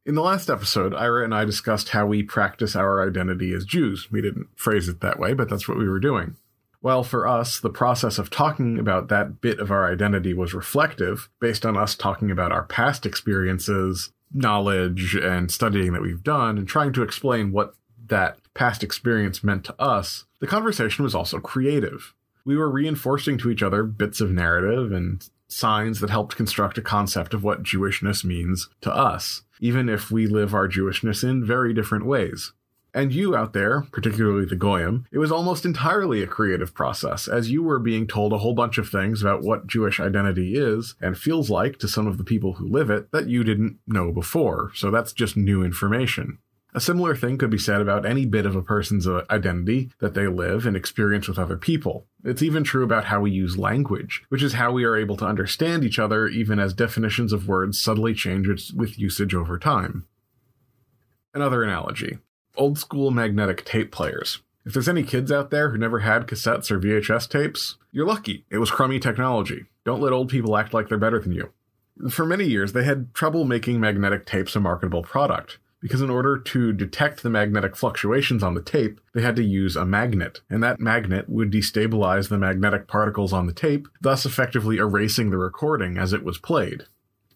In 0.09 0.15
the 0.15 0.23
last 0.23 0.49
episode, 0.49 0.95
Ira 0.95 1.23
and 1.23 1.35
I 1.35 1.45
discussed 1.45 1.89
how 1.89 2.07
we 2.07 2.23
practice 2.23 2.75
our 2.75 3.07
identity 3.07 3.53
as 3.53 3.63
Jews. 3.63 4.11
We 4.11 4.23
didn't 4.23 4.47
phrase 4.55 4.89
it 4.89 5.01
that 5.01 5.19
way, 5.19 5.35
but 5.35 5.49
that's 5.49 5.67
what 5.67 5.77
we 5.77 5.87
were 5.87 5.99
doing. 5.99 6.35
While 6.81 7.03
for 7.03 7.27
us, 7.27 7.59
the 7.59 7.69
process 7.69 8.17
of 8.17 8.31
talking 8.31 8.79
about 8.79 9.09
that 9.09 9.39
bit 9.39 9.59
of 9.59 9.69
our 9.69 9.87
identity 9.87 10.33
was 10.33 10.55
reflective, 10.55 11.29
based 11.39 11.63
on 11.63 11.77
us 11.77 11.93
talking 11.93 12.31
about 12.31 12.51
our 12.51 12.63
past 12.63 13.05
experiences, 13.05 14.11
knowledge, 14.33 15.13
and 15.13 15.51
studying 15.51 15.93
that 15.93 16.01
we've 16.01 16.23
done, 16.23 16.57
and 16.57 16.67
trying 16.67 16.91
to 16.93 17.03
explain 17.03 17.51
what 17.51 17.75
that 18.07 18.39
past 18.55 18.83
experience 18.83 19.43
meant 19.43 19.63
to 19.65 19.79
us, 19.79 20.25
the 20.39 20.47
conversation 20.47 21.03
was 21.03 21.13
also 21.13 21.39
creative. 21.39 22.15
We 22.43 22.57
were 22.57 22.71
reinforcing 22.71 23.37
to 23.37 23.51
each 23.51 23.61
other 23.61 23.83
bits 23.83 24.21
of 24.21 24.31
narrative 24.31 24.91
and 24.91 25.23
signs 25.47 25.99
that 25.99 26.09
helped 26.09 26.35
construct 26.35 26.79
a 26.79 26.81
concept 26.81 27.35
of 27.35 27.43
what 27.43 27.61
Jewishness 27.61 28.23
means 28.23 28.69
to 28.81 28.91
us, 28.91 29.43
even 29.59 29.89
if 29.89 30.11
we 30.11 30.27
live 30.27 30.53
our 30.53 30.67
Jewishness 30.67 31.23
in 31.23 31.45
very 31.45 31.73
different 31.73 32.05
ways. 32.05 32.53
And 32.93 33.13
you 33.13 33.35
out 33.35 33.53
there, 33.53 33.81
particularly 33.91 34.45
the 34.45 34.55
Goyim, 34.55 35.05
it 35.11 35.19
was 35.19 35.31
almost 35.31 35.63
entirely 35.63 36.23
a 36.23 36.27
creative 36.27 36.73
process, 36.73 37.27
as 37.27 37.51
you 37.51 37.61
were 37.61 37.77
being 37.77 38.07
told 38.07 38.33
a 38.33 38.39
whole 38.39 38.55
bunch 38.55 38.79
of 38.79 38.89
things 38.89 39.21
about 39.21 39.43
what 39.43 39.67
Jewish 39.67 39.99
identity 39.99 40.55
is 40.55 40.95
and 40.99 41.17
feels 41.17 41.51
like 41.51 41.77
to 41.79 41.87
some 41.87 42.07
of 42.07 42.17
the 42.17 42.23
people 42.23 42.53
who 42.53 42.67
live 42.67 42.89
it 42.89 43.11
that 43.11 43.27
you 43.27 43.43
didn't 43.43 43.77
know 43.85 44.11
before. 44.11 44.71
So 44.73 44.89
that's 44.89 45.13
just 45.13 45.37
new 45.37 45.63
information. 45.63 46.39
A 46.73 46.79
similar 46.79 47.15
thing 47.15 47.39
could 47.39 47.49
be 47.49 47.57
said 47.57 47.81
about 47.81 48.05
any 48.05 48.25
bit 48.25 48.45
of 48.45 48.55
a 48.55 48.61
person's 48.61 49.07
uh, 49.07 49.25
identity 49.31 49.89
that 49.99 50.13
they 50.13 50.27
live 50.27 50.67
and 50.67 50.77
experience 50.77 51.27
with 51.27 51.39
other 51.39 51.57
people. 51.57 52.05
It's 52.23 52.43
even 52.43 52.63
true 52.63 52.83
about 52.83 53.05
how 53.05 53.21
we 53.21 53.31
use 53.31 53.57
language, 53.57 54.23
which 54.29 54.43
is 54.43 54.53
how 54.53 54.71
we 54.71 54.83
are 54.83 54.95
able 54.95 55.17
to 55.17 55.25
understand 55.25 55.83
each 55.83 55.97
other 55.97 56.27
even 56.27 56.59
as 56.59 56.75
definitions 56.75 57.33
of 57.33 57.47
words 57.47 57.81
subtly 57.81 58.13
change 58.13 58.47
with 58.73 58.99
usage 58.99 59.33
over 59.33 59.57
time. 59.57 60.07
Another 61.33 61.63
analogy 61.63 62.19
old 62.59 62.77
school 62.77 63.09
magnetic 63.09 63.63
tape 63.63 63.91
players. 63.91 64.41
If 64.65 64.73
there's 64.73 64.89
any 64.89 65.03
kids 65.03 65.31
out 65.31 65.49
there 65.49 65.69
who 65.69 65.77
never 65.77 65.99
had 65.99 66.27
cassettes 66.27 66.69
or 66.69 66.79
VHS 66.79 67.29
tapes, 67.29 67.77
you're 67.91 68.05
lucky. 68.05 68.45
It 68.49 68.57
was 68.57 68.69
crummy 68.69 68.99
technology. 68.99 69.65
Don't 69.85 70.01
let 70.01 70.11
old 70.11 70.29
people 70.29 70.57
act 70.57 70.73
like 70.73 70.89
they're 70.89 70.97
better 70.97 71.19
than 71.19 71.31
you. 71.31 71.51
For 72.09 72.25
many 72.25 72.45
years, 72.45 72.73
they 72.73 72.83
had 72.83 73.13
trouble 73.13 73.45
making 73.45 73.79
magnetic 73.79 74.25
tapes 74.25 74.55
a 74.55 74.59
marketable 74.59 75.03
product 75.03 75.57
because 75.81 76.01
in 76.01 76.09
order 76.09 76.37
to 76.37 76.73
detect 76.73 77.23
the 77.23 77.29
magnetic 77.29 77.75
fluctuations 77.75 78.43
on 78.43 78.53
the 78.53 78.61
tape, 78.61 78.99
they 79.13 79.21
had 79.21 79.35
to 79.37 79.43
use 79.43 79.75
a 79.75 79.85
magnet, 79.85 80.41
and 80.49 80.61
that 80.63 80.79
magnet 80.79 81.29
would 81.29 81.51
destabilize 81.51 82.29
the 82.29 82.37
magnetic 82.37 82.87
particles 82.87 83.33
on 83.33 83.47
the 83.47 83.53
tape, 83.53 83.87
thus 84.01 84.25
effectively 84.25 84.77
erasing 84.77 85.29
the 85.29 85.37
recording 85.37 85.97
as 85.97 86.13
it 86.13 86.23
was 86.23 86.37
played. 86.37 86.85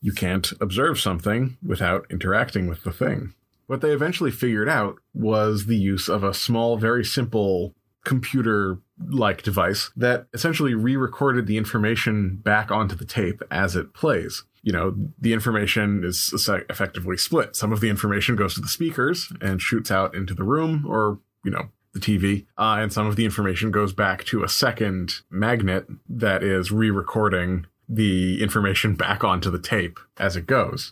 You 0.01 0.11
can't 0.11 0.51
observe 0.59 0.99
something 0.99 1.57
without 1.65 2.05
interacting 2.09 2.67
with 2.67 2.83
the 2.83 2.91
thing. 2.91 3.33
What 3.67 3.81
they 3.81 3.91
eventually 3.91 4.31
figured 4.31 4.67
out 4.67 4.97
was 5.13 5.65
the 5.65 5.77
use 5.77 6.09
of 6.09 6.23
a 6.23 6.33
small, 6.33 6.77
very 6.77 7.05
simple 7.05 7.73
computer 8.03 8.79
like 9.09 9.43
device 9.43 9.91
that 9.95 10.27
essentially 10.33 10.73
re 10.73 10.95
recorded 10.95 11.47
the 11.47 11.57
information 11.57 12.35
back 12.35 12.71
onto 12.71 12.95
the 12.95 13.05
tape 13.05 13.41
as 13.49 13.75
it 13.75 13.93
plays. 13.93 14.43
You 14.63 14.71
know, 14.71 14.95
the 15.19 15.33
information 15.33 16.03
is 16.03 16.33
effectively 16.69 17.17
split. 17.17 17.55
Some 17.55 17.71
of 17.71 17.81
the 17.81 17.89
information 17.89 18.35
goes 18.35 18.55
to 18.55 18.61
the 18.61 18.67
speakers 18.67 19.31
and 19.41 19.61
shoots 19.61 19.91
out 19.91 20.15
into 20.15 20.33
the 20.33 20.43
room 20.43 20.85
or, 20.87 21.19
you 21.43 21.51
know, 21.51 21.69
the 21.93 21.99
TV, 21.99 22.45
uh, 22.57 22.77
and 22.79 22.91
some 22.91 23.05
of 23.05 23.15
the 23.15 23.25
information 23.25 23.69
goes 23.69 23.93
back 23.93 24.23
to 24.25 24.43
a 24.43 24.49
second 24.49 25.21
magnet 25.29 25.85
that 26.09 26.43
is 26.43 26.71
re 26.71 26.89
recording 26.89 27.67
the 27.87 28.41
information 28.41 28.95
back 28.95 29.23
onto 29.23 29.51
the 29.51 29.59
tape 29.59 29.99
as 30.17 30.35
it 30.35 30.47
goes. 30.47 30.91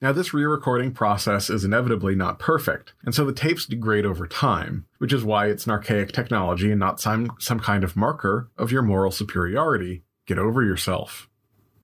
Now, 0.00 0.12
this 0.12 0.32
re 0.32 0.44
recording 0.44 0.92
process 0.92 1.50
is 1.50 1.64
inevitably 1.64 2.14
not 2.14 2.38
perfect, 2.38 2.94
and 3.04 3.14
so 3.14 3.24
the 3.24 3.32
tapes 3.32 3.66
degrade 3.66 4.06
over 4.06 4.26
time, 4.26 4.86
which 4.98 5.12
is 5.12 5.24
why 5.24 5.46
it's 5.46 5.66
an 5.66 5.72
archaic 5.72 6.12
technology 6.12 6.70
and 6.70 6.80
not 6.80 7.00
some, 7.00 7.32
some 7.38 7.60
kind 7.60 7.84
of 7.84 7.96
marker 7.96 8.50
of 8.56 8.72
your 8.72 8.82
moral 8.82 9.10
superiority. 9.10 10.02
Get 10.26 10.38
over 10.38 10.62
yourself. 10.62 11.28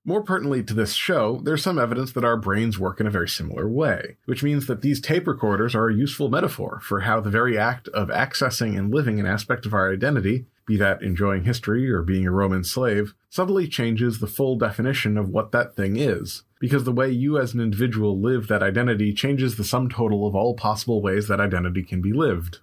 More 0.07 0.23
pertinently 0.23 0.63
to 0.63 0.73
this 0.73 0.93
show, 0.93 1.41
there's 1.43 1.61
some 1.61 1.77
evidence 1.77 2.13
that 2.13 2.23
our 2.23 2.37
brains 2.37 2.79
work 2.79 3.01
in 3.01 3.07
a 3.07 3.11
very 3.11 3.27
similar 3.27 3.67
way, 3.67 4.15
which 4.23 4.41
means 4.41 4.65
that 4.67 4.81
these 4.81 5.01
tape 5.01 5.27
recorders 5.27 5.75
are 5.75 5.89
a 5.89 5.93
useful 5.93 6.29
metaphor 6.29 6.79
for 6.81 7.01
how 7.01 7.19
the 7.19 7.29
very 7.29 7.57
act 7.57 7.89
of 7.89 8.07
accessing 8.07 8.77
and 8.77 8.93
living 8.93 9.19
an 9.19 9.25
aspect 9.25 9.65
of 9.65 9.73
our 9.73 9.91
identity, 9.91 10.45
be 10.65 10.77
that 10.77 11.01
enjoying 11.01 11.43
history 11.43 11.91
or 11.91 12.03
being 12.03 12.25
a 12.25 12.31
Roman 12.31 12.63
slave, 12.63 13.15
subtly 13.29 13.67
changes 13.67 14.19
the 14.19 14.27
full 14.27 14.57
definition 14.57 15.17
of 15.17 15.27
what 15.27 15.51
that 15.51 15.75
thing 15.75 15.97
is, 15.97 16.43
because 16.61 16.85
the 16.85 16.93
way 16.93 17.11
you 17.11 17.37
as 17.37 17.53
an 17.53 17.59
individual 17.59 18.17
live 18.17 18.47
that 18.47 18.63
identity 18.63 19.13
changes 19.13 19.57
the 19.57 19.65
sum 19.65 19.89
total 19.89 20.25
of 20.25 20.33
all 20.33 20.55
possible 20.55 21.01
ways 21.01 21.27
that 21.27 21.41
identity 21.41 21.83
can 21.83 22.01
be 22.01 22.13
lived. 22.13 22.59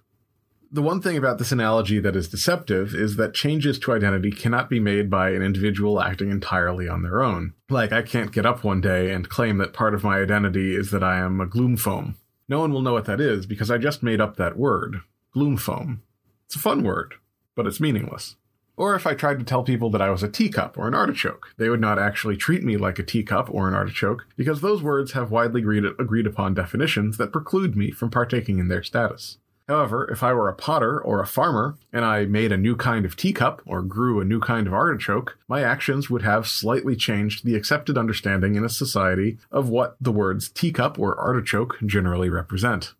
The 0.75 0.81
one 0.81 0.99
thing 0.99 1.15
about 1.15 1.37
this 1.37 1.53
analogy 1.53 1.99
that 1.99 2.17
is 2.17 2.27
deceptive 2.27 2.93
is 2.93 3.15
that 3.15 3.33
changes 3.33 3.79
to 3.79 3.93
identity 3.93 4.29
cannot 4.29 4.69
be 4.69 4.81
made 4.81 5.09
by 5.09 5.29
an 5.29 5.41
individual 5.41 6.01
acting 6.01 6.29
entirely 6.29 6.89
on 6.89 7.01
their 7.01 7.23
own. 7.23 7.53
Like, 7.69 7.93
I 7.93 8.01
can't 8.01 8.33
get 8.33 8.45
up 8.45 8.65
one 8.65 8.81
day 8.81 9.13
and 9.13 9.29
claim 9.29 9.57
that 9.59 9.71
part 9.71 9.93
of 9.93 10.03
my 10.03 10.17
identity 10.17 10.75
is 10.75 10.91
that 10.91 11.01
I 11.01 11.19
am 11.19 11.39
a 11.39 11.45
gloom 11.45 11.77
foam. 11.77 12.17
No 12.49 12.59
one 12.59 12.73
will 12.73 12.81
know 12.81 12.91
what 12.91 13.05
that 13.05 13.21
is 13.21 13.45
because 13.45 13.71
I 13.71 13.77
just 13.77 14.03
made 14.03 14.19
up 14.19 14.35
that 14.35 14.57
word, 14.57 14.99
gloom 15.31 15.55
foam. 15.55 16.01
It's 16.45 16.57
a 16.57 16.59
fun 16.59 16.83
word, 16.83 17.13
but 17.55 17.65
it's 17.65 17.79
meaningless. 17.79 18.35
Or 18.75 18.95
if 18.95 19.07
I 19.07 19.13
tried 19.13 19.39
to 19.39 19.45
tell 19.45 19.63
people 19.63 19.89
that 19.91 20.01
I 20.01 20.09
was 20.09 20.23
a 20.23 20.27
teacup 20.27 20.77
or 20.77 20.89
an 20.89 20.93
artichoke, 20.93 21.53
they 21.55 21.69
would 21.69 21.79
not 21.79 21.99
actually 21.99 22.35
treat 22.35 22.65
me 22.65 22.75
like 22.75 22.99
a 22.99 23.03
teacup 23.03 23.49
or 23.49 23.69
an 23.69 23.75
artichoke 23.75 24.27
because 24.35 24.59
those 24.59 24.83
words 24.83 25.13
have 25.13 25.31
widely 25.31 25.61
agreed, 25.61 25.85
agreed 25.97 26.27
upon 26.27 26.53
definitions 26.53 27.15
that 27.15 27.31
preclude 27.31 27.77
me 27.77 27.91
from 27.91 28.11
partaking 28.11 28.59
in 28.59 28.67
their 28.67 28.83
status. 28.83 29.37
However, 29.67 30.07
if 30.11 30.21
I 30.21 30.31
were 30.33 30.47
a 30.47 30.53
potter 30.53 30.99
or 30.99 31.21
a 31.21 31.27
farmer 31.27 31.77
and 31.91 32.05
I 32.05 32.25
made 32.25 32.51
a 32.51 32.57
new 32.57 32.75
kind 32.75 33.03
of 33.03 33.15
teacup 33.15 33.63
or 33.65 33.81
grew 33.81 34.21
a 34.21 34.25
new 34.25 34.39
kind 34.39 34.67
of 34.67 34.73
artichoke, 34.73 35.39
my 35.47 35.63
actions 35.63 36.07
would 36.09 36.21
have 36.21 36.47
slightly 36.47 36.95
changed 36.95 37.43
the 37.43 37.55
accepted 37.55 37.97
understanding 37.97 38.55
in 38.55 38.63
a 38.63 38.69
society 38.69 39.39
of 39.51 39.69
what 39.69 39.97
the 39.99 40.11
words 40.11 40.49
teacup 40.49 40.99
or 40.99 41.19
artichoke 41.19 41.77
generally 41.83 42.29
represent. 42.29 42.93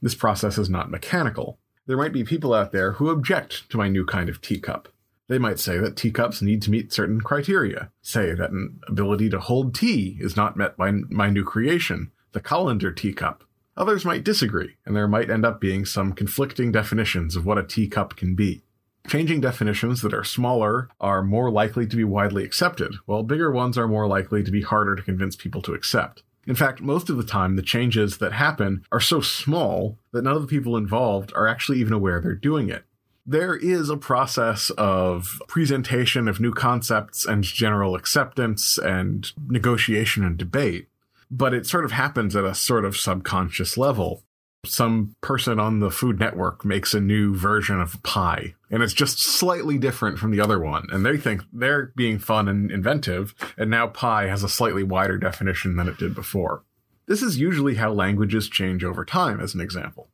This 0.00 0.14
process 0.14 0.58
is 0.58 0.70
not 0.70 0.90
mechanical. 0.90 1.58
There 1.86 1.96
might 1.96 2.12
be 2.12 2.22
people 2.22 2.54
out 2.54 2.70
there 2.70 2.92
who 2.92 3.10
object 3.10 3.68
to 3.70 3.76
my 3.76 3.88
new 3.88 4.06
kind 4.06 4.28
of 4.28 4.40
teacup. 4.40 4.88
They 5.26 5.38
might 5.38 5.58
say 5.58 5.78
that 5.78 5.96
teacups 5.96 6.40
need 6.40 6.62
to 6.62 6.70
meet 6.70 6.92
certain 6.92 7.20
criteria, 7.20 7.90
say 8.00 8.34
that 8.34 8.50
an 8.50 8.80
ability 8.86 9.30
to 9.30 9.40
hold 9.40 9.74
tea 9.74 10.18
is 10.20 10.36
not 10.36 10.56
met 10.56 10.76
by 10.76 10.92
my 10.92 11.30
new 11.30 11.44
creation, 11.44 12.12
the 12.32 12.40
colander 12.40 12.92
teacup. 12.92 13.42
Others 13.76 14.04
might 14.04 14.24
disagree, 14.24 14.76
and 14.84 14.94
there 14.94 15.08
might 15.08 15.30
end 15.30 15.46
up 15.46 15.60
being 15.60 15.84
some 15.84 16.12
conflicting 16.12 16.72
definitions 16.72 17.36
of 17.36 17.46
what 17.46 17.58
a 17.58 17.62
teacup 17.62 18.16
can 18.16 18.34
be. 18.34 18.62
Changing 19.08 19.40
definitions 19.40 20.02
that 20.02 20.14
are 20.14 20.24
smaller 20.24 20.88
are 21.00 21.22
more 21.22 21.50
likely 21.50 21.86
to 21.86 21.96
be 21.96 22.04
widely 22.04 22.44
accepted, 22.44 22.94
while 23.06 23.22
bigger 23.22 23.50
ones 23.50 23.76
are 23.78 23.88
more 23.88 24.06
likely 24.06 24.42
to 24.44 24.50
be 24.50 24.62
harder 24.62 24.94
to 24.94 25.02
convince 25.02 25.34
people 25.34 25.62
to 25.62 25.74
accept. 25.74 26.22
In 26.46 26.54
fact, 26.54 26.80
most 26.80 27.08
of 27.08 27.16
the 27.16 27.24
time, 27.24 27.56
the 27.56 27.62
changes 27.62 28.18
that 28.18 28.32
happen 28.32 28.84
are 28.92 29.00
so 29.00 29.20
small 29.20 29.98
that 30.12 30.22
none 30.22 30.36
of 30.36 30.42
the 30.42 30.48
people 30.48 30.76
involved 30.76 31.32
are 31.34 31.48
actually 31.48 31.78
even 31.78 31.92
aware 31.92 32.20
they're 32.20 32.34
doing 32.34 32.68
it 32.68 32.84
there 33.24 33.54
is 33.54 33.88
a 33.88 33.96
process 33.96 34.70
of 34.70 35.40
presentation 35.46 36.26
of 36.26 36.40
new 36.40 36.52
concepts 36.52 37.24
and 37.24 37.44
general 37.44 37.94
acceptance 37.94 38.78
and 38.78 39.32
negotiation 39.48 40.24
and 40.24 40.36
debate, 40.36 40.88
but 41.32 41.54
it 41.54 41.66
sort 41.66 41.86
of 41.86 41.92
happens 41.92 42.36
at 42.36 42.44
a 42.44 42.54
sort 42.54 42.84
of 42.84 42.96
subconscious 42.96 43.78
level. 43.78 44.22
Some 44.66 45.16
person 45.22 45.58
on 45.58 45.80
the 45.80 45.90
Food 45.90 46.20
Network 46.20 46.64
makes 46.64 46.92
a 46.94 47.00
new 47.00 47.34
version 47.34 47.80
of 47.80 48.00
pie, 48.02 48.54
and 48.70 48.82
it's 48.82 48.92
just 48.92 49.18
slightly 49.18 49.78
different 49.78 50.18
from 50.18 50.30
the 50.30 50.40
other 50.40 50.60
one. 50.60 50.86
And 50.92 51.04
they 51.04 51.16
think 51.16 51.42
they're 51.50 51.92
being 51.96 52.18
fun 52.18 52.48
and 52.48 52.70
inventive, 52.70 53.34
and 53.56 53.70
now 53.70 53.88
pie 53.88 54.26
has 54.26 54.44
a 54.44 54.48
slightly 54.48 54.84
wider 54.84 55.16
definition 55.16 55.76
than 55.76 55.88
it 55.88 55.98
did 55.98 56.14
before. 56.14 56.62
This 57.06 57.22
is 57.22 57.38
usually 57.38 57.76
how 57.76 57.92
languages 57.92 58.48
change 58.48 58.84
over 58.84 59.04
time, 59.04 59.40
as 59.40 59.54
an 59.54 59.60
example. 59.60 60.10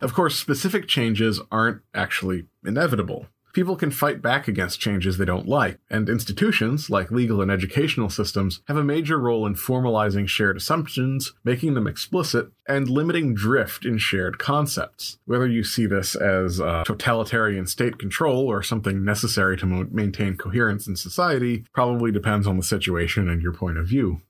Of 0.00 0.14
course, 0.14 0.36
specific 0.36 0.88
changes 0.88 1.40
aren't 1.52 1.82
actually 1.94 2.46
inevitable. 2.66 3.28
People 3.54 3.76
can 3.76 3.92
fight 3.92 4.20
back 4.20 4.48
against 4.48 4.80
changes 4.80 5.16
they 5.16 5.24
don't 5.24 5.46
like, 5.46 5.78
and 5.88 6.08
institutions, 6.08 6.90
like 6.90 7.12
legal 7.12 7.40
and 7.40 7.52
educational 7.52 8.10
systems, 8.10 8.60
have 8.66 8.76
a 8.76 8.82
major 8.82 9.16
role 9.16 9.46
in 9.46 9.54
formalizing 9.54 10.28
shared 10.28 10.56
assumptions, 10.56 11.32
making 11.44 11.74
them 11.74 11.86
explicit, 11.86 12.50
and 12.66 12.90
limiting 12.90 13.32
drift 13.32 13.86
in 13.86 13.96
shared 13.96 14.40
concepts. 14.40 15.18
Whether 15.24 15.46
you 15.46 15.62
see 15.62 15.86
this 15.86 16.16
as 16.16 16.60
uh, 16.60 16.82
totalitarian 16.84 17.68
state 17.68 17.96
control 17.96 18.48
or 18.48 18.60
something 18.60 19.04
necessary 19.04 19.56
to 19.58 19.66
mo- 19.66 19.88
maintain 19.88 20.36
coherence 20.36 20.88
in 20.88 20.96
society 20.96 21.64
probably 21.72 22.10
depends 22.10 22.48
on 22.48 22.56
the 22.56 22.64
situation 22.64 23.28
and 23.28 23.40
your 23.40 23.52
point 23.52 23.78
of 23.78 23.86
view. 23.86 24.20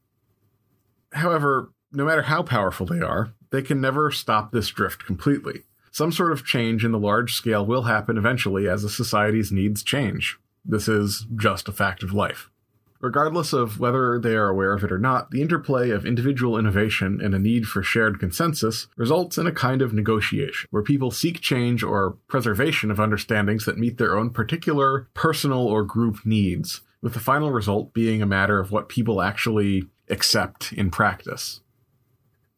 However, 1.12 1.72
no 1.92 2.04
matter 2.04 2.22
how 2.22 2.42
powerful 2.42 2.84
they 2.84 3.00
are, 3.00 3.32
they 3.50 3.62
can 3.62 3.80
never 3.80 4.10
stop 4.10 4.52
this 4.52 4.68
drift 4.68 5.06
completely. 5.06 5.62
Some 5.95 6.11
sort 6.11 6.32
of 6.32 6.45
change 6.45 6.84
in 6.84 6.90
the 6.90 6.99
large 6.99 7.34
scale 7.34 7.64
will 7.64 7.82
happen 7.82 8.18
eventually 8.18 8.68
as 8.68 8.82
a 8.82 8.88
society's 8.88 9.53
needs 9.53 9.84
change. 9.84 10.40
This 10.64 10.88
is 10.88 11.24
just 11.36 11.68
a 11.68 11.72
fact 11.72 12.03
of 12.03 12.12
life. 12.12 12.51
Regardless 13.01 13.53
of 13.53 13.78
whether 13.78 14.18
they 14.18 14.34
are 14.34 14.49
aware 14.49 14.72
of 14.72 14.82
it 14.82 14.90
or 14.90 14.99
not, 14.99 15.30
the 15.30 15.40
interplay 15.40 15.90
of 15.90 16.05
individual 16.05 16.59
innovation 16.59 17.20
and 17.22 17.32
a 17.32 17.38
need 17.38 17.66
for 17.66 17.84
shared 17.84 18.18
consensus 18.18 18.88
results 18.97 19.38
in 19.38 19.47
a 19.47 19.53
kind 19.53 19.82
of 19.82 19.95
negotiation, 19.95 20.66
where 20.72 20.82
people 20.82 21.12
seek 21.12 21.40
change 21.40 21.84
or 21.84 22.16
preservation 22.26 22.90
of 22.90 22.99
understandings 22.99 23.64
that 23.64 23.78
meet 23.78 23.97
their 23.97 24.18
own 24.18 24.30
particular 24.30 25.07
personal 25.14 25.64
or 25.64 25.84
group 25.84 26.26
needs, 26.26 26.80
with 27.03 27.14
the 27.14 27.20
final 27.20 27.53
result 27.53 27.95
being 27.95 28.20
a 28.20 28.26
matter 28.26 28.59
of 28.59 28.72
what 28.72 28.88
people 28.88 29.22
actually 29.22 29.84
accept 30.11 30.72
in 30.72 30.90
practice. 30.90 31.61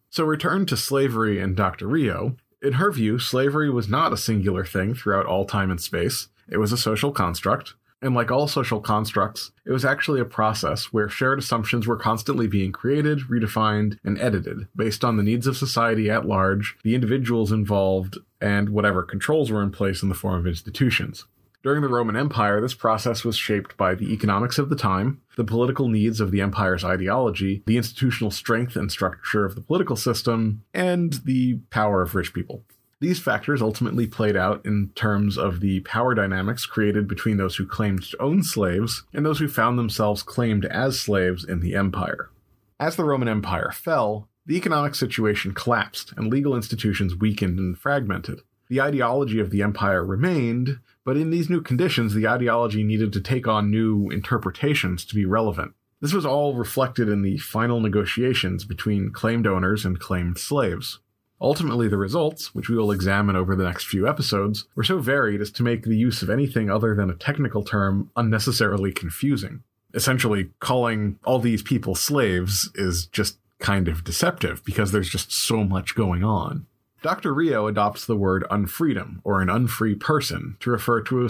So 0.09 0.25
return 0.25 0.65
to 0.65 0.77
slavery 0.79 1.39
and 1.39 1.55
Dr. 1.55 1.87
Rio. 1.87 2.37
In 2.63 2.75
her 2.75 2.91
view, 2.91 3.19
slavery 3.19 3.69
was 3.71 3.89
not 3.89 4.13
a 4.13 4.17
singular 4.17 4.65
thing 4.65 4.95
throughout 4.95 5.27
all 5.27 5.45
time 5.45 5.71
and 5.71 5.81
space. 5.81 6.29
It 6.49 6.57
was 6.57 6.73
a 6.73 6.79
social 6.79 7.13
construct. 7.13 7.75
And 8.03 8.15
like 8.15 8.31
all 8.31 8.47
social 8.47 8.81
constructs, 8.81 9.53
it 9.65 9.73
was 9.73 9.85
actually 9.85 10.21
a 10.21 10.27
process 10.27 10.87
where 10.93 11.09
shared 11.09 11.39
assumptions 11.39 11.87
were 11.87 11.97
constantly 11.97 12.47
being 12.47 12.73
created, 12.73 13.21
redefined, 13.31 13.99
and 14.05 14.19
edited 14.21 14.69
based 14.77 15.05
on 15.05 15.17
the 15.17 15.23
needs 15.23 15.47
of 15.47 15.57
society 15.57 16.11
at 16.11 16.27
large, 16.27 16.77
the 16.83 16.95
individuals 16.95 17.53
involved, 17.53 18.19
and 18.41 18.69
whatever 18.69 19.03
controls 19.03 19.51
were 19.51 19.63
in 19.63 19.71
place 19.71 20.03
in 20.03 20.09
the 20.09 20.15
form 20.15 20.39
of 20.39 20.47
institutions. 20.47 21.27
During 21.67 21.83
the 21.83 21.89
Roman 21.89 22.15
Empire, 22.15 22.61
this 22.61 22.75
process 22.75 23.25
was 23.25 23.37
shaped 23.37 23.77
by 23.77 23.97
the 23.97 24.13
economics 24.13 24.57
of 24.57 24.69
the 24.69 24.77
time, 24.77 25.21
the 25.37 25.43
political 25.43 25.89
needs 25.89 26.21
of 26.21 26.31
the 26.31 26.41
empire's 26.41 26.85
ideology, 26.85 27.65
the 27.67 27.77
institutional 27.77 28.31
strength 28.31 28.77
and 28.77 28.89
structure 28.89 29.45
of 29.45 29.57
the 29.57 29.61
political 29.61 29.97
system, 29.97 30.63
and 30.73 31.15
the 31.25 31.57
power 31.71 32.03
of 32.03 32.15
rich 32.15 32.33
people. 32.33 32.63
These 33.01 33.19
factors 33.19 33.61
ultimately 33.61 34.07
played 34.07 34.37
out 34.37 34.65
in 34.65 34.93
terms 34.95 35.37
of 35.37 35.59
the 35.59 35.81
power 35.81 36.15
dynamics 36.15 36.67
created 36.67 37.09
between 37.09 37.37
those 37.37 37.57
who 37.57 37.67
claimed 37.67 38.05
to 38.05 38.23
own 38.23 38.45
slaves 38.45 39.03
and 39.13 39.27
those 39.27 39.41
who 39.41 39.49
found 39.49 39.77
themselves 39.77 40.23
claimed 40.23 40.67
as 40.67 41.01
slaves 41.01 41.45
in 41.45 41.59
the 41.59 41.75
empire. 41.75 42.31
As 42.79 42.95
the 42.95 43.03
Roman 43.03 43.27
Empire 43.27 43.73
fell, 43.73 44.29
the 44.47 44.57
economic 44.57 44.95
situation 44.95 45.53
collapsed 45.53 46.13
and 46.17 46.31
legal 46.31 46.55
institutions 46.55 47.17
weakened 47.17 47.59
and 47.59 47.77
fragmented. 47.77 48.43
The 48.69 48.81
ideology 48.81 49.41
of 49.41 49.51
the 49.51 49.63
empire 49.63 50.05
remained, 50.05 50.79
but 51.07 51.17
in 51.17 51.31
these 51.31 51.49
new 51.49 51.63
conditions, 51.63 52.13
the 52.15 52.27
ideology 52.27 52.83
needed 52.83 53.13
to 53.13 53.21
take 53.21 53.47
on 53.47 53.71
new 53.71 54.11
interpretations 54.11 55.05
to 55.05 55.15
be 55.15 55.25
relevant. 55.25 55.73
This 56.01 56.13
was 56.13 56.27
all 56.27 56.57
reflected 56.57 57.09
in 57.09 57.23
the 57.23 57.39
final 57.39 57.81
negotiations 57.81 58.65
between 58.65 59.13
claimed 59.13 59.47
owners 59.47 59.85
and 59.85 60.01
claimed 60.01 60.37
slaves. 60.37 60.99
Ultimately, 61.41 61.87
the 61.87 61.97
results, 61.97 62.57
which 62.57 62.69
we 62.69 62.77
will 62.77 62.91
examine 62.91 63.37
over 63.37 63.55
the 63.55 63.63
next 63.63 63.87
few 63.87 64.09
episodes, 64.09 64.67
were 64.75 64.83
so 64.83 64.99
varied 64.99 65.41
as 65.41 65.53
to 65.53 65.63
make 65.63 65.85
the 65.85 65.97
use 65.97 66.23
of 66.23 66.31
anything 66.31 66.71
other 66.71 66.95
than 66.97 67.09
a 67.09 67.15
technical 67.15 67.63
term 67.63 68.11
unnecessarily 68.17 68.93
confusing. 68.93 69.63
Essentially, 69.95 70.51
calling 70.59 71.21
all 71.25 71.39
these 71.39 71.63
people 71.63 71.95
slaves 71.95 72.69
is 72.75 73.07
just 73.07 73.39
kind 73.61 73.87
of 73.87 74.03
deceptive 74.03 74.65
because 74.65 74.91
there's 74.91 75.09
just 75.09 75.31
so 75.31 75.63
much 75.63 75.95
going 75.95 76.25
on. 76.25 76.67
Dr. 77.03 77.33
Rio 77.33 77.67
adopts 77.67 78.07
the 78.07 78.17
word 78.17 78.45
unfreedom, 78.51 79.21
or 79.25 79.41
an 79.41 79.49
unfree 79.49 79.95
person, 79.95 80.57
to 80.61 80.71
refer 80.71 81.01
to, 81.03 81.27
a, 81.27 81.29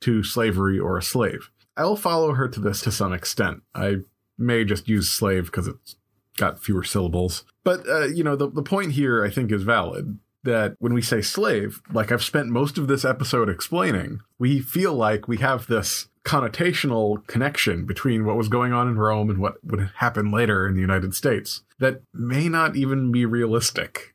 to 0.00 0.22
slavery 0.22 0.78
or 0.78 0.96
a 0.96 1.02
slave. 1.02 1.50
I'll 1.76 1.96
follow 1.96 2.34
her 2.34 2.48
to 2.48 2.60
this 2.60 2.80
to 2.82 2.92
some 2.92 3.12
extent. 3.12 3.62
I 3.74 3.98
may 4.38 4.64
just 4.64 4.88
use 4.88 5.10
slave 5.10 5.46
because 5.46 5.66
it's 5.66 5.96
got 6.36 6.62
fewer 6.62 6.84
syllables. 6.84 7.44
But, 7.64 7.88
uh, 7.88 8.06
you 8.06 8.24
know, 8.24 8.36
the, 8.36 8.50
the 8.50 8.62
point 8.62 8.92
here 8.92 9.24
I 9.24 9.30
think 9.30 9.52
is 9.52 9.62
valid 9.62 10.18
that 10.42 10.74
when 10.78 10.94
we 10.94 11.02
say 11.02 11.20
slave, 11.20 11.82
like 11.92 12.10
I've 12.10 12.24
spent 12.24 12.48
most 12.48 12.78
of 12.78 12.88
this 12.88 13.04
episode 13.04 13.48
explaining, 13.48 14.20
we 14.38 14.60
feel 14.60 14.94
like 14.94 15.28
we 15.28 15.38
have 15.38 15.66
this 15.66 16.08
connotational 16.24 17.26
connection 17.26 17.84
between 17.84 18.24
what 18.24 18.36
was 18.36 18.48
going 18.48 18.72
on 18.72 18.88
in 18.88 18.98
Rome 18.98 19.30
and 19.30 19.38
what 19.38 19.62
would 19.64 19.90
happen 19.96 20.30
later 20.30 20.66
in 20.66 20.74
the 20.74 20.80
United 20.80 21.14
States 21.14 21.62
that 21.78 22.02
may 22.12 22.48
not 22.48 22.76
even 22.76 23.10
be 23.10 23.24
realistic. 23.24 24.14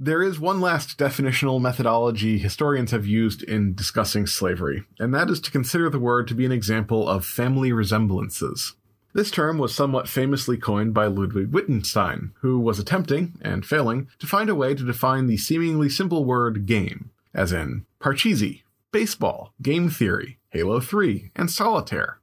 There 0.00 0.22
is 0.22 0.38
one 0.38 0.60
last 0.60 0.96
definitional 0.96 1.60
methodology 1.60 2.38
historians 2.38 2.92
have 2.92 3.04
used 3.04 3.42
in 3.42 3.74
discussing 3.74 4.28
slavery, 4.28 4.84
and 5.00 5.12
that 5.12 5.28
is 5.28 5.40
to 5.40 5.50
consider 5.50 5.90
the 5.90 5.98
word 5.98 6.28
to 6.28 6.36
be 6.36 6.46
an 6.46 6.52
example 6.52 7.08
of 7.08 7.26
family 7.26 7.72
resemblances. 7.72 8.76
This 9.12 9.32
term 9.32 9.58
was 9.58 9.74
somewhat 9.74 10.08
famously 10.08 10.56
coined 10.56 10.94
by 10.94 11.06
Ludwig 11.06 11.52
Wittgenstein, 11.52 12.30
who 12.42 12.60
was 12.60 12.78
attempting, 12.78 13.40
and 13.42 13.66
failing, 13.66 14.06
to 14.20 14.28
find 14.28 14.48
a 14.48 14.54
way 14.54 14.72
to 14.72 14.84
define 14.84 15.26
the 15.26 15.36
seemingly 15.36 15.88
simple 15.88 16.24
word 16.24 16.64
game, 16.64 17.10
as 17.34 17.50
in 17.50 17.84
Parcheesi, 18.00 18.62
baseball, 18.92 19.52
game 19.60 19.90
theory, 19.90 20.38
Halo 20.50 20.78
3, 20.78 21.32
and 21.34 21.50
solitaire. 21.50 22.17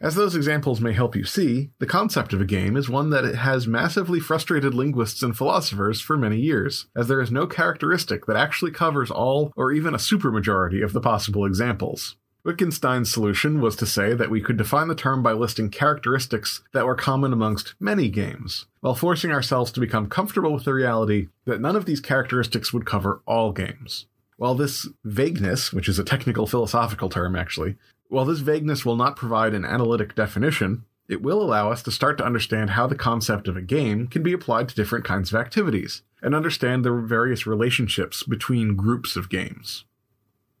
As 0.00 0.14
those 0.14 0.36
examples 0.36 0.80
may 0.80 0.92
help 0.92 1.16
you 1.16 1.24
see, 1.24 1.70
the 1.80 1.86
concept 1.86 2.32
of 2.32 2.40
a 2.40 2.44
game 2.44 2.76
is 2.76 2.88
one 2.88 3.10
that 3.10 3.24
has 3.34 3.66
massively 3.66 4.20
frustrated 4.20 4.72
linguists 4.72 5.24
and 5.24 5.36
philosophers 5.36 6.00
for 6.00 6.16
many 6.16 6.38
years, 6.38 6.86
as 6.94 7.08
there 7.08 7.20
is 7.20 7.32
no 7.32 7.48
characteristic 7.48 8.24
that 8.26 8.36
actually 8.36 8.70
covers 8.70 9.10
all 9.10 9.52
or 9.56 9.72
even 9.72 9.94
a 9.94 9.98
supermajority 9.98 10.84
of 10.84 10.92
the 10.92 11.00
possible 11.00 11.44
examples. 11.44 12.14
Wittgenstein's 12.44 13.12
solution 13.12 13.60
was 13.60 13.74
to 13.74 13.86
say 13.86 14.14
that 14.14 14.30
we 14.30 14.40
could 14.40 14.56
define 14.56 14.86
the 14.86 14.94
term 14.94 15.20
by 15.20 15.32
listing 15.32 15.68
characteristics 15.68 16.62
that 16.72 16.86
were 16.86 16.94
common 16.94 17.32
amongst 17.32 17.74
many 17.80 18.08
games, 18.08 18.66
while 18.78 18.94
forcing 18.94 19.32
ourselves 19.32 19.72
to 19.72 19.80
become 19.80 20.08
comfortable 20.08 20.52
with 20.52 20.64
the 20.64 20.72
reality 20.72 21.26
that 21.44 21.60
none 21.60 21.74
of 21.74 21.86
these 21.86 22.00
characteristics 22.00 22.72
would 22.72 22.86
cover 22.86 23.20
all 23.26 23.50
games. 23.50 24.06
While 24.36 24.54
this 24.54 24.88
vagueness, 25.02 25.72
which 25.72 25.88
is 25.88 25.98
a 25.98 26.04
technical 26.04 26.46
philosophical 26.46 27.08
term 27.08 27.34
actually, 27.34 27.74
while 28.08 28.24
this 28.24 28.40
vagueness 28.40 28.84
will 28.84 28.96
not 28.96 29.16
provide 29.16 29.54
an 29.54 29.64
analytic 29.64 30.14
definition, 30.14 30.84
it 31.08 31.22
will 31.22 31.40
allow 31.40 31.70
us 31.70 31.82
to 31.82 31.90
start 31.90 32.18
to 32.18 32.24
understand 32.24 32.70
how 32.70 32.86
the 32.86 32.94
concept 32.94 33.48
of 33.48 33.56
a 33.56 33.62
game 33.62 34.06
can 34.06 34.22
be 34.22 34.32
applied 34.32 34.68
to 34.68 34.74
different 34.74 35.04
kinds 35.04 35.32
of 35.32 35.40
activities, 35.40 36.02
and 36.22 36.34
understand 36.34 36.84
the 36.84 36.92
various 36.92 37.46
relationships 37.46 38.22
between 38.22 38.76
groups 38.76 39.16
of 39.16 39.30
games. 39.30 39.84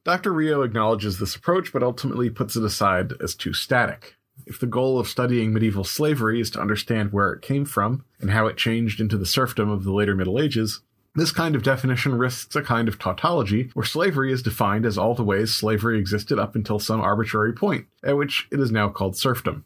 Dr. 0.04 0.32
Rio 0.32 0.62
acknowledges 0.62 1.18
this 1.18 1.36
approach, 1.36 1.72
but 1.72 1.82
ultimately 1.82 2.30
puts 2.30 2.56
it 2.56 2.64
aside 2.64 3.12
as 3.20 3.34
too 3.34 3.52
static. 3.52 4.16
If 4.46 4.60
the 4.60 4.66
goal 4.66 4.98
of 4.98 5.08
studying 5.08 5.52
medieval 5.52 5.84
slavery 5.84 6.40
is 6.40 6.50
to 6.52 6.60
understand 6.60 7.12
where 7.12 7.32
it 7.32 7.42
came 7.42 7.64
from 7.64 8.04
and 8.20 8.30
how 8.30 8.46
it 8.46 8.56
changed 8.56 9.00
into 9.00 9.18
the 9.18 9.26
serfdom 9.26 9.68
of 9.68 9.84
the 9.84 9.92
later 9.92 10.14
Middle 10.14 10.40
Ages, 10.40 10.80
this 11.14 11.32
kind 11.32 11.56
of 11.56 11.62
definition 11.62 12.16
risks 12.16 12.54
a 12.54 12.62
kind 12.62 12.88
of 12.88 12.98
tautology 12.98 13.70
where 13.74 13.84
slavery 13.84 14.32
is 14.32 14.42
defined 14.42 14.86
as 14.86 14.96
all 14.96 15.14
the 15.14 15.24
ways 15.24 15.54
slavery 15.54 15.98
existed 15.98 16.38
up 16.38 16.54
until 16.54 16.78
some 16.78 17.00
arbitrary 17.00 17.52
point, 17.52 17.86
at 18.04 18.16
which 18.16 18.46
it 18.52 18.60
is 18.60 18.70
now 18.70 18.88
called 18.88 19.16
serfdom. 19.16 19.64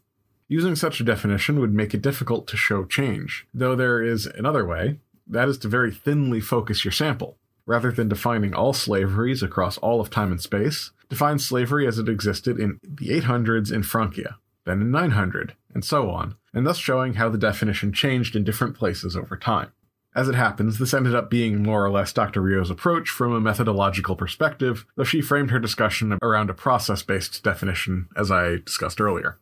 Using 0.49 0.77
such 0.77 1.01
a 1.01 1.05
definition 1.05 1.61
would 1.61 1.73
make 1.73 1.95
it 1.95 2.03
difficult 2.03 2.47
to 2.49 2.57
show 2.57 2.85
change, 2.85 3.47
though 3.55 3.75
there 3.75 4.03
is 4.03 4.27
another 4.27 4.67
way, 4.67 4.99
that 5.27 5.49
is 5.49 5.59
to 5.59 5.69
very 5.69 5.93
thinly 5.93 6.41
focus 6.41 6.85
your 6.85 6.93
sample. 6.93 7.39
Rather 7.65 7.93
than 7.93 8.09
defining 8.09 8.55
all 8.55 8.73
slaveries 8.73 9.43
across 9.43 9.79
all 9.79 10.01
of 10.01 10.11
time 10.11 10.33
and 10.33 10.41
space, 10.41 10.91
define 11.09 11.39
slavery 11.39 11.87
as 11.87 11.99
it 11.99 12.09
existed 12.09 12.59
in 12.59 12.81
the 12.83 13.09
800s 13.09 13.73
in 13.73 13.83
Francia, 13.83 14.39
then 14.65 14.81
in 14.81 14.91
900, 14.91 15.55
and 15.73 15.85
so 15.85 16.11
on, 16.11 16.35
and 16.53 16.67
thus 16.67 16.79
showing 16.79 17.15
how 17.15 17.29
the 17.29 17.39
definition 17.39 17.93
changed 17.93 18.35
in 18.35 18.45
different 18.45 18.77
places 18.77 19.17
over 19.17 19.37
time. 19.37 19.73
As 20.15 20.29
it 20.29 20.35
happens, 20.35 20.79
this 20.79 20.93
ended 20.93 21.15
up 21.15 21.31
being 21.31 21.63
more 21.63 21.85
or 21.85 21.91
less 21.91 22.13
Dr. 22.13 22.43
Rio's 22.43 22.71
approach 22.71 23.09
from 23.09 23.33
a 23.33 23.41
methodological 23.41 24.15
perspective, 24.15 24.85
though 24.95 25.05
she 25.05 25.23
framed 25.23 25.51
her 25.51 25.59
discussion 25.59 26.19
around 26.21 26.51
a 26.51 26.55
process 26.55 27.03
based 27.03 27.43
definition, 27.43 28.09
as 28.15 28.31
I 28.31 28.57
discussed 28.57 29.01
earlier. 29.01 29.39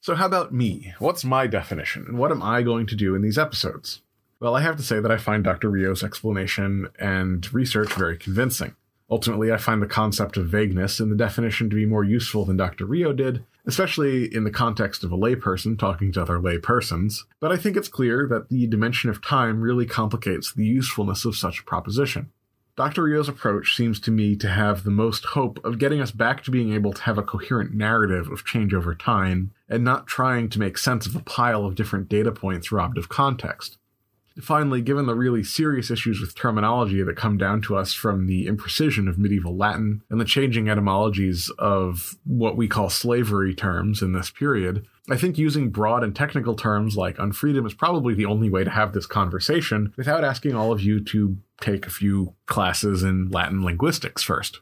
So, 0.00 0.14
how 0.14 0.26
about 0.26 0.54
me? 0.54 0.94
What's 0.98 1.24
my 1.24 1.46
definition, 1.46 2.06
and 2.08 2.18
what 2.18 2.30
am 2.30 2.42
I 2.42 2.62
going 2.62 2.86
to 2.86 2.96
do 2.96 3.14
in 3.14 3.20
these 3.20 3.38
episodes? 3.38 4.00
Well, 4.40 4.54
I 4.54 4.60
have 4.62 4.76
to 4.76 4.82
say 4.82 5.00
that 5.00 5.10
I 5.10 5.16
find 5.18 5.44
Dr. 5.44 5.68
Rio's 5.68 6.02
explanation 6.02 6.88
and 6.98 7.52
research 7.52 7.92
very 7.92 8.16
convincing. 8.16 8.76
Ultimately, 9.10 9.52
I 9.52 9.56
find 9.56 9.82
the 9.82 9.86
concept 9.86 10.36
of 10.36 10.48
vagueness 10.48 11.00
in 11.00 11.10
the 11.10 11.16
definition 11.16 11.70
to 11.70 11.76
be 11.76 11.86
more 11.86 12.04
useful 12.04 12.44
than 12.44 12.56
Dr. 12.56 12.86
Rio 12.86 13.12
did, 13.12 13.44
especially 13.66 14.32
in 14.34 14.44
the 14.44 14.50
context 14.50 15.02
of 15.04 15.12
a 15.12 15.16
layperson 15.16 15.78
talking 15.78 16.12
to 16.12 16.22
other 16.22 16.38
laypersons, 16.38 17.24
but 17.40 17.50
I 17.50 17.56
think 17.56 17.76
it's 17.76 17.88
clear 17.88 18.26
that 18.28 18.48
the 18.48 18.66
dimension 18.66 19.10
of 19.10 19.22
time 19.22 19.60
really 19.60 19.86
complicates 19.86 20.52
the 20.52 20.64
usefulness 20.64 21.24
of 21.24 21.36
such 21.36 21.60
a 21.60 21.64
proposition. 21.64 22.30
Dr. 22.76 23.04
Rio's 23.04 23.28
approach 23.28 23.74
seems 23.74 23.98
to 24.00 24.10
me 24.10 24.36
to 24.36 24.50
have 24.50 24.84
the 24.84 24.90
most 24.90 25.24
hope 25.24 25.64
of 25.64 25.78
getting 25.78 26.00
us 26.02 26.10
back 26.10 26.42
to 26.44 26.50
being 26.50 26.74
able 26.74 26.92
to 26.92 27.02
have 27.02 27.16
a 27.16 27.22
coherent 27.22 27.72
narrative 27.72 28.30
of 28.30 28.44
change 28.44 28.74
over 28.74 28.94
time 28.94 29.52
and 29.66 29.82
not 29.82 30.06
trying 30.06 30.50
to 30.50 30.58
make 30.58 30.76
sense 30.76 31.06
of 31.06 31.16
a 31.16 31.22
pile 31.22 31.64
of 31.64 31.74
different 31.74 32.10
data 32.10 32.30
points 32.30 32.70
robbed 32.70 32.98
of 32.98 33.08
context. 33.08 33.78
Finally, 34.40 34.82
given 34.82 35.06
the 35.06 35.14
really 35.14 35.42
serious 35.42 35.90
issues 35.90 36.20
with 36.20 36.34
terminology 36.34 37.02
that 37.02 37.16
come 37.16 37.38
down 37.38 37.60
to 37.62 37.76
us 37.76 37.94
from 37.94 38.26
the 38.26 38.46
imprecision 38.46 39.08
of 39.08 39.18
medieval 39.18 39.56
Latin 39.56 40.02
and 40.10 40.20
the 40.20 40.24
changing 40.24 40.68
etymologies 40.68 41.50
of 41.58 42.16
what 42.24 42.56
we 42.56 42.68
call 42.68 42.90
slavery 42.90 43.54
terms 43.54 44.02
in 44.02 44.12
this 44.12 44.30
period, 44.30 44.86
I 45.08 45.16
think 45.16 45.38
using 45.38 45.70
broad 45.70 46.04
and 46.04 46.14
technical 46.14 46.54
terms 46.54 46.96
like 46.96 47.16
unfreedom 47.16 47.66
is 47.66 47.74
probably 47.74 48.12
the 48.12 48.26
only 48.26 48.50
way 48.50 48.64
to 48.64 48.70
have 48.70 48.92
this 48.92 49.06
conversation 49.06 49.94
without 49.96 50.24
asking 50.24 50.54
all 50.54 50.72
of 50.72 50.82
you 50.82 51.02
to 51.04 51.38
take 51.60 51.86
a 51.86 51.90
few 51.90 52.34
classes 52.46 53.02
in 53.02 53.30
Latin 53.30 53.64
linguistics 53.64 54.22
first. 54.22 54.60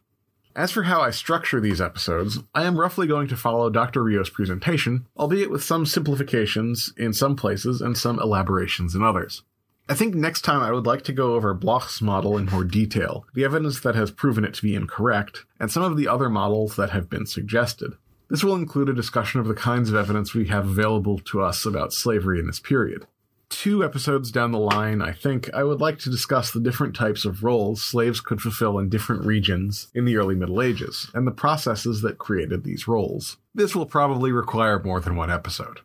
As 0.57 0.71
for 0.71 0.85
how 0.85 1.01
I 1.01 1.11
structure 1.11 1.61
these 1.61 1.81
episodes, 1.81 2.39
I 2.55 2.63
am 2.63 2.79
roughly 2.79 3.09
going 3.09 3.27
to 3.29 3.37
follow 3.37 3.71
Dr. 3.71 4.05
Rio's 4.05 4.31
presentation, 4.31 5.07
albeit 5.17 5.51
with 5.51 5.65
some 5.65 5.85
simplifications 5.85 6.93
in 6.97 7.13
some 7.13 7.35
places 7.35 7.81
and 7.81 7.99
some 7.99 8.21
elaborations 8.21 8.95
in 8.95 9.03
others. 9.03 9.43
I 9.87 9.93
think 9.95 10.15
next 10.15 10.43
time 10.43 10.63
I 10.63 10.73
would 10.73 10.87
like 10.87 11.03
to 11.05 11.13
go 11.13 11.35
over 11.35 11.53
Bloch's 11.53 12.01
model 12.01 12.39
in 12.39 12.47
more 12.47 12.65
detail, 12.65 13.27
the 13.35 13.45
evidence 13.45 13.81
that 13.81 13.95
has 13.95 14.11
proven 14.11 14.43
it 14.43 14.55
to 14.55 14.63
be 14.63 14.75
incorrect, 14.75 15.45
and 15.61 15.71
some 15.71 15.83
of 15.83 15.99
the 15.99 16.09
other 16.09 16.31
models 16.31 16.77
that 16.77 16.91
have 16.91 17.11
been 17.11 17.27
suggested. 17.27 17.93
This 18.31 18.43
will 18.43 18.55
include 18.55 18.89
a 18.89 18.95
discussion 18.95 19.41
of 19.41 19.47
the 19.47 19.55
kinds 19.55 19.91
of 19.91 19.95
evidence 19.95 20.33
we 20.33 20.47
have 20.47 20.67
available 20.67 21.19
to 21.19 21.43
us 21.43 21.67
about 21.67 21.93
slavery 21.93 22.41
in 22.41 22.47
this 22.47 22.61
period. 22.61 23.07
Two 23.51 23.85
episodes 23.85 24.31
down 24.31 24.53
the 24.53 24.59
line, 24.59 25.03
I 25.03 25.13
think, 25.13 25.53
I 25.53 25.65
would 25.65 25.83
like 25.83 25.99
to 26.01 26.11
discuss 26.11 26.51
the 26.51 26.61
different 26.61 26.97
types 26.97 27.27
of 27.27 27.45
roles 27.45 27.85
slaves 27.85 28.23
could 28.23 28.41
fulfill 28.41 28.79
in 28.79 28.89
different 28.89 29.27
regions 29.27 29.89
in 29.95 30.07
the 30.07 30.17
early 30.17 30.35
Middle 30.35 30.63
Ages, 30.63 31.11
and 31.13 31.27
the 31.27 31.31
processes 31.31 32.01
that 32.01 32.17
created 32.17 32.65
these 32.65 32.89
roles. 32.89 33.37
This 33.55 33.77
will 33.77 33.87
probably 33.87 34.33
require 34.33 34.83
more 34.83 35.01
than 35.01 35.15
one 35.15 35.31
episode. 35.31 35.81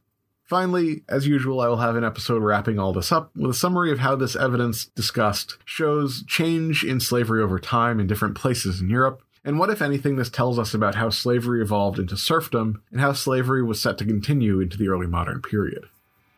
Finally, 0.50 1.04
as 1.08 1.28
usual, 1.28 1.62
I 1.62 1.68
will 1.68 1.78
have 1.78 1.96
an 1.96 2.04
episode 2.04 2.42
wrapping 2.42 2.80
all 2.80 2.92
this 2.92 3.12
up 3.12 3.30
with 3.36 3.52
a 3.52 3.54
summary 3.54 3.92
of 3.92 4.00
how 4.00 4.16
this 4.16 4.36
evidence 4.36 4.86
discussed 4.86 5.58
shows 5.64 6.24
change 6.24 6.84
in 6.84 7.00
slavery 7.00 7.40
over 7.40 7.60
time 7.60 8.00
in 8.00 8.08
different 8.08 8.34
places 8.34 8.82
in 8.82 8.90
Europe, 8.90 9.22
and 9.46 9.60
what, 9.60 9.70
if 9.70 9.80
anything, 9.80 10.16
this 10.16 10.32
tells 10.32 10.58
us 10.58 10.74
about 10.74 10.96
how 10.96 11.12
slavery 11.12 11.62
evolved 11.62 12.00
into 12.00 12.18
serfdom 12.18 12.82
and 12.92 13.00
how 13.00 13.14
slavery 13.14 13.62
was 13.62 13.80
set 13.80 14.00
to 14.00 14.06
continue 14.06 14.60
into 14.60 14.76
the 14.76 14.88
early 14.88 15.06
modern 15.06 15.40
period. 15.40 15.86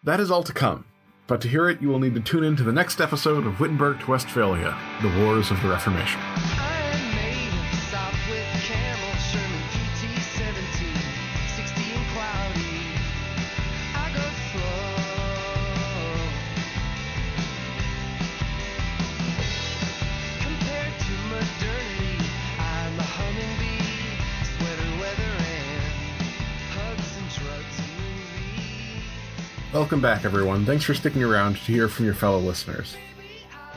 That 0.03 0.19
is 0.19 0.29
all 0.29 0.43
to 0.43 0.51
come, 0.51 0.83
but 1.25 1.39
to 1.41 1.47
hear 1.47 1.69
it, 1.69 1.81
you 1.81 1.87
will 1.87 1.99
need 1.99 2.15
to 2.15 2.19
tune 2.19 2.43
in 2.43 2.57
to 2.57 2.63
the 2.63 2.73
next 2.73 2.99
episode 2.99 3.47
of 3.47 3.61
Wittenberg 3.61 4.01
to 4.01 4.11
Westphalia 4.11 4.77
The 5.01 5.23
Wars 5.23 5.51
of 5.51 5.61
the 5.61 5.69
Reformation. 5.69 6.19
Welcome 29.91 30.03
back, 30.03 30.23
everyone. 30.23 30.65
Thanks 30.65 30.85
for 30.85 30.93
sticking 30.93 31.21
around 31.21 31.57
to 31.57 31.61
hear 31.63 31.89
from 31.89 32.05
your 32.05 32.13
fellow 32.13 32.39
listeners. 32.39 32.95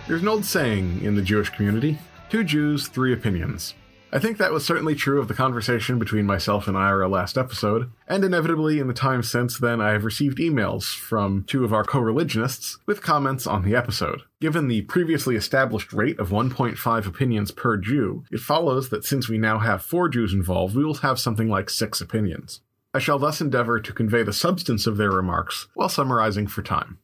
There's 0.07 0.23
an 0.23 0.29
old 0.29 0.45
saying 0.45 1.03
in 1.03 1.17
the 1.17 1.23
Jewish 1.23 1.51
community 1.51 1.99
two 2.31 2.45
Jews, 2.45 2.87
three 2.87 3.13
opinions. 3.13 3.75
I 4.13 4.21
think 4.21 4.39
that 4.39 4.53
was 4.53 4.65
certainly 4.65 4.95
true 4.95 5.19
of 5.19 5.27
the 5.27 5.35
conversation 5.35 5.99
between 5.99 6.25
myself 6.25 6.69
and 6.69 6.79
Ira 6.79 7.09
last 7.09 7.37
episode, 7.37 7.91
and 8.07 8.23
inevitably 8.25 8.79
in 8.79 8.87
the 8.87 8.95
time 8.95 9.25
since 9.25 9.59
then 9.59 9.81
I 9.81 9.91
have 9.91 10.05
received 10.05 10.39
emails 10.39 10.85
from 10.95 11.43
two 11.49 11.65
of 11.65 11.73
our 11.73 11.83
co 11.83 11.99
religionists 11.99 12.79
with 12.87 13.03
comments 13.03 13.45
on 13.45 13.65
the 13.65 13.75
episode. 13.75 14.21
Given 14.41 14.69
the 14.69 14.83
previously 14.83 15.35
established 15.35 15.93
rate 15.93 16.21
of 16.21 16.31
1.5 16.31 17.07
opinions 17.09 17.51
per 17.51 17.77
Jew, 17.77 18.23
it 18.31 18.39
follows 18.39 18.91
that 18.91 19.05
since 19.05 19.29
we 19.29 19.37
now 19.37 19.59
have 19.59 19.83
four 19.83 20.09
Jews 20.09 20.33
involved, 20.33 20.77
we 20.77 20.85
will 20.85 20.95
have 20.95 21.19
something 21.19 21.49
like 21.49 21.69
six 21.69 22.01
opinions. 22.01 22.61
I 22.95 23.01
shall 23.01 23.19
thus 23.19 23.41
endeavor 23.41 23.81
to 23.81 23.93
convey 23.93 24.23
the 24.23 24.33
substance 24.33 24.87
of 24.87 24.97
their 24.97 25.11
remarks 25.11 25.67
while 25.75 25.89
summarizing 25.89 26.47
for 26.47 26.63
time. 26.63 26.99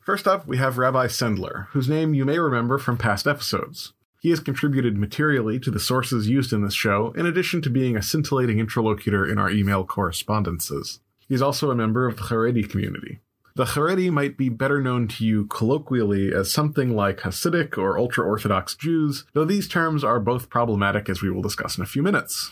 First 0.00 0.26
up, 0.26 0.46
we 0.46 0.56
have 0.56 0.78
Rabbi 0.78 1.08
Sendler, 1.08 1.66
whose 1.68 1.90
name 1.90 2.14
you 2.14 2.24
may 2.24 2.38
remember 2.38 2.78
from 2.78 2.96
past 2.96 3.26
episodes. 3.26 3.92
He 4.22 4.30
has 4.30 4.40
contributed 4.40 4.96
materially 4.96 5.60
to 5.60 5.70
the 5.70 5.78
sources 5.78 6.28
used 6.28 6.54
in 6.54 6.62
this 6.62 6.72
show, 6.72 7.12
in 7.16 7.26
addition 7.26 7.60
to 7.62 7.70
being 7.70 7.96
a 7.96 8.02
scintillating 8.02 8.58
interlocutor 8.58 9.30
in 9.30 9.36
our 9.36 9.50
email 9.50 9.84
correspondences. 9.84 11.00
He 11.28 11.34
is 11.34 11.42
also 11.42 11.70
a 11.70 11.76
member 11.76 12.06
of 12.06 12.16
the 12.16 12.22
Haredi 12.24 12.68
community. 12.68 13.20
The 13.56 13.64
Haredi 13.64 14.10
might 14.10 14.38
be 14.38 14.48
better 14.48 14.80
known 14.80 15.06
to 15.08 15.24
you 15.24 15.44
colloquially 15.46 16.32
as 16.32 16.50
something 16.50 16.96
like 16.96 17.20
Hasidic 17.20 17.76
or 17.76 17.98
ultra 17.98 18.24
Orthodox 18.24 18.74
Jews, 18.74 19.24
though 19.34 19.44
these 19.44 19.68
terms 19.68 20.02
are 20.02 20.18
both 20.18 20.48
problematic 20.48 21.10
as 21.10 21.20
we 21.20 21.30
will 21.30 21.42
discuss 21.42 21.76
in 21.76 21.82
a 21.82 21.86
few 21.86 22.02
minutes. 22.02 22.50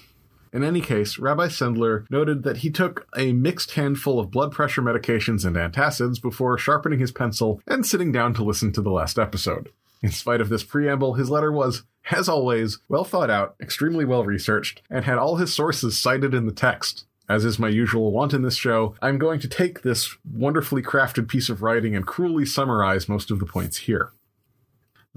In 0.53 0.65
any 0.65 0.81
case, 0.81 1.19
Rabbi 1.19 1.49
Sendler 1.49 2.11
noted 2.11 2.43
that 2.43 2.59
he 2.59 2.71
took 2.71 3.07
a 3.17 3.33
mixed 3.33 3.73
handful 3.73 4.19
of 4.19 4.31
blood 4.31 4.53
pressure 4.53 4.83
medications 4.83 5.45
and 5.45 5.57
antacids 5.57 6.21
before 6.21 6.59
sharpening 6.59 6.99
his 6.99 7.13
pencil 7.13 7.61
and 7.67 7.85
sitting 7.85 8.13
down 8.13 8.35
to 8.35 8.45
listen 8.45 8.73
to 8.73 8.83
the 8.83 8.91
last 8.91 9.19
episode. 9.19 9.71
In 10.03 10.11
spite 10.11 10.41
of 10.41 10.49
this 10.49 10.63
preamble, 10.63 11.15
his 11.15 11.29
letter 11.29 11.51
was, 11.51 11.83
as 12.11 12.29
always, 12.29 12.79
well 12.89 13.05
thought 13.05 13.31
out, 13.31 13.57
extremely 13.61 14.05
well 14.05 14.25
researched, 14.25 14.83
and 14.89 15.05
had 15.05 15.19
all 15.19 15.37
his 15.37 15.53
sources 15.53 15.99
cited 15.99 16.35
in 16.35 16.47
the 16.47 16.53
text. 16.53 17.05
As 17.29 17.45
is 17.45 17.59
my 17.59 17.69
usual 17.69 18.11
want 18.11 18.33
in 18.33 18.43
this 18.43 18.57
show, 18.57 18.95
I'm 19.03 19.19
going 19.19 19.39
to 19.41 19.49
take 19.49 19.83
this 19.83 20.17
wonderfully 20.25 20.83
crafted 20.83 21.29
piece 21.29 21.51
of 21.51 21.61
writing 21.63 21.95
and 21.95 22.07
cruelly 22.07 22.47
summarize 22.47 23.09
most 23.09 23.31
of 23.31 23.39
the 23.39 23.45
points 23.45 23.79
here. 23.79 24.13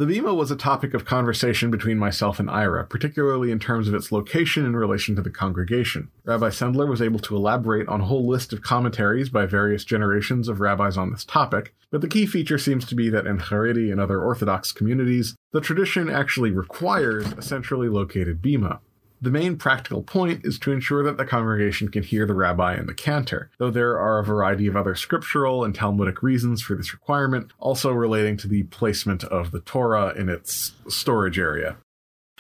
The 0.02 0.08
Bema 0.08 0.34
was 0.34 0.49
a 0.49 0.56
topic 0.56 0.95
of 0.95 1.06
conversation 1.06 1.70
between 1.70 1.99
myself 1.99 2.39
and 2.39 2.49
Ira, 2.49 2.88
particularly 2.88 3.52
in 3.52 3.60
terms 3.60 3.88
of 3.88 3.93
its 3.93 4.12
location 4.12 4.66
in 4.66 4.76
relation 4.76 5.16
to 5.16 5.22
the 5.22 5.30
congregation. 5.30 6.10
Rabbi 6.26 6.49
Sendler 6.49 6.89
was 6.89 7.04
able 7.04 7.20
to 7.20 7.36
elaborate 7.36 7.88
on 7.88 8.02
a 8.02 8.06
whole 8.06 8.28
list 8.28 8.52
of 8.52 8.64
commentaries 8.64 9.30
by 9.30 9.45
various 9.45 9.86
generations 9.86 10.47
of 10.47 10.60
rabbis 10.60 10.97
on 10.97 11.12
this 11.12 11.24
topic, 11.24 11.76
but 11.91 12.02
the 12.02 12.08
key 12.08 12.26
feature 12.26 12.58
seems 12.58 12.84
to 12.88 12.95
be 12.95 13.12
that 13.12 13.28
in 13.28 13.38
Haredi 13.38 13.91
and 13.91 14.02
other 14.02 14.20
Orthodox 14.20 14.72
communities, 14.72 15.36
the 15.52 15.62
tradition 15.62 16.10
actually 16.10 16.49
requires 16.49 17.32
a 17.34 17.43
centrally 17.43 17.88
located 17.88 18.41
Bema. 18.41 18.80
The 19.24 19.30
main 19.30 19.57
practical 19.57 20.01
point 20.01 20.43
is 20.43 20.57
to 20.59 20.72
ensure 20.72 21.03
that 21.03 21.17
the 21.17 21.26
congregation 21.26 21.89
can 21.89 22.01
hear 22.01 22.26
the 22.26 22.34
rabbi 22.34 22.74
and 22.74 22.89
the 22.89 22.93
cantor, 22.95 23.51
though 23.59 23.69
there 23.69 23.99
are 23.99 24.17
a 24.17 24.26
variety 24.26 24.65
of 24.65 24.76
other 24.76 24.95
scriptural 24.95 25.63
and 25.63 25.76
Talmudic 25.76 26.24
reasons 26.24 26.63
for 26.63 26.74
this 26.74 26.91
requirement, 26.91 27.51
also 27.59 27.91
relating 27.91 28.36
to 28.38 28.47
the 28.47 28.63
placement 28.63 29.24
of 29.24 29.51
the 29.51 29.59
Torah 29.59 30.15
in 30.17 30.28
its 30.28 30.72
storage 30.88 31.38
area. 31.38 31.78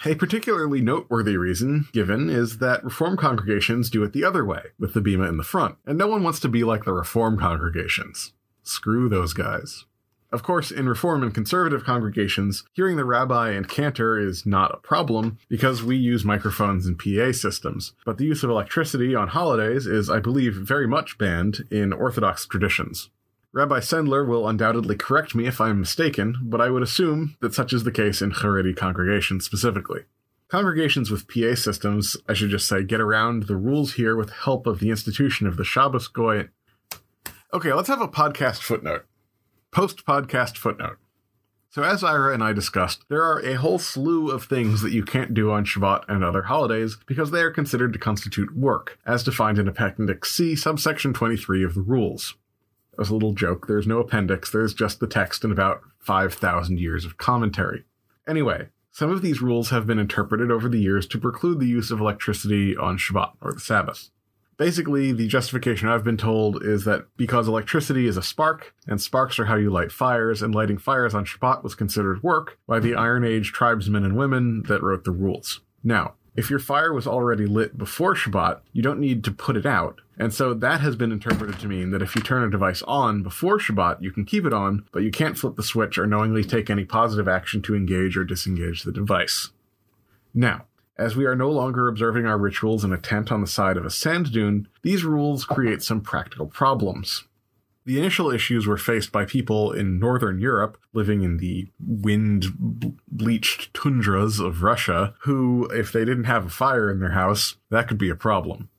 A 0.03 0.15
particularly 0.15 0.81
noteworthy 0.81 1.37
reason 1.37 1.85
given 1.93 2.31
is 2.31 2.57
that 2.57 2.83
Reform 2.83 3.15
congregations 3.15 3.91
do 3.91 4.01
it 4.03 4.13
the 4.13 4.23
other 4.23 4.43
way, 4.43 4.63
with 4.79 4.95
the 4.95 5.01
Bema 5.01 5.29
in 5.29 5.37
the 5.37 5.43
front, 5.43 5.75
and 5.85 5.99
no 5.99 6.07
one 6.07 6.23
wants 6.23 6.39
to 6.39 6.49
be 6.49 6.63
like 6.63 6.85
the 6.85 6.93
Reform 6.93 7.37
congregations. 7.37 8.33
Screw 8.63 9.07
those 9.07 9.33
guys. 9.33 9.85
Of 10.31 10.43
course, 10.43 10.71
in 10.71 10.87
Reform 10.87 11.23
and 11.23 11.33
Conservative 11.33 11.83
congregations, 11.83 12.63
hearing 12.71 12.95
the 12.95 13.03
rabbi 13.03 13.51
and 13.51 13.67
cantor 13.67 14.17
is 14.17 14.45
not 14.45 14.73
a 14.73 14.77
problem 14.77 15.37
because 15.49 15.83
we 15.83 15.97
use 15.97 16.23
microphones 16.23 16.85
and 16.87 16.97
PA 16.97 17.33
systems. 17.33 17.93
But 18.05 18.17
the 18.17 18.25
use 18.25 18.41
of 18.41 18.49
electricity 18.49 19.13
on 19.13 19.27
holidays 19.27 19.85
is, 19.85 20.09
I 20.09 20.19
believe, 20.19 20.53
very 20.55 20.87
much 20.87 21.17
banned 21.17 21.65
in 21.69 21.91
Orthodox 21.91 22.45
traditions. 22.45 23.09
Rabbi 23.51 23.79
Sendler 23.79 24.25
will 24.25 24.47
undoubtedly 24.47 24.95
correct 24.95 25.35
me 25.35 25.47
if 25.47 25.59
I'm 25.59 25.81
mistaken, 25.81 26.37
but 26.43 26.61
I 26.61 26.69
would 26.69 26.83
assume 26.83 27.35
that 27.41 27.53
such 27.53 27.73
is 27.73 27.83
the 27.83 27.91
case 27.91 28.21
in 28.21 28.31
Haredi 28.31 28.73
congregations 28.73 29.43
specifically. 29.43 30.03
Congregations 30.47 31.11
with 31.11 31.27
PA 31.27 31.55
systems, 31.55 32.15
I 32.29 32.33
should 32.33 32.51
just 32.51 32.69
say, 32.69 32.83
get 32.83 33.01
around 33.01 33.43
the 33.43 33.57
rules 33.57 33.93
here 33.93 34.15
with 34.15 34.29
help 34.29 34.65
of 34.65 34.79
the 34.79 34.89
institution 34.89 35.45
of 35.45 35.57
the 35.57 35.65
Shabbos 35.65 36.07
Goy. 36.07 36.47
Okay, 37.53 37.73
let's 37.73 37.89
have 37.89 37.99
a 37.99 38.07
podcast 38.07 38.59
footnote 38.59 39.05
post 39.71 40.05
podcast 40.05 40.57
footnote. 40.57 40.97
So, 41.69 41.83
as 41.83 42.03
Ira 42.03 42.33
and 42.33 42.43
I 42.43 42.51
discussed, 42.51 43.05
there 43.07 43.23
are 43.23 43.39
a 43.39 43.53
whole 43.53 43.79
slew 43.79 44.29
of 44.29 44.43
things 44.43 44.81
that 44.81 44.91
you 44.91 45.03
can't 45.03 45.33
do 45.33 45.51
on 45.51 45.63
Shabbat 45.63 46.03
and 46.09 46.21
other 46.21 46.43
holidays 46.43 46.97
because 47.05 47.31
they 47.31 47.41
are 47.41 47.51
considered 47.51 47.93
to 47.93 47.99
constitute 47.99 48.53
work, 48.53 48.99
as 49.05 49.23
defined 49.23 49.57
in 49.57 49.69
Appendix 49.69 50.35
C, 50.35 50.53
subsection 50.57 51.13
23 51.13 51.63
of 51.63 51.73
the 51.73 51.81
rules. 51.81 52.35
As 52.99 53.09
a 53.09 53.13
little 53.13 53.33
joke, 53.33 53.67
there's 53.67 53.87
no 53.87 53.99
appendix, 53.99 54.51
there's 54.51 54.73
just 54.73 54.99
the 54.99 55.07
text 55.07 55.45
and 55.45 55.53
about 55.53 55.79
5,000 55.99 56.77
years 56.77 57.05
of 57.05 57.15
commentary. 57.15 57.85
Anyway, 58.27 58.67
some 58.91 59.09
of 59.09 59.21
these 59.21 59.41
rules 59.41 59.69
have 59.69 59.87
been 59.87 59.99
interpreted 59.99 60.51
over 60.51 60.67
the 60.67 60.81
years 60.81 61.07
to 61.07 61.17
preclude 61.17 61.61
the 61.61 61.67
use 61.67 61.89
of 61.89 62.01
electricity 62.01 62.75
on 62.75 62.97
Shabbat, 62.97 63.31
or 63.39 63.53
the 63.53 63.61
Sabbath. 63.61 64.09
Basically, 64.61 65.11
the 65.11 65.27
justification 65.27 65.89
I've 65.89 66.03
been 66.03 66.17
told 66.17 66.63
is 66.63 66.85
that 66.85 67.07
because 67.17 67.47
electricity 67.47 68.05
is 68.05 68.15
a 68.15 68.21
spark, 68.21 68.75
and 68.85 69.01
sparks 69.01 69.39
are 69.39 69.45
how 69.45 69.55
you 69.55 69.71
light 69.71 69.91
fires, 69.91 70.43
and 70.43 70.53
lighting 70.53 70.77
fires 70.77 71.15
on 71.15 71.25
Shabbat 71.25 71.63
was 71.63 71.73
considered 71.73 72.21
work 72.21 72.59
by 72.67 72.79
the 72.79 72.93
Iron 72.93 73.23
Age 73.23 73.53
tribesmen 73.53 74.05
and 74.05 74.15
women 74.15 74.61
that 74.67 74.83
wrote 74.83 75.03
the 75.03 75.09
rules. 75.09 75.61
Now, 75.83 76.13
if 76.35 76.51
your 76.51 76.59
fire 76.59 76.93
was 76.93 77.07
already 77.07 77.47
lit 77.47 77.75
before 77.75 78.13
Shabbat, 78.13 78.59
you 78.71 78.83
don't 78.83 78.99
need 78.99 79.23
to 79.23 79.31
put 79.31 79.57
it 79.57 79.65
out. 79.65 79.99
And 80.19 80.31
so 80.31 80.53
that 80.53 80.79
has 80.81 80.95
been 80.95 81.11
interpreted 81.11 81.57
to 81.61 81.67
mean 81.67 81.89
that 81.89 82.03
if 82.03 82.15
you 82.15 82.21
turn 82.21 82.43
a 82.43 82.51
device 82.51 82.83
on 82.83 83.23
before 83.23 83.57
Shabbat, 83.57 84.03
you 84.03 84.11
can 84.11 84.25
keep 84.25 84.45
it 84.45 84.53
on, 84.53 84.85
but 84.91 85.01
you 85.01 85.09
can't 85.09 85.39
flip 85.39 85.55
the 85.55 85.63
switch 85.63 85.97
or 85.97 86.05
knowingly 86.05 86.43
take 86.43 86.69
any 86.69 86.85
positive 86.85 87.27
action 87.27 87.63
to 87.63 87.73
engage 87.73 88.15
or 88.15 88.23
disengage 88.23 88.83
the 88.83 88.91
device. 88.91 89.49
Now, 90.35 90.65
as 90.97 91.15
we 91.15 91.25
are 91.25 91.35
no 91.35 91.49
longer 91.49 91.87
observing 91.87 92.25
our 92.25 92.37
rituals 92.37 92.83
in 92.83 92.93
a 92.93 92.97
tent 92.97 93.31
on 93.31 93.41
the 93.41 93.47
side 93.47 93.77
of 93.77 93.85
a 93.85 93.89
sand 93.89 94.31
dune, 94.31 94.67
these 94.83 95.03
rules 95.03 95.45
create 95.45 95.81
some 95.81 96.01
practical 96.01 96.45
problems. 96.45 97.23
The 97.85 97.97
initial 97.97 98.29
issues 98.29 98.67
were 98.67 98.77
faced 98.77 99.11
by 99.11 99.25
people 99.25 99.71
in 99.71 99.99
northern 99.99 100.39
Europe 100.39 100.77
living 100.93 101.23
in 101.23 101.37
the 101.37 101.67
wind 101.79 102.45
bleached 103.07 103.73
tundras 103.73 104.39
of 104.39 104.61
Russia, 104.61 105.15
who, 105.21 105.65
if 105.73 105.91
they 105.91 106.05
didn't 106.05 106.25
have 106.25 106.45
a 106.45 106.49
fire 106.49 106.91
in 106.91 106.99
their 106.99 107.11
house, 107.11 107.55
that 107.71 107.87
could 107.87 107.97
be 107.97 108.09
a 108.09 108.15
problem. 108.15 108.69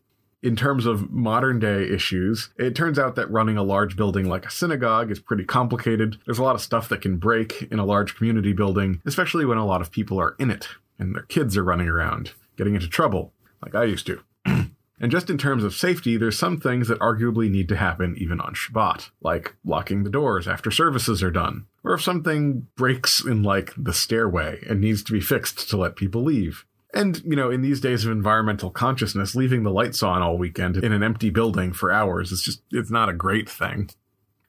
In 0.40 0.54
terms 0.54 0.86
of 0.86 1.10
modern 1.10 1.58
day 1.58 1.84
issues, 1.88 2.50
it 2.56 2.74
turns 2.74 2.98
out 2.98 3.16
that 3.16 3.30
running 3.30 3.56
a 3.56 3.62
large 3.62 3.96
building 3.96 4.28
like 4.28 4.46
a 4.46 4.50
synagogue 4.50 5.10
is 5.10 5.20
pretty 5.20 5.44
complicated. 5.44 6.18
There's 6.24 6.38
a 6.38 6.44
lot 6.44 6.56
of 6.56 6.60
stuff 6.60 6.88
that 6.88 7.00
can 7.00 7.16
break 7.16 7.68
in 7.70 7.78
a 7.78 7.84
large 7.84 8.16
community 8.16 8.52
building, 8.52 9.00
especially 9.04 9.44
when 9.44 9.58
a 9.58 9.66
lot 9.66 9.80
of 9.80 9.90
people 9.90 10.20
are 10.20 10.34
in 10.38 10.50
it 10.50 10.68
and 10.98 11.14
their 11.14 11.22
kids 11.22 11.56
are 11.56 11.64
running 11.64 11.88
around, 11.88 12.32
getting 12.56 12.74
into 12.74 12.88
trouble, 12.88 13.32
like 13.62 13.74
I 13.74 13.84
used 13.84 14.06
to. 14.06 14.20
and 14.44 15.10
just 15.10 15.30
in 15.30 15.38
terms 15.38 15.64
of 15.64 15.74
safety, 15.74 16.16
there's 16.16 16.38
some 16.38 16.58
things 16.58 16.88
that 16.88 16.98
arguably 16.98 17.50
need 17.50 17.68
to 17.68 17.76
happen 17.76 18.14
even 18.18 18.40
on 18.40 18.54
Shabbat, 18.54 19.10
like 19.20 19.56
locking 19.64 20.04
the 20.04 20.10
doors 20.10 20.46
after 20.46 20.70
services 20.70 21.22
are 21.22 21.30
done, 21.30 21.66
or 21.84 21.94
if 21.94 22.02
something 22.02 22.66
breaks 22.76 23.24
in, 23.24 23.42
like, 23.42 23.72
the 23.76 23.92
stairway 23.92 24.60
and 24.68 24.80
needs 24.80 25.02
to 25.04 25.12
be 25.12 25.20
fixed 25.20 25.68
to 25.70 25.76
let 25.76 25.96
people 25.96 26.22
leave. 26.22 26.64
And, 26.94 27.22
you 27.24 27.36
know, 27.36 27.50
in 27.50 27.62
these 27.62 27.80
days 27.80 28.04
of 28.04 28.12
environmental 28.12 28.70
consciousness, 28.70 29.34
leaving 29.34 29.62
the 29.62 29.70
lights 29.70 30.02
on 30.02 30.20
all 30.20 30.36
weekend 30.36 30.76
in 30.76 30.92
an 30.92 31.02
empty 31.02 31.30
building 31.30 31.72
for 31.72 31.90
hours 31.90 32.32
is 32.32 32.42
just, 32.42 32.62
it's 32.70 32.90
not 32.90 33.08
a 33.08 33.14
great 33.14 33.48
thing. 33.48 33.88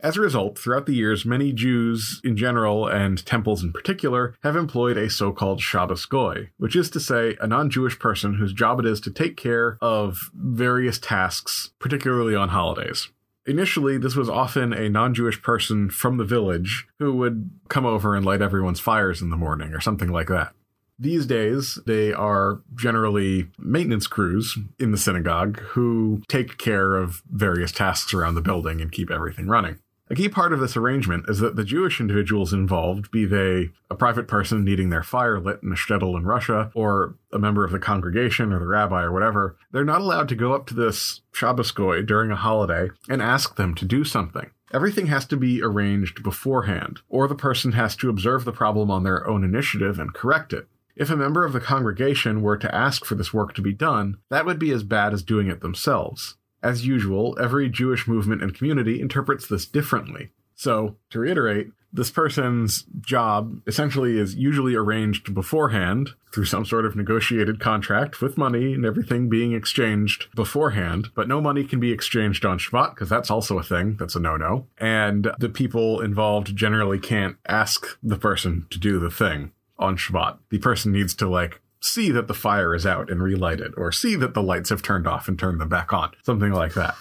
As 0.03 0.17
a 0.17 0.21
result, 0.21 0.59
throughout 0.59 0.85
the 0.85 0.95
years, 0.95 1.23
many 1.23 1.53
Jews 1.53 2.19
in 2.25 2.35
general 2.35 2.87
and 2.89 3.25
temples 3.25 3.63
in 3.63 3.71
particular 3.71 4.35
have 4.43 4.57
employed 4.57 4.97
a 4.97 5.09
so-called 5.09 5.61
Shabbos 5.61 6.05
Goy, 6.05 6.49
which 6.57 6.75
is 6.75 6.89
to 6.89 6.99
say 6.99 7.37
a 7.39 7.47
non-Jewish 7.47 7.99
person 7.99 8.33
whose 8.33 8.51
job 8.51 8.81
it 8.81 8.85
is 8.85 8.99
to 8.99 9.11
take 9.11 9.37
care 9.37 9.77
of 9.81 10.29
various 10.33 10.99
tasks, 10.99 11.71
particularly 11.79 12.35
on 12.35 12.49
holidays. 12.49 13.07
Initially, 13.45 13.97
this 13.97 14.13
was 14.13 14.27
often 14.29 14.73
a 14.73 14.89
non 14.89 15.13
Jewish 15.13 15.41
person 15.41 15.89
from 15.89 16.17
the 16.17 16.25
village 16.25 16.85
who 16.99 17.13
would 17.15 17.49
come 17.69 17.85
over 17.85 18.13
and 18.13 18.25
light 18.25 18.41
everyone's 18.41 18.81
fires 18.81 19.21
in 19.21 19.29
the 19.29 19.37
morning 19.37 19.73
or 19.73 19.79
something 19.79 20.09
like 20.09 20.27
that. 20.27 20.53
These 20.99 21.25
days, 21.25 21.79
they 21.85 22.13
are 22.13 22.61
generally 22.75 23.47
maintenance 23.57 24.07
crews 24.07 24.57
in 24.79 24.91
the 24.91 24.97
synagogue 24.97 25.59
who 25.59 26.21
take 26.27 26.57
care 26.57 26.95
of 26.95 27.23
various 27.29 27.71
tasks 27.71 28.13
around 28.13 28.35
the 28.35 28.41
building 28.41 28.79
and 28.79 28.91
keep 28.91 29.09
everything 29.09 29.47
running. 29.47 29.79
A 30.09 30.15
key 30.15 30.27
part 30.27 30.51
of 30.51 30.59
this 30.59 30.75
arrangement 30.75 31.25
is 31.29 31.39
that 31.39 31.55
the 31.55 31.63
Jewish 31.63 32.01
individuals 32.01 32.51
involved, 32.51 33.09
be 33.09 33.25
they 33.25 33.69
a 33.89 33.95
private 33.95 34.27
person 34.27 34.63
needing 34.63 34.89
their 34.89 35.01
fire 35.01 35.39
lit 35.39 35.63
in 35.63 35.71
a 35.71 35.75
shtetl 35.75 36.17
in 36.17 36.25
Russia, 36.25 36.71
or 36.75 37.15
a 37.31 37.39
member 37.39 37.63
of 37.63 37.71
the 37.71 37.79
congregation 37.79 38.51
or 38.51 38.59
the 38.59 38.67
rabbi 38.67 39.01
or 39.01 39.13
whatever, 39.13 39.55
they're 39.71 39.85
not 39.85 40.01
allowed 40.01 40.27
to 40.29 40.35
go 40.35 40.53
up 40.53 40.67
to 40.67 40.73
this 40.73 41.21
Shabbos 41.31 41.71
goy 41.71 42.01
during 42.01 42.31
a 42.31 42.35
holiday 42.35 42.89
and 43.07 43.21
ask 43.21 43.55
them 43.55 43.73
to 43.75 43.85
do 43.85 44.03
something. 44.03 44.49
Everything 44.73 45.07
has 45.07 45.25
to 45.27 45.37
be 45.37 45.61
arranged 45.61 46.21
beforehand, 46.21 46.99
or 47.07 47.27
the 47.27 47.35
person 47.35 47.71
has 47.71 47.95
to 47.97 48.09
observe 48.09 48.43
the 48.43 48.51
problem 48.51 48.91
on 48.91 49.03
their 49.03 49.25
own 49.27 49.43
initiative 49.43 49.99
and 49.99 50.13
correct 50.13 50.51
it. 50.51 50.67
If 50.95 51.09
a 51.09 51.15
member 51.15 51.45
of 51.45 51.53
the 51.53 51.59
congregation 51.59 52.41
were 52.41 52.57
to 52.57 52.75
ask 52.75 53.05
for 53.05 53.15
this 53.15 53.33
work 53.33 53.53
to 53.53 53.61
be 53.61 53.73
done, 53.73 54.17
that 54.29 54.45
would 54.45 54.59
be 54.59 54.71
as 54.71 54.83
bad 54.83 55.13
as 55.13 55.23
doing 55.23 55.47
it 55.47 55.61
themselves. 55.61 56.37
As 56.63 56.87
usual, 56.87 57.37
every 57.39 57.69
Jewish 57.69 58.07
movement 58.07 58.41
and 58.41 58.55
community 58.55 59.01
interprets 59.01 59.47
this 59.47 59.65
differently. 59.65 60.29
So, 60.55 60.95
to 61.09 61.19
reiterate, 61.19 61.71
this 61.91 62.09
person's 62.09 62.85
job 63.01 63.61
essentially 63.67 64.17
is 64.17 64.33
usually 64.33 64.73
arranged 64.73 65.33
beforehand 65.33 66.11
through 66.33 66.45
some 66.45 66.65
sort 66.65 66.85
of 66.85 66.95
negotiated 66.95 67.59
contract 67.59 68.19
with 68.19 68.37
money 68.37 68.73
and 68.73 68.83
everything 68.83 69.29
being 69.29 69.53
exchanged 69.53 70.27
beforehand, 70.35 71.09
but 71.13 71.27
no 71.27 71.39
money 71.39 71.63
can 71.63 71.79
be 71.79 71.91
exchanged 71.91 72.45
on 72.45 72.57
Shabbat 72.57 72.95
because 72.95 73.09
that's 73.09 73.29
also 73.29 73.59
a 73.59 73.63
thing. 73.63 73.95
That's 73.99 74.15
a 74.15 74.19
no 74.19 74.37
no. 74.37 74.65
And 74.79 75.31
the 75.37 75.49
people 75.49 76.01
involved 76.01 76.55
generally 76.55 76.97
can't 76.97 77.37
ask 77.45 77.85
the 78.01 78.17
person 78.17 78.65
to 78.71 78.79
do 78.79 78.99
the 78.99 79.11
thing 79.11 79.51
on 79.77 79.95
Shabbat. 79.95 80.39
The 80.49 80.57
person 80.57 80.91
needs 80.91 81.13
to 81.15 81.29
like 81.29 81.61
see 81.83 82.11
that 82.11 82.27
the 82.27 82.33
fire 82.33 82.73
is 82.73 82.85
out 82.85 83.09
and 83.09 83.21
relight 83.21 83.59
it, 83.59 83.73
or 83.77 83.91
see 83.91 84.15
that 84.15 84.33
the 84.33 84.43
lights 84.43 84.69
have 84.69 84.81
turned 84.81 85.07
off 85.07 85.27
and 85.27 85.37
turn 85.37 85.57
them 85.57 85.69
back 85.69 85.93
on, 85.93 86.11
something 86.23 86.51
like 86.51 86.73
that. 86.73 86.95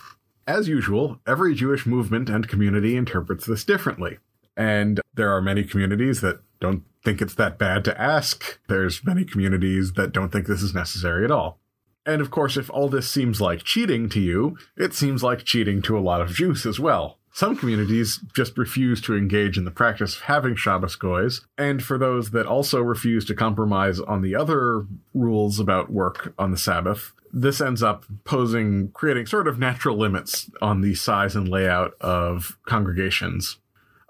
As 0.47 0.69
usual, 0.69 1.21
every 1.27 1.55
Jewish 1.55 1.87
movement 1.87 2.29
and 2.29 2.49
community 2.49 2.97
interprets 2.97 3.47
this 3.47 3.65
differently. 3.65 4.19
And 4.57 5.01
there 5.15 5.35
are 5.35 5.41
many 5.41 5.65
communities 5.65 6.21
that 6.21 6.41
don't 6.61 6.83
think 7.05 7.23
it's 7.23 7.35
that 7.35 7.59
bad 7.59 7.85
to 7.85 8.01
ask. 8.01 8.59
There's 8.69 9.05
many 9.05 9.25
communities 9.25 9.93
that 9.95 10.13
don't 10.13 10.31
think 10.31 10.47
this 10.47 10.63
is 10.63 10.75
necessary 10.75 11.25
at 11.25 11.31
all. 11.31 11.59
And 12.05 12.21
of 12.21 12.31
course, 12.31 12.57
if 12.57 12.69
all 12.71 12.89
this 12.89 13.09
seems 13.09 13.41
like 13.41 13.63
cheating 13.63 14.09
to 14.11 14.21
you, 14.21 14.59
it 14.77 14.95
seems 14.95 15.23
like 15.23 15.45
cheating 15.45 15.81
to 15.83 15.97
a 15.97 16.01
lot 16.01 16.21
of 16.21 16.35
Jews 16.35 16.67
as 16.67 16.81
well. 16.81 17.19
Some 17.35 17.57
communities 17.57 18.21
just 18.35 18.59
refuse 18.59 19.01
to 19.03 19.17
engage 19.17 19.57
in 19.57 19.65
the 19.65 19.71
practice 19.71 20.17
of 20.17 20.23
having 20.23 20.55
Shabbos 20.55 20.97
goys, 20.97 21.41
and 21.57 21.83
for 21.83 21.97
those 21.97 22.31
that 22.31 22.47
also 22.47 22.81
refuse 22.81 23.25
to 23.27 23.35
compromise 23.35 24.01
on 24.01 24.21
the 24.21 24.35
other 24.35 24.87
rules 25.15 25.59
about 25.59 25.91
work 25.91 26.35
on 26.39 26.51
the 26.51 26.59
Sabbath, 26.59 27.13
this 27.33 27.63
ends 27.63 27.83
up 27.83 28.05
posing, 28.25 28.91
creating 28.93 29.25
sort 29.25 29.49
of 29.49 29.59
natural 29.59 29.97
limits 29.97 30.51
on 30.61 30.83
the 30.83 30.95
size 30.95 31.35
and 31.35 31.49
layout 31.49 31.95
of 32.03 32.59
congregations. 32.67 33.59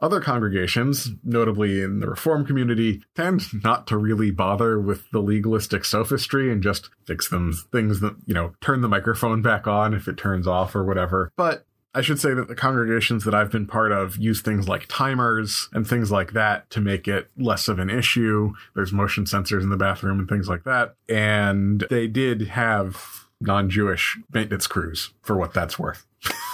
Other 0.00 0.20
congregations, 0.20 1.10
notably 1.22 1.80
in 1.80 2.00
the 2.00 2.08
Reform 2.08 2.44
community, 2.44 3.04
tend 3.14 3.62
not 3.62 3.86
to 3.86 3.96
really 3.96 4.32
bother 4.32 4.80
with 4.80 5.08
the 5.12 5.20
legalistic 5.20 5.84
sophistry 5.84 6.50
and 6.50 6.60
just 6.60 6.90
fix 7.06 7.28
them 7.28 7.52
things 7.70 8.00
that, 8.00 8.16
you 8.26 8.34
know, 8.34 8.52
turn 8.60 8.80
the 8.80 8.88
microphone 8.88 9.42
back 9.42 9.68
on 9.68 9.94
if 9.94 10.08
it 10.08 10.16
turns 10.16 10.48
off 10.48 10.74
or 10.74 10.84
whatever. 10.84 11.30
But 11.36 11.66
I 11.94 12.00
should 12.00 12.18
say 12.18 12.32
that 12.32 12.48
the 12.48 12.54
congregations 12.54 13.24
that 13.24 13.34
I've 13.34 13.50
been 13.50 13.66
part 13.66 13.92
of 13.92 14.16
use 14.16 14.40
things 14.40 14.66
like 14.68 14.86
timers 14.88 15.68
and 15.72 15.86
things 15.86 16.10
like 16.10 16.32
that 16.32 16.70
to 16.70 16.80
make 16.80 17.06
it 17.06 17.30
less 17.36 17.68
of 17.68 17.78
an 17.78 17.90
issue. 17.90 18.54
There's 18.74 18.92
motion 18.92 19.24
sensors 19.24 19.62
in 19.62 19.68
the 19.68 19.76
bathroom 19.76 20.18
and 20.18 20.28
things 20.28 20.48
like 20.48 20.64
that. 20.64 20.94
And 21.08 21.86
they 21.90 22.06
did 22.06 22.48
have 22.48 23.26
non 23.40 23.68
Jewish 23.68 24.18
maintenance 24.32 24.66
crews 24.66 25.12
for 25.20 25.36
what 25.36 25.52
that's 25.52 25.78
worth. 25.78 26.06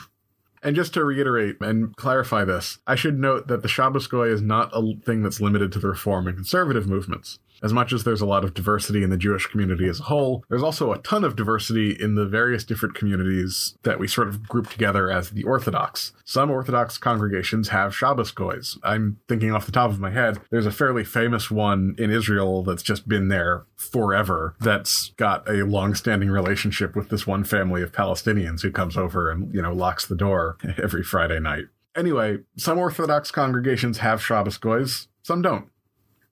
And 0.63 0.75
just 0.75 0.93
to 0.95 1.05
reiterate 1.05 1.57
and 1.61 1.95
clarify 1.95 2.43
this, 2.43 2.79
I 2.85 2.95
should 2.95 3.19
note 3.19 3.47
that 3.47 3.61
the 3.61 3.69
Shabbos 3.69 4.07
Goy 4.07 4.27
is 4.27 4.41
not 4.41 4.69
a 4.73 4.95
thing 5.05 5.23
that's 5.23 5.39
limited 5.39 5.71
to 5.71 5.79
the 5.79 5.87
Reform 5.87 6.27
and 6.27 6.35
Conservative 6.35 6.87
movements. 6.87 7.39
As 7.63 7.73
much 7.73 7.93
as 7.93 8.03
there's 8.03 8.21
a 8.21 8.25
lot 8.25 8.43
of 8.43 8.53
diversity 8.53 9.03
in 9.03 9.09
the 9.09 9.17
Jewish 9.17 9.47
community 9.47 9.87
as 9.87 9.99
a 9.99 10.03
whole, 10.03 10.43
there's 10.49 10.63
also 10.63 10.91
a 10.91 10.99
ton 10.99 11.23
of 11.23 11.35
diversity 11.35 11.95
in 11.99 12.15
the 12.15 12.25
various 12.25 12.63
different 12.63 12.95
communities 12.95 13.77
that 13.83 13.99
we 13.99 14.07
sort 14.07 14.27
of 14.27 14.47
group 14.47 14.69
together 14.69 15.09
as 15.11 15.31
the 15.31 15.43
Orthodox. 15.43 16.13
Some 16.25 16.51
Orthodox 16.51 16.97
congregations 16.97 17.69
have 17.69 17.95
Shabbos 17.95 18.31
goys. 18.31 18.77
I'm 18.83 19.19
thinking 19.27 19.51
off 19.51 19.65
the 19.65 19.71
top 19.71 19.91
of 19.91 19.99
my 19.99 20.11
head, 20.11 20.39
there's 20.49 20.65
a 20.65 20.71
fairly 20.71 21.03
famous 21.03 21.49
one 21.49 21.95
in 21.97 22.11
Israel 22.11 22.63
that's 22.63 22.83
just 22.83 23.07
been 23.07 23.27
there 23.27 23.65
forever 23.75 24.55
that's 24.59 25.09
got 25.17 25.47
a 25.49 25.63
long-standing 25.63 26.29
relationship 26.29 26.95
with 26.95 27.09
this 27.09 27.25
one 27.25 27.43
family 27.43 27.81
of 27.81 27.91
Palestinians 27.91 28.61
who 28.61 28.71
comes 28.71 28.97
over 28.97 29.31
and, 29.31 29.53
you 29.53 29.61
know, 29.61 29.73
locks 29.73 30.05
the 30.05 30.15
door 30.15 30.57
every 30.81 31.03
Friday 31.03 31.39
night. 31.39 31.65
Anyway, 31.95 32.37
some 32.55 32.77
Orthodox 32.77 33.31
congregations 33.31 33.97
have 33.99 34.21
Shabbos 34.21 34.57
goys, 34.57 35.07
some 35.23 35.41
don't. 35.41 35.69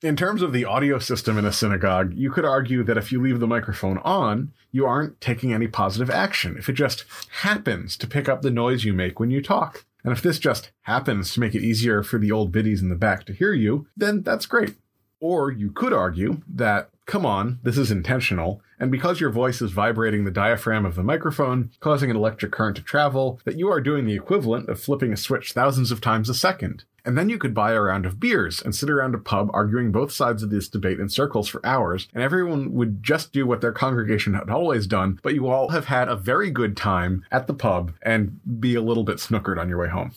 In 0.05 0.15
terms 0.15 0.43
of 0.43 0.53
the 0.53 0.65
audio 0.65 0.99
system 0.99 1.35
in 1.35 1.45
a 1.45 1.51
synagogue, 1.51 2.13
you 2.13 2.29
could 2.29 2.45
argue 2.45 2.83
that 2.83 2.95
if 2.95 3.11
you 3.11 3.19
leave 3.19 3.39
the 3.39 3.47
microphone 3.47 3.97
on, 4.03 4.53
you 4.71 4.85
aren't 4.85 5.19
taking 5.19 5.51
any 5.51 5.65
positive 5.65 6.11
action. 6.11 6.57
If 6.59 6.69
it 6.69 6.73
just 6.73 7.05
happens 7.41 7.97
to 7.97 8.05
pick 8.05 8.29
up 8.29 8.43
the 8.43 8.51
noise 8.51 8.83
you 8.83 8.93
make 8.93 9.19
when 9.19 9.31
you 9.31 9.41
talk, 9.41 9.83
and 10.03 10.13
if 10.13 10.21
this 10.21 10.37
just 10.37 10.69
happens 10.81 11.33
to 11.33 11.39
make 11.39 11.55
it 11.55 11.63
easier 11.63 12.03
for 12.03 12.19
the 12.19 12.31
old 12.31 12.51
biddies 12.51 12.83
in 12.83 12.89
the 12.89 12.95
back 12.95 13.25
to 13.25 13.33
hear 13.33 13.51
you, 13.51 13.87
then 13.97 14.21
that's 14.21 14.45
great. 14.45 14.75
Or 15.19 15.51
you 15.51 15.71
could 15.71 15.91
argue 15.91 16.43
that, 16.53 16.91
come 17.05 17.25
on, 17.25 17.59
this 17.63 17.77
is 17.77 17.91
intentional, 17.91 18.61
and 18.79 18.91
because 18.91 19.19
your 19.19 19.29
voice 19.29 19.61
is 19.61 19.71
vibrating 19.71 20.23
the 20.23 20.31
diaphragm 20.31 20.85
of 20.85 20.95
the 20.95 21.03
microphone, 21.03 21.71
causing 21.79 22.09
an 22.09 22.17
electric 22.17 22.51
current 22.51 22.75
to 22.77 22.81
travel, 22.81 23.39
that 23.45 23.57
you 23.57 23.69
are 23.69 23.79
doing 23.79 24.05
the 24.05 24.15
equivalent 24.15 24.67
of 24.69 24.81
flipping 24.81 25.13
a 25.13 25.17
switch 25.17 25.53
thousands 25.53 25.91
of 25.91 26.01
times 26.01 26.29
a 26.29 26.33
second. 26.33 26.83
And 27.05 27.15
then 27.15 27.29
you 27.29 27.37
could 27.37 27.53
buy 27.53 27.73
a 27.73 27.81
round 27.81 28.07
of 28.07 28.19
beers 28.19 28.59
and 28.59 28.75
sit 28.75 28.89
around 28.89 29.13
a 29.13 29.19
pub 29.19 29.51
arguing 29.53 29.91
both 29.91 30.11
sides 30.11 30.41
of 30.41 30.49
this 30.49 30.67
debate 30.67 30.99
in 30.99 31.07
circles 31.07 31.47
for 31.47 31.63
hours, 31.63 32.07
and 32.13 32.23
everyone 32.23 32.73
would 32.73 33.03
just 33.03 33.31
do 33.31 33.45
what 33.45 33.61
their 33.61 33.71
congregation 33.71 34.33
had 34.33 34.49
always 34.49 34.87
done, 34.87 35.19
but 35.21 35.35
you 35.35 35.47
all 35.47 35.69
have 35.69 35.85
had 35.85 36.09
a 36.09 36.15
very 36.15 36.49
good 36.49 36.75
time 36.75 37.23
at 37.31 37.45
the 37.45 37.53
pub 37.53 37.93
and 38.01 38.39
be 38.59 38.73
a 38.73 38.81
little 38.81 39.03
bit 39.03 39.17
snookered 39.17 39.59
on 39.59 39.69
your 39.69 39.79
way 39.79 39.89
home. 39.89 40.13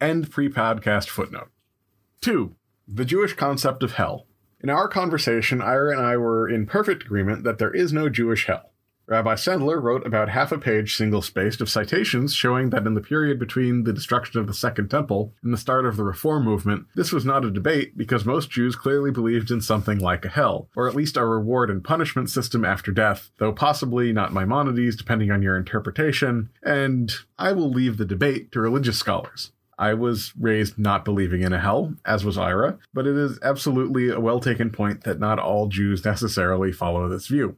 End 0.00 0.30
pre 0.30 0.48
podcast 0.48 1.08
footnote. 1.08 1.48
Two, 2.20 2.56
the 2.88 3.04
Jewish 3.04 3.34
concept 3.34 3.84
of 3.84 3.92
hell. 3.92 4.25
In 4.62 4.70
our 4.70 4.88
conversation, 4.88 5.60
Ira 5.60 5.92
and 5.92 6.04
I 6.04 6.16
were 6.16 6.48
in 6.48 6.66
perfect 6.66 7.04
agreement 7.04 7.44
that 7.44 7.58
there 7.58 7.74
is 7.74 7.92
no 7.92 8.08
Jewish 8.08 8.46
hell. 8.46 8.72
Rabbi 9.08 9.34
Sendler 9.34 9.80
wrote 9.80 10.04
about 10.04 10.30
half 10.30 10.50
a 10.50 10.58
page 10.58 10.96
single 10.96 11.22
spaced 11.22 11.60
of 11.60 11.70
citations 11.70 12.34
showing 12.34 12.70
that 12.70 12.86
in 12.86 12.94
the 12.94 13.00
period 13.00 13.38
between 13.38 13.84
the 13.84 13.92
destruction 13.92 14.40
of 14.40 14.48
the 14.48 14.54
Second 14.54 14.88
Temple 14.90 15.32
and 15.44 15.52
the 15.52 15.58
start 15.58 15.86
of 15.86 15.96
the 15.96 16.02
Reform 16.02 16.44
movement, 16.44 16.86
this 16.96 17.12
was 17.12 17.24
not 17.24 17.44
a 17.44 17.50
debate 17.52 17.96
because 17.96 18.24
most 18.24 18.50
Jews 18.50 18.74
clearly 18.74 19.12
believed 19.12 19.52
in 19.52 19.60
something 19.60 19.98
like 19.98 20.24
a 20.24 20.30
hell, 20.30 20.68
or 20.74 20.88
at 20.88 20.96
least 20.96 21.16
a 21.16 21.24
reward 21.24 21.70
and 21.70 21.84
punishment 21.84 22.30
system 22.30 22.64
after 22.64 22.90
death, 22.90 23.30
though 23.38 23.52
possibly 23.52 24.12
not 24.12 24.32
Maimonides 24.32 24.96
depending 24.96 25.30
on 25.30 25.40
your 25.40 25.56
interpretation, 25.56 26.50
and 26.64 27.12
I 27.38 27.52
will 27.52 27.70
leave 27.70 27.98
the 27.98 28.04
debate 28.04 28.50
to 28.52 28.60
religious 28.60 28.98
scholars. 28.98 29.52
I 29.78 29.94
was 29.94 30.32
raised 30.38 30.78
not 30.78 31.04
believing 31.04 31.42
in 31.42 31.52
a 31.52 31.60
hell, 31.60 31.94
as 32.04 32.24
was 32.24 32.38
Ira, 32.38 32.78
but 32.94 33.06
it 33.06 33.16
is 33.16 33.38
absolutely 33.42 34.08
a 34.08 34.20
well 34.20 34.40
taken 34.40 34.70
point 34.70 35.04
that 35.04 35.20
not 35.20 35.38
all 35.38 35.68
Jews 35.68 36.04
necessarily 36.04 36.72
follow 36.72 37.08
this 37.08 37.26
view. 37.26 37.56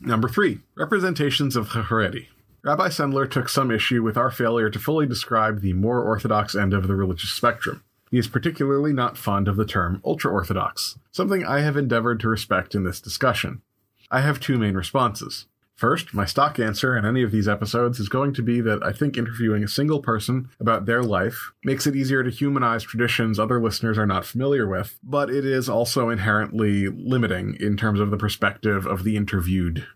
Number 0.00 0.28
three, 0.28 0.60
representations 0.74 1.56
of 1.56 1.68
Haredi. 1.68 2.26
Rabbi 2.64 2.88
Sendler 2.88 3.28
took 3.28 3.48
some 3.48 3.70
issue 3.70 4.02
with 4.02 4.16
our 4.16 4.30
failure 4.30 4.70
to 4.70 4.78
fully 4.78 5.06
describe 5.06 5.60
the 5.60 5.72
more 5.72 6.02
orthodox 6.02 6.54
end 6.54 6.74
of 6.74 6.86
the 6.86 6.94
religious 6.94 7.30
spectrum. 7.30 7.82
He 8.10 8.18
is 8.18 8.28
particularly 8.28 8.92
not 8.92 9.16
fond 9.16 9.48
of 9.48 9.56
the 9.56 9.64
term 9.64 10.02
ultra 10.04 10.30
orthodox, 10.30 10.98
something 11.10 11.44
I 11.44 11.60
have 11.60 11.76
endeavored 11.76 12.20
to 12.20 12.28
respect 12.28 12.74
in 12.74 12.84
this 12.84 13.00
discussion. 13.00 13.62
I 14.10 14.20
have 14.20 14.38
two 14.38 14.58
main 14.58 14.74
responses. 14.74 15.46
First, 15.74 16.14
my 16.14 16.26
stock 16.26 16.58
answer 16.58 16.96
in 16.96 17.04
any 17.04 17.22
of 17.22 17.32
these 17.32 17.48
episodes 17.48 17.98
is 17.98 18.08
going 18.08 18.34
to 18.34 18.42
be 18.42 18.60
that 18.60 18.84
I 18.84 18.92
think 18.92 19.16
interviewing 19.16 19.64
a 19.64 19.68
single 19.68 20.00
person 20.00 20.48
about 20.60 20.86
their 20.86 21.02
life 21.02 21.52
makes 21.64 21.86
it 21.86 21.96
easier 21.96 22.22
to 22.22 22.30
humanize 22.30 22.84
traditions 22.84 23.38
other 23.38 23.60
listeners 23.60 23.98
are 23.98 24.06
not 24.06 24.24
familiar 24.24 24.68
with, 24.68 24.98
but 25.02 25.30
it 25.30 25.44
is 25.44 25.68
also 25.68 26.08
inherently 26.08 26.88
limiting 26.88 27.56
in 27.58 27.76
terms 27.76 28.00
of 28.00 28.10
the 28.10 28.16
perspective 28.16 28.86
of 28.86 29.02
the 29.02 29.16
interviewed. 29.16 29.86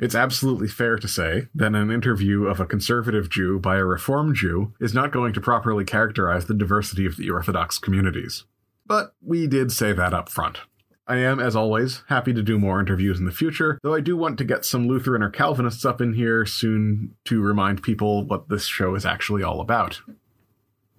It's 0.00 0.14
absolutely 0.14 0.68
fair 0.68 0.96
to 0.96 1.06
say 1.06 1.48
that 1.54 1.74
an 1.74 1.90
interview 1.90 2.46
of 2.46 2.58
a 2.58 2.66
conservative 2.66 3.28
Jew 3.28 3.60
by 3.60 3.76
a 3.76 3.84
Reform 3.84 4.34
Jew 4.34 4.72
is 4.80 4.94
not 4.94 5.12
going 5.12 5.34
to 5.34 5.40
properly 5.42 5.84
characterize 5.84 6.46
the 6.46 6.54
diversity 6.54 7.04
of 7.04 7.18
the 7.18 7.28
Orthodox 7.28 7.78
communities. 7.78 8.44
But 8.86 9.14
we 9.22 9.46
did 9.46 9.70
say 9.70 9.92
that 9.92 10.14
up 10.14 10.30
front. 10.30 10.60
I 11.10 11.16
am, 11.16 11.40
as 11.40 11.56
always, 11.56 12.04
happy 12.06 12.32
to 12.34 12.40
do 12.40 12.56
more 12.56 12.78
interviews 12.78 13.18
in 13.18 13.24
the 13.24 13.32
future, 13.32 13.80
though 13.82 13.94
I 13.94 14.00
do 14.00 14.16
want 14.16 14.38
to 14.38 14.44
get 14.44 14.64
some 14.64 14.86
Lutheran 14.86 15.24
or 15.24 15.28
Calvinists 15.28 15.84
up 15.84 16.00
in 16.00 16.12
here 16.12 16.46
soon 16.46 17.16
to 17.24 17.42
remind 17.42 17.82
people 17.82 18.24
what 18.24 18.48
this 18.48 18.66
show 18.66 18.94
is 18.94 19.04
actually 19.04 19.42
all 19.42 19.60
about. 19.60 20.02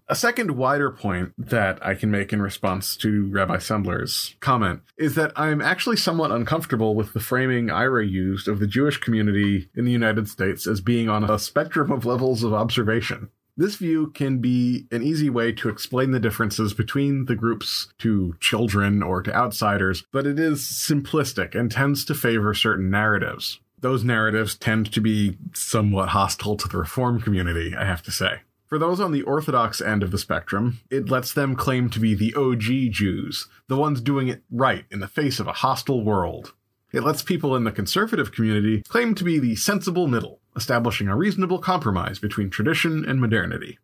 A 0.10 0.16
second 0.16 0.58
wider 0.58 0.92
point 0.92 1.32
that 1.38 1.80
I 1.82 1.96
can 1.96 2.12
make 2.12 2.34
in 2.34 2.42
response 2.42 2.98
to 2.98 3.30
Rabbi 3.30 3.56
Sendler's 3.56 4.36
comment 4.42 4.82
is 4.98 5.16
that 5.16 5.32
I'm 5.38 5.62
actually 5.62 5.96
somewhat 5.96 6.34
uncomfortable 6.34 6.94
with 6.94 7.14
the 7.14 7.22
framing 7.22 7.72
Ira 7.72 8.06
used 8.06 8.50
of 8.50 8.60
the 8.60 8.68
Jewish 8.68 8.98
community 8.98 9.70
in 9.76 9.86
the 9.86 9.94
United 9.94 10.28
States 10.28 10.68
as 10.68 10.82
being 10.82 11.08
on 11.08 11.24
a 11.24 11.40
spectrum 11.40 11.90
of 11.90 12.06
levels 12.06 12.44
of 12.44 12.54
observation. 12.54 13.30
This 13.62 13.76
view 13.76 14.08
can 14.08 14.40
be 14.40 14.88
an 14.90 15.04
easy 15.04 15.30
way 15.30 15.52
to 15.52 15.70
explain 15.70 16.10
the 16.10 16.20
differences 16.20 16.74
between 16.74 17.26
the 17.26 17.36
groups 17.36 17.94
to 18.00 18.34
children 18.40 19.04
or 19.04 19.22
to 19.22 19.36
outsiders, 19.36 20.04
but 20.12 20.26
it 20.26 20.40
is 20.40 20.62
simplistic 20.62 21.54
and 21.54 21.70
tends 21.70 22.04
to 22.06 22.16
favor 22.16 22.56
certain 22.56 22.90
narratives. 22.90 23.60
Those 23.80 24.04
narratives 24.04 24.56
tend 24.56 24.92
to 24.94 25.00
be 25.00 25.38
somewhat 25.54 26.10
hostile 26.10 26.58
to 26.58 26.68
the 26.68 26.80
reform 26.80 27.22
community, 27.22 27.76
I 27.76 27.86
have 27.86 28.02
to 28.02 28.12
say. 28.12 28.40
For 28.66 28.80
those 28.80 29.00
on 29.00 29.12
the 29.12 29.22
Orthodox 29.22 29.80
end 29.80 30.02
of 30.02 30.10
the 30.10 30.18
spectrum, 30.18 30.80
it 30.90 31.12
lets 31.12 31.32
them 31.32 31.56
claim 31.56 31.92
to 31.92 32.00
be 32.00 32.16
the 32.16 32.34
OG 32.34 32.92
Jews, 32.92 33.48
the 33.68 33.78
ones 33.78 34.02
doing 34.02 34.28
it 34.28 34.42
right 34.50 34.86
in 34.90 35.02
the 35.02 35.08
face 35.08 35.40
of 35.40 35.46
a 35.46 35.54
hostile 35.54 36.04
world. 36.04 36.56
It 36.92 37.04
lets 37.04 37.22
people 37.22 37.56
in 37.56 37.64
the 37.64 37.72
conservative 37.72 38.32
community 38.32 38.82
claim 38.88 39.14
to 39.14 39.24
be 39.24 39.38
the 39.38 39.56
sensible 39.56 40.08
middle, 40.08 40.41
establishing 40.56 41.08
a 41.08 41.16
reasonable 41.16 41.60
compromise 41.60 42.20
between 42.20 42.50
tradition 42.50 43.06
and 43.06 43.20
modernity. 43.20 43.80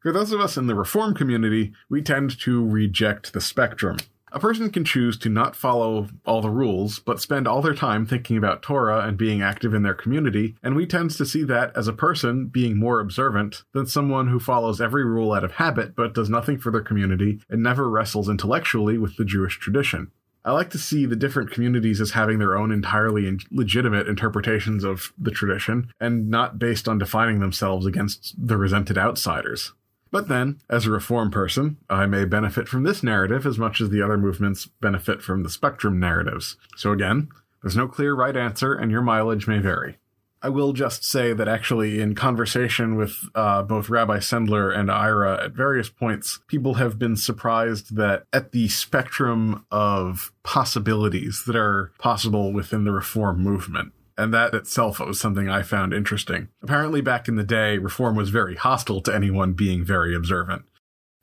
For 0.00 0.12
those 0.12 0.32
of 0.32 0.40
us 0.40 0.56
in 0.56 0.68
the 0.68 0.74
reform 0.74 1.14
community, 1.14 1.72
we 1.88 2.02
tend 2.02 2.38
to 2.40 2.64
reject 2.64 3.32
the 3.32 3.40
spectrum. 3.40 3.98
A 4.30 4.38
person 4.38 4.70
can 4.70 4.84
choose 4.84 5.16
to 5.18 5.30
not 5.30 5.56
follow 5.56 6.08
all 6.26 6.42
the 6.42 6.50
rules, 6.50 6.98
but 6.98 7.20
spend 7.20 7.48
all 7.48 7.62
their 7.62 7.74
time 7.74 8.04
thinking 8.04 8.36
about 8.36 8.62
Torah 8.62 9.06
and 9.06 9.16
being 9.16 9.40
active 9.40 9.72
in 9.72 9.82
their 9.82 9.94
community, 9.94 10.54
and 10.62 10.76
we 10.76 10.86
tend 10.86 11.12
to 11.12 11.24
see 11.24 11.44
that 11.44 11.74
as 11.74 11.88
a 11.88 11.94
person 11.94 12.46
being 12.46 12.76
more 12.76 13.00
observant 13.00 13.62
than 13.72 13.86
someone 13.86 14.28
who 14.28 14.38
follows 14.38 14.80
every 14.80 15.04
rule 15.04 15.32
out 15.32 15.44
of 15.44 15.52
habit 15.52 15.96
but 15.96 16.14
does 16.14 16.28
nothing 16.28 16.58
for 16.58 16.70
their 16.70 16.82
community 16.82 17.40
and 17.48 17.62
never 17.62 17.88
wrestles 17.88 18.28
intellectually 18.28 18.98
with 18.98 19.16
the 19.16 19.24
Jewish 19.24 19.58
tradition. 19.58 20.12
I 20.44 20.52
like 20.52 20.70
to 20.70 20.78
see 20.78 21.04
the 21.04 21.16
different 21.16 21.50
communities 21.50 22.00
as 22.00 22.12
having 22.12 22.38
their 22.38 22.56
own 22.56 22.72
entirely 22.72 23.38
legitimate 23.50 24.08
interpretations 24.08 24.84
of 24.84 25.12
the 25.18 25.30
tradition 25.30 25.92
and 26.00 26.28
not 26.28 26.58
based 26.58 26.88
on 26.88 26.98
defining 26.98 27.40
themselves 27.40 27.86
against 27.86 28.34
the 28.38 28.56
resented 28.56 28.96
outsiders. 28.96 29.72
But 30.10 30.28
then, 30.28 30.60
as 30.70 30.86
a 30.86 30.90
reform 30.90 31.30
person, 31.30 31.76
I 31.90 32.06
may 32.06 32.24
benefit 32.24 32.66
from 32.66 32.82
this 32.82 33.02
narrative 33.02 33.46
as 33.46 33.58
much 33.58 33.80
as 33.80 33.90
the 33.90 34.00
other 34.00 34.16
movements 34.16 34.66
benefit 34.66 35.22
from 35.22 35.42
the 35.42 35.50
spectrum 35.50 36.00
narratives. 36.00 36.56
So 36.76 36.92
again, 36.92 37.28
there's 37.62 37.76
no 37.76 37.88
clear 37.88 38.14
right 38.14 38.36
answer 38.36 38.72
and 38.72 38.90
your 38.90 39.02
mileage 39.02 39.46
may 39.46 39.58
vary. 39.58 39.98
I 40.40 40.50
will 40.50 40.72
just 40.72 41.02
say 41.04 41.32
that 41.32 41.48
actually, 41.48 42.00
in 42.00 42.14
conversation 42.14 42.96
with 42.96 43.16
uh, 43.34 43.62
both 43.62 43.88
Rabbi 43.88 44.18
Sendler 44.18 44.76
and 44.76 44.90
Ira 44.90 45.44
at 45.44 45.52
various 45.52 45.88
points, 45.88 46.38
people 46.46 46.74
have 46.74 46.98
been 46.98 47.16
surprised 47.16 47.96
that 47.96 48.24
at 48.32 48.52
the 48.52 48.68
spectrum 48.68 49.66
of 49.70 50.32
possibilities 50.44 51.42
that 51.46 51.56
are 51.56 51.90
possible 51.98 52.52
within 52.52 52.84
the 52.84 52.92
reform 52.92 53.40
movement. 53.42 53.92
And 54.16 54.32
that 54.34 54.54
itself 54.54 55.00
was 55.00 55.20
something 55.20 55.48
I 55.48 55.62
found 55.62 55.92
interesting. 55.92 56.48
Apparently, 56.62 57.00
back 57.00 57.28
in 57.28 57.36
the 57.36 57.44
day, 57.44 57.78
reform 57.78 58.16
was 58.16 58.30
very 58.30 58.56
hostile 58.56 59.00
to 59.02 59.14
anyone 59.14 59.52
being 59.52 59.84
very 59.84 60.14
observant. 60.14 60.64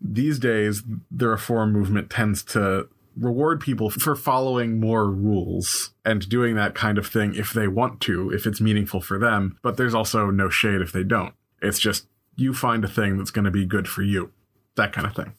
these 0.01 0.39
days 0.39 0.83
the 1.09 1.27
reform 1.27 1.71
movement 1.71 2.09
tends 2.09 2.43
to 2.43 2.87
reward 3.17 3.61
people 3.61 3.89
for 3.89 4.15
following 4.15 4.79
more 4.79 5.09
rules 5.09 5.93
and 6.03 6.27
doing 6.27 6.55
that 6.55 6.75
kind 6.75 6.97
of 6.97 7.07
thing 7.07 7.33
if 7.35 7.53
they 7.53 7.67
want 7.67 8.01
to, 8.01 8.31
if 8.31 8.45
it's 8.45 8.61
meaningful 8.61 9.01
for 9.01 9.17
them. 9.17 9.57
But 9.61 9.77
there's 9.77 9.95
also 9.95 10.29
no 10.29 10.49
shade 10.49 10.81
if 10.81 10.91
they 10.91 11.03
don't. 11.03 11.33
It's 11.61 11.79
just 11.79 12.07
you 12.35 12.53
find 12.53 12.83
a 12.83 12.89
thing 12.89 13.17
that's 13.17 13.31
going 13.31 13.45
to 13.45 13.51
be 13.51 13.65
good 13.65 13.87
for 13.87 14.03
you. 14.03 14.31
That 14.75 14.93
kind 14.93 15.07
of 15.07 15.15
thing. 15.15 15.33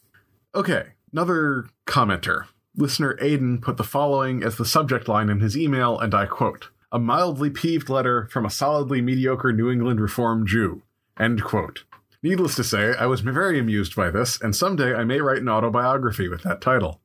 Okay, 0.54 0.84
another 1.12 1.68
commenter. 1.86 2.46
Listener 2.76 3.16
Aiden 3.22 3.60
put 3.60 3.76
the 3.76 3.84
following 3.84 4.42
as 4.42 4.56
the 4.56 4.64
subject 4.64 5.08
line 5.08 5.28
in 5.28 5.40
his 5.40 5.56
email, 5.56 5.98
and 5.98 6.14
I 6.14 6.26
quote 6.26 6.70
A 6.92 6.98
mildly 6.98 7.50
peeved 7.50 7.88
letter 7.88 8.28
from 8.30 8.44
a 8.44 8.50
solidly 8.50 9.00
mediocre 9.00 9.52
New 9.52 9.70
England 9.70 10.00
Reform 10.00 10.46
Jew. 10.46 10.82
End 11.18 11.42
quote. 11.42 11.84
Needless 12.22 12.56
to 12.56 12.64
say, 12.64 12.94
I 12.98 13.06
was 13.06 13.20
very 13.20 13.58
amused 13.58 13.94
by 13.94 14.10
this, 14.10 14.40
and 14.40 14.56
someday 14.56 14.94
I 14.94 15.04
may 15.04 15.20
write 15.20 15.38
an 15.38 15.48
autobiography 15.48 16.28
with 16.28 16.42
that 16.42 16.60
title. 16.60 17.00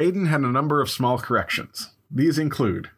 Aiden 0.00 0.28
had 0.28 0.42
a 0.42 0.52
number 0.52 0.80
of 0.80 0.90
small 0.90 1.18
corrections. 1.18 1.90
These 2.08 2.38
include 2.38 2.90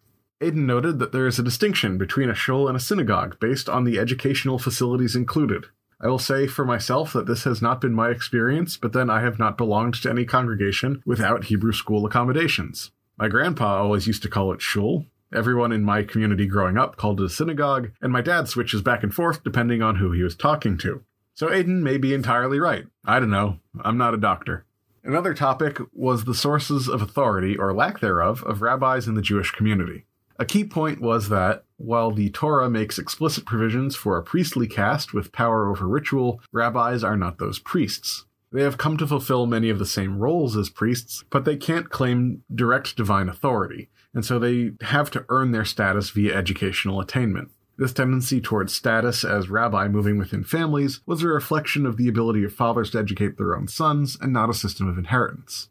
Aiden 0.43 0.67
noted 0.67 0.99
that 0.99 1.13
there 1.13 1.27
is 1.27 1.39
a 1.39 1.43
distinction 1.43 1.97
between 1.97 2.29
a 2.29 2.35
shul 2.35 2.69
and 2.69 2.77
a 2.77 2.81
synagogue 2.81 3.41
based 3.41 3.71
on 3.71 3.85
the 3.85 3.99
educational 3.99 4.59
facilities 4.59 5.17
included. 5.17 5.67
I 5.99 6.09
will 6.09 6.19
say 6.19 6.47
for 6.47 6.65
myself 6.65 7.15
that 7.15 7.27
this 7.27 7.45
has 7.45 7.63
not 7.63 7.81
been 7.81 7.95
my 7.95 8.11
experience, 8.11 8.77
but 8.77 8.93
then 8.93 9.09
I 9.09 9.23
have 9.23 9.39
not 9.39 9.57
belonged 9.57 9.95
to 10.03 10.11
any 10.11 10.27
congregation 10.27 11.03
without 11.07 11.45
Hebrew 11.45 11.73
school 11.73 12.05
accommodations. 12.05 12.91
My 13.17 13.29
grandpa 13.29 13.79
always 13.83 14.07
used 14.07 14.23
to 14.25 14.31
call 14.31 14.53
it 14.53 14.61
shul. 14.61 15.07
Everyone 15.33 15.73
in 15.73 15.85
my 15.85 16.03
community 16.03 16.47
growing 16.47 16.77
up 16.77 16.97
called 16.97 17.21
it 17.21 17.25
a 17.25 17.29
synagogue, 17.31 17.93
and 18.03 18.13
my 18.13 18.21
dad 18.21 18.47
switches 18.49 18.83
back 18.83 19.03
and 19.03 19.15
forth 19.15 19.43
depending 19.43 19.81
on 19.81 19.97
who 19.97 20.13
he 20.13 20.23
was 20.23 20.37
talking 20.37 20.77
to. 20.79 21.03
So 21.35 21.49
Aiden 21.49 21.81
may 21.81 21.97
be 21.97 22.13
entirely 22.13 22.61
right. 22.61 22.85
I 23.07 23.21
don't 23.21 23.31
know. 23.31 23.59
I'm 23.83 23.97
not 23.97 24.13
a 24.13 24.19
doctor. 24.19 24.67
Another 25.03 25.33
topic 25.33 25.79
was 25.93 26.25
the 26.25 26.35
sources 26.35 26.89
of 26.89 27.01
authority, 27.01 27.57
or 27.57 27.73
lack 27.73 28.01
thereof, 28.01 28.43
of 28.45 28.61
rabbis 28.61 29.09
in 29.09 29.15
the 29.15 29.23
Jewish 29.23 29.51
community. 29.51 30.05
A 30.39 30.45
key 30.45 30.65
point 30.65 31.01
was 31.01 31.29
that, 31.29 31.65
while 31.77 32.11
the 32.11 32.31
Torah 32.31 32.71
makes 32.71 32.99
explicit 32.99 33.45
provisions 33.45 33.97
for 33.97 34.17
a 34.17 34.23
priestly 34.23 34.67
caste 34.67 35.13
with 35.15 35.33
power 35.33 35.69
over 35.69 35.87
ritual, 35.87 36.41
rabbis 36.53 37.03
are 37.03 37.17
not 37.17 37.39
those 37.39 37.59
priests. 37.59 38.25
They 38.53 38.63
have 38.63 38.79
come 38.79 38.97
to 38.97 39.07
fulfill 39.07 39.47
many 39.47 39.71
of 39.71 39.79
the 39.79 39.87
same 39.87 40.19
roles 40.19 40.57
as 40.57 40.71
priests, 40.71 41.25
but 41.31 41.45
they 41.45 41.57
can't 41.57 41.89
claim 41.89 42.43
direct 42.55 42.97
divine 42.97 43.29
authority, 43.29 43.91
and 44.13 44.25
so 44.25 44.39
they 44.39 44.73
have 44.81 45.11
to 45.13 45.25
earn 45.29 45.53
their 45.53 45.65
status 45.65 46.11
via 46.11 46.35
educational 46.35 47.01
attainment. 47.01 47.51
This 47.81 47.95
tendency 47.95 48.43
towards 48.43 48.75
status 48.75 49.25
as 49.25 49.49
rabbi 49.49 49.89
moving 49.89 50.19
within 50.19 50.45
families 50.45 51.01
was 51.07 51.23
a 51.23 51.29
reflection 51.29 51.87
of 51.87 51.97
the 51.97 52.09
ability 52.09 52.45
of 52.45 52.53
fathers 52.53 52.91
to 52.91 52.99
educate 52.99 53.39
their 53.39 53.57
own 53.57 53.69
sons 53.69 54.19
and 54.21 54.35
not 54.35 54.51
a 54.51 54.55
system 54.55 54.87
of 54.87 54.99
inheritance. 54.99 55.71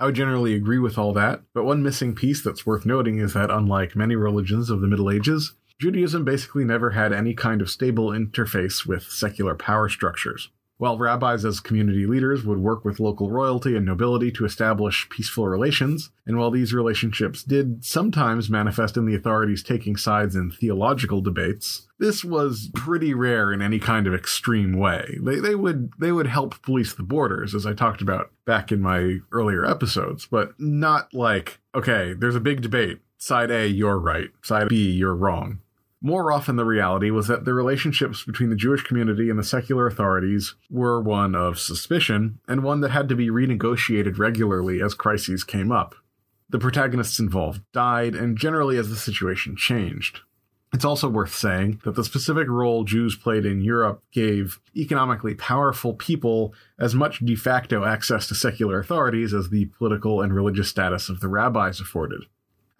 I 0.00 0.06
would 0.06 0.14
generally 0.14 0.54
agree 0.54 0.78
with 0.78 0.96
all 0.96 1.12
that, 1.12 1.42
but 1.52 1.64
one 1.64 1.82
missing 1.82 2.14
piece 2.14 2.42
that's 2.42 2.64
worth 2.64 2.86
noting 2.86 3.18
is 3.18 3.34
that 3.34 3.50
unlike 3.50 3.94
many 3.94 4.16
religions 4.16 4.70
of 4.70 4.80
the 4.80 4.88
Middle 4.88 5.10
Ages, 5.10 5.52
Judaism 5.78 6.24
basically 6.24 6.64
never 6.64 6.92
had 6.92 7.12
any 7.12 7.34
kind 7.34 7.60
of 7.60 7.68
stable 7.68 8.08
interface 8.08 8.86
with 8.86 9.02
secular 9.02 9.54
power 9.54 9.90
structures. 9.90 10.48
While 10.80 10.96
rabbis 10.96 11.44
as 11.44 11.60
community 11.60 12.06
leaders 12.06 12.42
would 12.42 12.56
work 12.56 12.86
with 12.86 13.00
local 13.00 13.30
royalty 13.30 13.76
and 13.76 13.84
nobility 13.84 14.32
to 14.32 14.46
establish 14.46 15.06
peaceful 15.10 15.46
relations, 15.46 16.08
and 16.24 16.38
while 16.38 16.50
these 16.50 16.72
relationships 16.72 17.42
did 17.42 17.84
sometimes 17.84 18.48
manifest 18.48 18.96
in 18.96 19.04
the 19.04 19.14
authorities 19.14 19.62
taking 19.62 19.94
sides 19.98 20.34
in 20.34 20.50
theological 20.50 21.20
debates, 21.20 21.86
this 21.98 22.24
was 22.24 22.70
pretty 22.74 23.12
rare 23.12 23.52
in 23.52 23.60
any 23.60 23.78
kind 23.78 24.06
of 24.06 24.14
extreme 24.14 24.78
way. 24.78 25.18
They, 25.20 25.38
they 25.38 25.54
would 25.54 25.90
they 25.98 26.12
would 26.12 26.28
help 26.28 26.62
police 26.62 26.94
the 26.94 27.02
borders, 27.02 27.54
as 27.54 27.66
I 27.66 27.74
talked 27.74 28.00
about 28.00 28.30
back 28.46 28.72
in 28.72 28.80
my 28.80 29.18
earlier 29.32 29.66
episodes, 29.66 30.24
but 30.30 30.58
not 30.58 31.12
like, 31.12 31.58
okay, 31.74 32.14
there's 32.14 32.36
a 32.36 32.40
big 32.40 32.62
debate. 32.62 33.00
Side 33.18 33.50
A, 33.50 33.66
you're 33.66 33.98
right. 33.98 34.30
Side 34.42 34.70
B, 34.70 34.92
you're 34.92 35.14
wrong. 35.14 35.60
More 36.02 36.32
often, 36.32 36.56
the 36.56 36.64
reality 36.64 37.10
was 37.10 37.26
that 37.26 37.44
the 37.44 37.52
relationships 37.52 38.24
between 38.24 38.48
the 38.48 38.56
Jewish 38.56 38.82
community 38.82 39.28
and 39.28 39.38
the 39.38 39.44
secular 39.44 39.86
authorities 39.86 40.54
were 40.70 41.00
one 41.00 41.34
of 41.34 41.58
suspicion, 41.58 42.38
and 42.48 42.62
one 42.62 42.80
that 42.80 42.90
had 42.90 43.08
to 43.10 43.16
be 43.16 43.28
renegotiated 43.28 44.18
regularly 44.18 44.80
as 44.80 44.94
crises 44.94 45.44
came 45.44 45.70
up. 45.70 45.94
The 46.48 46.58
protagonists 46.58 47.18
involved 47.18 47.60
died, 47.72 48.14
and 48.14 48.38
generally 48.38 48.78
as 48.78 48.88
the 48.88 48.96
situation 48.96 49.56
changed. 49.56 50.20
It's 50.72 50.84
also 50.84 51.08
worth 51.08 51.34
saying 51.34 51.80
that 51.84 51.96
the 51.96 52.04
specific 52.04 52.48
role 52.48 52.84
Jews 52.84 53.16
played 53.16 53.44
in 53.44 53.60
Europe 53.60 54.02
gave 54.12 54.60
economically 54.76 55.34
powerful 55.34 55.94
people 55.94 56.54
as 56.78 56.94
much 56.94 57.18
de 57.18 57.34
facto 57.34 57.84
access 57.84 58.26
to 58.28 58.34
secular 58.34 58.78
authorities 58.78 59.34
as 59.34 59.50
the 59.50 59.66
political 59.66 60.22
and 60.22 60.32
religious 60.32 60.68
status 60.68 61.08
of 61.08 61.20
the 61.20 61.28
rabbis 61.28 61.80
afforded. 61.80 62.22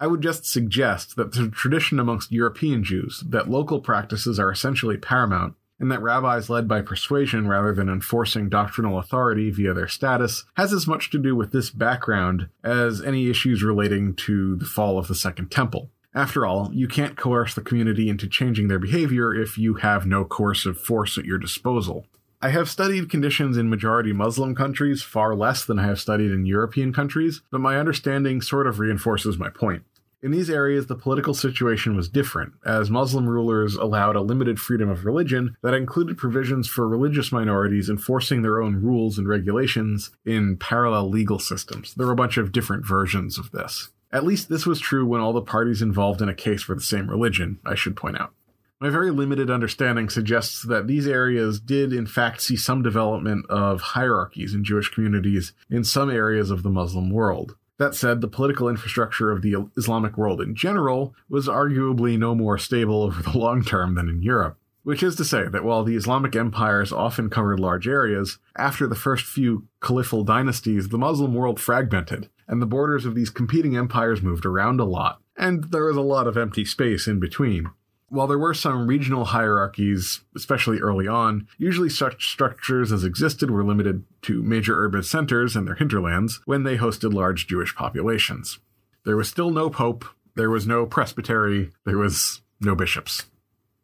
I 0.01 0.07
would 0.07 0.21
just 0.21 0.47
suggest 0.47 1.15
that 1.15 1.33
the 1.33 1.47
tradition 1.49 1.99
amongst 1.99 2.31
European 2.31 2.83
Jews 2.83 3.23
that 3.29 3.51
local 3.51 3.79
practices 3.79 4.39
are 4.39 4.51
essentially 4.51 4.97
paramount 4.97 5.53
and 5.79 5.91
that 5.91 6.01
rabbis 6.01 6.49
led 6.49 6.67
by 6.67 6.81
persuasion 6.81 7.47
rather 7.47 7.71
than 7.71 7.87
enforcing 7.87 8.49
doctrinal 8.49 8.97
authority 8.97 9.51
via 9.51 9.75
their 9.75 9.87
status 9.87 10.43
has 10.55 10.73
as 10.73 10.87
much 10.87 11.11
to 11.11 11.19
do 11.19 11.35
with 11.35 11.51
this 11.51 11.69
background 11.69 12.49
as 12.63 12.99
any 12.99 13.29
issues 13.29 13.61
relating 13.61 14.15
to 14.15 14.55
the 14.55 14.65
fall 14.65 14.97
of 14.97 15.07
the 15.07 15.13
Second 15.13 15.51
Temple. 15.51 15.91
After 16.15 16.47
all, 16.47 16.71
you 16.73 16.87
can't 16.87 17.15
coerce 17.15 17.53
the 17.53 17.61
community 17.61 18.09
into 18.09 18.27
changing 18.27 18.69
their 18.69 18.79
behavior 18.79 19.31
if 19.31 19.55
you 19.55 19.75
have 19.75 20.07
no 20.07 20.25
coercive 20.25 20.79
force 20.81 21.15
at 21.19 21.25
your 21.25 21.37
disposal. 21.37 22.07
I 22.41 22.49
have 22.49 22.71
studied 22.71 23.11
conditions 23.11 23.55
in 23.55 23.69
majority 23.69 24.13
Muslim 24.13 24.55
countries 24.55 25.03
far 25.03 25.35
less 25.35 25.63
than 25.63 25.77
I 25.77 25.85
have 25.85 25.99
studied 25.99 26.31
in 26.31 26.47
European 26.47 26.91
countries, 26.91 27.43
but 27.51 27.61
my 27.61 27.77
understanding 27.77 28.41
sort 28.41 28.65
of 28.65 28.79
reinforces 28.79 29.37
my 29.37 29.49
point. 29.49 29.83
In 30.23 30.29
these 30.29 30.51
areas, 30.51 30.85
the 30.85 30.95
political 30.95 31.33
situation 31.33 31.95
was 31.95 32.07
different, 32.07 32.53
as 32.63 32.91
Muslim 32.91 33.27
rulers 33.27 33.75
allowed 33.75 34.15
a 34.15 34.21
limited 34.21 34.59
freedom 34.59 34.87
of 34.87 35.03
religion 35.03 35.57
that 35.63 35.73
included 35.73 36.15
provisions 36.15 36.67
for 36.67 36.87
religious 36.87 37.31
minorities 37.31 37.89
enforcing 37.89 38.43
their 38.43 38.61
own 38.61 38.83
rules 38.83 39.17
and 39.17 39.27
regulations 39.27 40.11
in 40.23 40.57
parallel 40.57 41.09
legal 41.09 41.39
systems. 41.39 41.95
There 41.95 42.05
were 42.05 42.13
a 42.13 42.15
bunch 42.15 42.37
of 42.37 42.51
different 42.51 42.85
versions 42.85 43.39
of 43.39 43.51
this. 43.51 43.89
At 44.11 44.23
least 44.23 44.47
this 44.47 44.67
was 44.67 44.79
true 44.79 45.07
when 45.07 45.21
all 45.21 45.33
the 45.33 45.41
parties 45.41 45.81
involved 45.81 46.21
in 46.21 46.29
a 46.29 46.35
case 46.35 46.67
were 46.67 46.75
the 46.75 46.81
same 46.81 47.09
religion, 47.09 47.59
I 47.65 47.73
should 47.73 47.95
point 47.95 48.19
out. 48.19 48.33
My 48.79 48.89
very 48.89 49.09
limited 49.11 49.49
understanding 49.49 50.09
suggests 50.09 50.63
that 50.63 50.87
these 50.87 51.07
areas 51.07 51.59
did 51.59 51.93
in 51.93 52.05
fact 52.05 52.41
see 52.41 52.55
some 52.55 52.83
development 52.83 53.45
of 53.47 53.81
hierarchies 53.81 54.53
in 54.53 54.63
Jewish 54.63 54.89
communities 54.89 55.53
in 55.69 55.83
some 55.83 56.09
areas 56.09 56.51
of 56.51 56.61
the 56.61 56.69
Muslim 56.69 57.09
world. 57.09 57.55
That 57.81 57.95
said, 57.95 58.21
the 58.21 58.27
political 58.27 58.69
infrastructure 58.69 59.31
of 59.31 59.41
the 59.41 59.55
Islamic 59.75 60.15
world 60.15 60.39
in 60.39 60.53
general 60.53 61.15
was 61.27 61.47
arguably 61.47 62.15
no 62.15 62.35
more 62.35 62.59
stable 62.59 63.01
over 63.01 63.23
the 63.23 63.35
long 63.35 63.63
term 63.63 63.95
than 63.95 64.07
in 64.07 64.21
Europe. 64.21 64.59
Which 64.83 65.01
is 65.01 65.15
to 65.15 65.25
say 65.25 65.47
that 65.47 65.63
while 65.63 65.83
the 65.83 65.95
Islamic 65.95 66.35
empires 66.35 66.93
often 66.93 67.31
covered 67.31 67.59
large 67.59 67.87
areas, 67.87 68.37
after 68.55 68.85
the 68.85 68.93
first 68.93 69.25
few 69.25 69.67
caliphal 69.81 70.23
dynasties, 70.23 70.89
the 70.89 70.99
Muslim 70.99 71.33
world 71.33 71.59
fragmented, 71.59 72.29
and 72.47 72.61
the 72.61 72.67
borders 72.67 73.07
of 73.07 73.15
these 73.15 73.31
competing 73.31 73.75
empires 73.75 74.21
moved 74.21 74.45
around 74.45 74.79
a 74.79 74.85
lot, 74.85 75.19
and 75.35 75.71
there 75.71 75.85
was 75.85 75.97
a 75.97 76.01
lot 76.01 76.27
of 76.27 76.37
empty 76.37 76.63
space 76.63 77.07
in 77.07 77.19
between. 77.19 77.71
While 78.11 78.27
there 78.27 78.37
were 78.37 78.53
some 78.53 78.87
regional 78.87 79.23
hierarchies, 79.23 80.19
especially 80.35 80.79
early 80.79 81.07
on, 81.07 81.47
usually 81.57 81.87
such 81.87 82.29
structures 82.29 82.91
as 82.91 83.05
existed 83.05 83.49
were 83.49 83.63
limited 83.63 84.03
to 84.23 84.43
major 84.43 84.83
urban 84.83 85.03
centers 85.03 85.55
and 85.55 85.65
their 85.65 85.75
hinterlands 85.75 86.41
when 86.43 86.63
they 86.63 86.75
hosted 86.75 87.13
large 87.13 87.47
Jewish 87.47 87.73
populations. 87.73 88.59
There 89.05 89.15
was 89.15 89.29
still 89.29 89.49
no 89.49 89.69
pope, 89.69 90.03
there 90.35 90.49
was 90.49 90.67
no 90.67 90.85
presbytery, 90.85 91.71
there 91.85 91.97
was 91.97 92.41
no 92.59 92.75
bishops. 92.75 93.27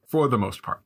For 0.06 0.28
the 0.28 0.38
most 0.38 0.62
part. 0.62 0.82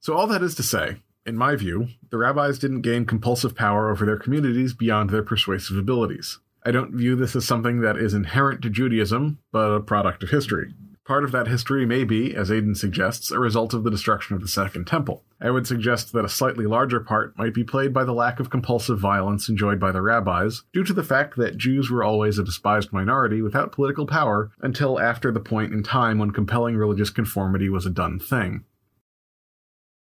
So, 0.00 0.12
all 0.12 0.26
that 0.26 0.42
is 0.42 0.54
to 0.56 0.62
say, 0.62 0.96
in 1.24 1.38
my 1.38 1.56
view, 1.56 1.88
the 2.10 2.18
rabbis 2.18 2.58
didn't 2.58 2.82
gain 2.82 3.06
compulsive 3.06 3.56
power 3.56 3.90
over 3.90 4.04
their 4.04 4.18
communities 4.18 4.74
beyond 4.74 5.08
their 5.08 5.22
persuasive 5.22 5.78
abilities. 5.78 6.38
I 6.66 6.72
don't 6.72 6.92
view 6.92 7.16
this 7.16 7.34
as 7.34 7.46
something 7.46 7.80
that 7.80 7.96
is 7.96 8.12
inherent 8.12 8.60
to 8.60 8.68
Judaism, 8.68 9.38
but 9.52 9.70
a 9.70 9.80
product 9.80 10.22
of 10.22 10.28
history. 10.28 10.74
Part 11.08 11.24
of 11.24 11.32
that 11.32 11.48
history 11.48 11.86
may 11.86 12.04
be, 12.04 12.36
as 12.36 12.50
Aiden 12.50 12.76
suggests, 12.76 13.30
a 13.30 13.38
result 13.38 13.72
of 13.72 13.82
the 13.82 13.90
destruction 13.90 14.36
of 14.36 14.42
the 14.42 14.46
Second 14.46 14.86
Temple. 14.86 15.24
I 15.40 15.48
would 15.50 15.66
suggest 15.66 16.12
that 16.12 16.26
a 16.26 16.28
slightly 16.28 16.66
larger 16.66 17.00
part 17.00 17.32
might 17.38 17.54
be 17.54 17.64
played 17.64 17.94
by 17.94 18.04
the 18.04 18.12
lack 18.12 18.38
of 18.38 18.50
compulsive 18.50 18.98
violence 18.98 19.48
enjoyed 19.48 19.80
by 19.80 19.90
the 19.90 20.02
rabbis, 20.02 20.64
due 20.74 20.84
to 20.84 20.92
the 20.92 21.02
fact 21.02 21.38
that 21.38 21.56
Jews 21.56 21.88
were 21.88 22.04
always 22.04 22.38
a 22.38 22.44
despised 22.44 22.92
minority 22.92 23.40
without 23.40 23.72
political 23.72 24.06
power 24.06 24.50
until 24.60 25.00
after 25.00 25.32
the 25.32 25.40
point 25.40 25.72
in 25.72 25.82
time 25.82 26.18
when 26.18 26.30
compelling 26.30 26.76
religious 26.76 27.08
conformity 27.08 27.70
was 27.70 27.86
a 27.86 27.90
done 27.90 28.18
thing. 28.18 28.66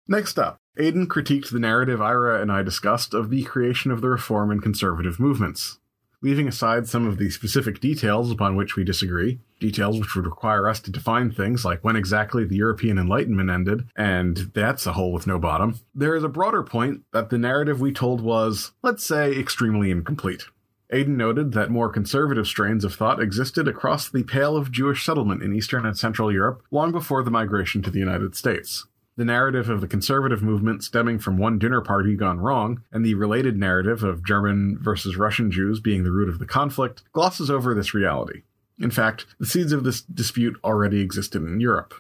Next 0.06 0.38
up, 0.38 0.58
Aiden 0.78 1.08
critiqued 1.08 1.50
the 1.50 1.60
narrative 1.60 2.02
Ira 2.02 2.42
and 2.42 2.52
I 2.52 2.62
discussed 2.62 3.14
of 3.14 3.30
the 3.30 3.44
creation 3.44 3.92
of 3.92 4.02
the 4.02 4.10
reform 4.10 4.52
and 4.52 4.62
conservative 4.62 5.18
movements. 5.18 5.79
Leaving 6.22 6.48
aside 6.48 6.88
some 6.88 7.08
of 7.08 7.18
the 7.18 7.30
specific 7.30 7.80
details 7.80 8.32
upon 8.32 8.56
which 8.56 8.76
we 8.76 8.84
disagree, 8.84 9.40
details 9.60 10.00
which 10.00 10.16
would 10.16 10.26
require 10.26 10.68
us 10.68 10.80
to 10.80 10.92
define 10.92 11.32
things 11.32 11.66
like 11.66 11.84
when 11.84 11.96
exactly 11.96 12.46
the 12.46 12.56
European 12.56 12.98
Enlightenment 12.98 13.50
ended, 13.50 13.88
and 13.96 14.52
that's 14.54 14.86
a 14.86 14.94
hole 14.94 15.14
with 15.14 15.28
no 15.28 15.40
bottom, 15.40 15.80
there 15.94 16.16
is 16.16 16.24
a 16.24 16.30
broader 16.30 16.64
point 16.64 17.02
that 17.14 17.30
the 17.30 17.38
narrative 17.38 17.80
we 17.80 17.92
told 17.92 18.22
was, 18.22 18.72
let's 18.84 19.06
say, 19.06 19.32
extremely 19.38 19.92
incomplete. 19.92 20.44
Aidan 20.92 21.18
noted 21.18 21.52
that 21.52 21.70
more 21.70 21.90
conservative 21.90 22.48
strains 22.48 22.84
of 22.84 22.96
thought 22.96 23.22
existed 23.22 23.68
across 23.68 24.10
the 24.10 24.24
pale 24.24 24.58
of 24.58 24.72
Jewish 24.72 25.06
settlement 25.06 25.44
in 25.44 25.54
Eastern 25.54 25.86
and 25.86 25.96
Central 25.96 26.32
Europe 26.32 26.64
long 26.72 26.92
before 26.92 27.24
the 27.24 27.30
migration 27.30 27.84
to 27.84 27.92
the 27.92 28.00
United 28.00 28.36
States. 28.36 28.88
The 29.20 29.26
narrative 29.26 29.70
of 29.70 29.82
the 29.82 29.88
conservative 29.88 30.42
movement 30.42 30.82
stemming 30.82 31.20
from 31.20 31.38
one 31.38 31.60
dinner 31.60 31.82
party 31.82 32.16
gone 32.16 32.40
wrong, 32.40 32.84
and 32.90 33.06
the 33.06 33.16
related 33.16 33.58
narrative 33.58 34.02
of 34.02 34.26
German 34.26 34.78
versus 34.80 35.18
Russian 35.18 35.52
Jews 35.52 35.82
being 35.82 36.06
the 36.06 36.12
root 36.14 36.30
of 36.30 36.40
the 36.40 36.46
conflict, 36.46 37.04
glosses 37.12 37.52
over 37.52 37.74
this 37.74 37.94
reality. 37.94 38.44
In 38.80 38.92
fact, 38.92 39.26
the 39.38 39.46
seeds 39.46 39.74
of 39.74 39.84
this 39.84 40.00
dispute 40.00 40.58
already 40.64 41.02
existed 41.02 41.44
in 41.44 41.60
Europe. 41.60 41.96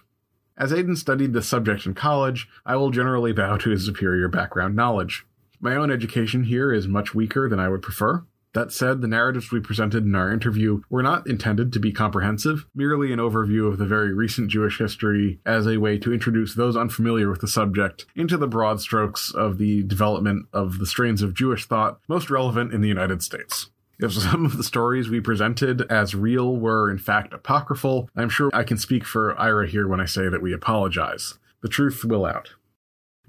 As 0.58 0.72
Aidan 0.72 0.96
studied 0.96 1.34
this 1.34 1.46
subject 1.46 1.86
in 1.86 1.94
college, 1.94 2.48
I 2.66 2.78
will 2.78 2.90
generally 2.90 3.34
bow 3.34 3.58
to 3.58 3.70
his 3.70 3.86
superior 3.86 4.30
background 4.30 4.78
knowledge. 4.78 5.26
My 5.60 5.76
own 5.76 5.92
education 5.92 6.46
here 6.46 6.72
is 6.72 6.88
much 6.88 7.14
weaker 7.14 7.50
than 7.50 7.60
I 7.60 7.68
would 7.68 7.82
prefer, 7.82 8.24
that 8.54 8.72
said, 8.72 9.02
the 9.02 9.08
narratives 9.08 9.52
we 9.52 9.60
presented 9.60 10.04
in 10.04 10.16
our 10.16 10.32
interview 10.32 10.82
were 10.90 11.04
not 11.04 11.28
intended 11.28 11.72
to 11.74 11.80
be 11.80 11.92
comprehensive, 11.92 12.66
merely 12.74 13.14
an 13.14 13.20
overview 13.20 13.68
of 13.68 13.78
the 13.78 13.86
very 13.86 14.14
recent 14.14 14.50
Jewish 14.50 14.80
history 14.80 15.40
as 15.46 15.68
a 15.68 15.78
way 15.78 15.98
to 16.00 16.14
introduce 16.14 16.56
those 16.56 16.76
unfamiliar 16.76 17.30
with 17.30 17.42
the 17.42 17.48
subject 17.48 18.06
into 18.16 18.38
the 18.38 18.48
broad 18.48 18.82
strokes 18.82 19.32
of 19.34 19.58
the 19.58 19.84
development 19.84 20.48
of 20.54 20.80
the 20.80 20.88
strains 20.88 21.22
of 21.22 21.34
Jewish 21.34 21.66
thought 21.66 22.00
most 22.08 22.30
relevant 22.30 22.74
in 22.74 22.82
the 22.82 22.88
United 22.88 23.22
States. 23.22 23.70
If 24.00 24.14
some 24.14 24.46
of 24.46 24.58
the 24.58 24.64
stories 24.64 25.10
we 25.10 25.20
presented 25.20 25.82
as 25.92 26.16
real 26.16 26.56
were 26.56 26.90
in 26.90 26.98
fact 26.98 27.34
apocryphal, 27.34 28.10
I'm 28.16 28.30
sure 28.30 28.50
I 28.54 28.64
can 28.64 28.78
speak 28.78 29.04
for 29.04 29.38
Ira 29.38 29.68
here 29.68 29.88
when 29.88 30.00
I 30.00 30.06
say 30.06 30.30
that 30.30 30.42
we 30.42 30.54
apologize. 30.54 31.38
The 31.62 31.68
truth 31.68 32.06
will 32.06 32.26
out. 32.26 32.52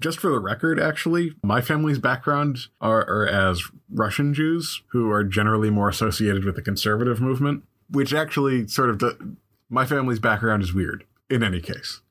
Just 0.01 0.19
for 0.19 0.31
the 0.31 0.39
record, 0.39 0.79
actually, 0.79 1.35
my 1.43 1.61
family's 1.61 1.99
background 1.99 2.67
are, 2.81 3.07
are, 3.07 3.27
as 3.27 3.61
Russian 3.87 4.33
Jews 4.33 4.81
who 4.87 5.11
are 5.11 5.23
generally 5.23 5.69
more 5.69 5.89
associated 5.89 6.43
with 6.43 6.55
the 6.55 6.61
conservative 6.63 7.21
movement, 7.21 7.63
which 7.87 8.11
actually 8.11 8.67
sort 8.67 8.89
of 8.89 9.03
my 9.69 9.85
family's 9.85 10.19
background 10.19 10.63
is 10.63 10.73
weird 10.73 11.05
in 11.29 11.43
any 11.43 11.61
case. 11.61 12.01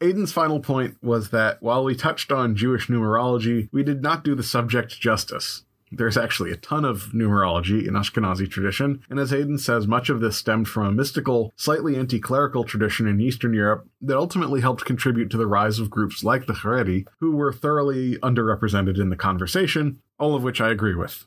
Aidan's 0.00 0.32
final 0.32 0.60
point 0.60 0.96
was 1.02 1.30
that 1.30 1.60
while 1.60 1.82
we 1.82 1.96
touched 1.96 2.30
on 2.30 2.54
Jewish 2.54 2.86
numerology, 2.86 3.68
we 3.72 3.82
did 3.82 4.00
not 4.00 4.22
do 4.22 4.36
the 4.36 4.42
subject 4.44 5.00
justice. 5.00 5.63
There's 5.92 6.16
actually 6.16 6.50
a 6.50 6.56
ton 6.56 6.84
of 6.84 7.12
numerology 7.14 7.86
in 7.86 7.94
Ashkenazi 7.94 8.50
tradition, 8.50 9.02
and 9.08 9.18
as 9.20 9.30
Hayden 9.30 9.58
says, 9.58 9.86
much 9.86 10.08
of 10.08 10.20
this 10.20 10.36
stemmed 10.36 10.68
from 10.68 10.86
a 10.86 10.92
mystical, 10.92 11.52
slightly 11.56 11.96
anti 11.96 12.18
clerical 12.18 12.64
tradition 12.64 13.06
in 13.06 13.20
Eastern 13.20 13.54
Europe 13.54 13.86
that 14.00 14.16
ultimately 14.16 14.60
helped 14.60 14.84
contribute 14.84 15.30
to 15.30 15.36
the 15.36 15.46
rise 15.46 15.78
of 15.78 15.90
groups 15.90 16.24
like 16.24 16.46
the 16.46 16.54
Haredi, 16.54 17.06
who 17.20 17.36
were 17.36 17.52
thoroughly 17.52 18.16
underrepresented 18.18 18.98
in 18.98 19.10
the 19.10 19.16
conversation, 19.16 20.00
all 20.18 20.34
of 20.34 20.42
which 20.42 20.60
I 20.60 20.70
agree 20.70 20.94
with. 20.94 21.26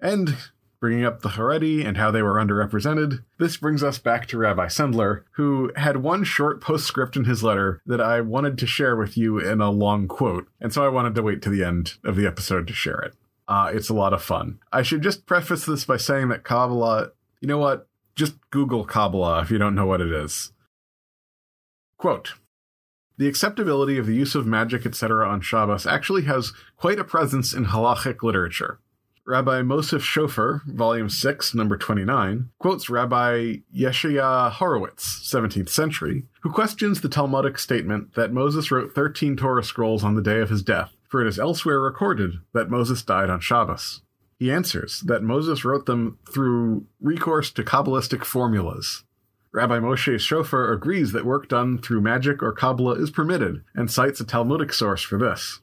And 0.00 0.36
bringing 0.80 1.04
up 1.04 1.20
the 1.20 1.30
Haredi 1.30 1.84
and 1.84 1.98
how 1.98 2.10
they 2.10 2.22
were 2.22 2.34
underrepresented, 2.34 3.22
this 3.38 3.58
brings 3.58 3.82
us 3.82 3.98
back 3.98 4.26
to 4.28 4.38
Rabbi 4.38 4.66
Sendler, 4.66 5.24
who 5.32 5.70
had 5.76 5.98
one 5.98 6.24
short 6.24 6.60
postscript 6.62 7.16
in 7.16 7.24
his 7.24 7.44
letter 7.44 7.82
that 7.84 8.00
I 8.00 8.22
wanted 8.22 8.56
to 8.58 8.66
share 8.66 8.96
with 8.96 9.16
you 9.16 9.38
in 9.38 9.60
a 9.60 9.70
long 9.70 10.08
quote, 10.08 10.48
and 10.60 10.72
so 10.72 10.84
I 10.84 10.88
wanted 10.88 11.14
to 11.16 11.22
wait 11.22 11.42
to 11.42 11.50
the 11.50 11.62
end 11.62 11.94
of 12.02 12.16
the 12.16 12.26
episode 12.26 12.66
to 12.66 12.72
share 12.72 13.00
it. 13.00 13.14
Uh, 13.50 13.68
it's 13.74 13.88
a 13.88 13.94
lot 13.94 14.12
of 14.12 14.22
fun. 14.22 14.60
I 14.70 14.82
should 14.82 15.02
just 15.02 15.26
preface 15.26 15.66
this 15.66 15.84
by 15.84 15.96
saying 15.96 16.28
that 16.28 16.44
Kabbalah, 16.44 17.10
you 17.40 17.48
know 17.48 17.58
what? 17.58 17.88
Just 18.14 18.34
Google 18.50 18.84
Kabbalah 18.84 19.42
if 19.42 19.50
you 19.50 19.58
don't 19.58 19.74
know 19.74 19.86
what 19.86 20.00
it 20.00 20.12
is. 20.12 20.52
Quote 21.98 22.34
The 23.18 23.26
acceptability 23.26 23.98
of 23.98 24.06
the 24.06 24.14
use 24.14 24.36
of 24.36 24.46
magic, 24.46 24.86
etc., 24.86 25.28
on 25.28 25.40
Shabbos 25.40 25.84
actually 25.84 26.22
has 26.22 26.52
quite 26.76 27.00
a 27.00 27.04
presence 27.04 27.52
in 27.52 27.66
halachic 27.66 28.22
literature. 28.22 28.78
Rabbi 29.26 29.62
Moshe 29.62 30.00
Shofar, 30.00 30.62
Volume 30.66 31.10
6, 31.10 31.52
Number 31.52 31.76
29, 31.76 32.50
quotes 32.60 32.88
Rabbi 32.88 33.56
Yeshaya 33.76 34.52
Horowitz, 34.52 35.28
17th 35.28 35.68
century, 35.68 36.22
who 36.42 36.52
questions 36.52 37.00
the 37.00 37.08
Talmudic 37.08 37.58
statement 37.58 38.14
that 38.14 38.32
Moses 38.32 38.70
wrote 38.70 38.92
13 38.94 39.36
Torah 39.36 39.64
scrolls 39.64 40.04
on 40.04 40.14
the 40.14 40.22
day 40.22 40.38
of 40.38 40.50
his 40.50 40.62
death 40.62 40.92
for 41.10 41.20
it 41.20 41.26
is 41.28 41.38
elsewhere 41.38 41.80
recorded 41.80 42.34
that 42.54 42.70
Moses 42.70 43.02
died 43.02 43.28
on 43.28 43.40
Shabbos. 43.40 44.00
He 44.38 44.50
answers 44.50 45.00
that 45.00 45.22
Moses 45.22 45.64
wrote 45.64 45.84
them 45.84 46.18
through 46.32 46.86
recourse 47.00 47.50
to 47.50 47.64
Kabbalistic 47.64 48.24
formulas. 48.24 49.04
Rabbi 49.52 49.80
Moshe 49.80 50.20
Shofar 50.20 50.72
agrees 50.72 51.10
that 51.12 51.26
work 51.26 51.48
done 51.48 51.78
through 51.78 52.00
magic 52.00 52.42
or 52.42 52.52
Kabbalah 52.52 52.94
is 52.94 53.10
permitted 53.10 53.64
and 53.74 53.90
cites 53.90 54.20
a 54.20 54.24
Talmudic 54.24 54.72
source 54.72 55.02
for 55.02 55.18
this. 55.18 55.58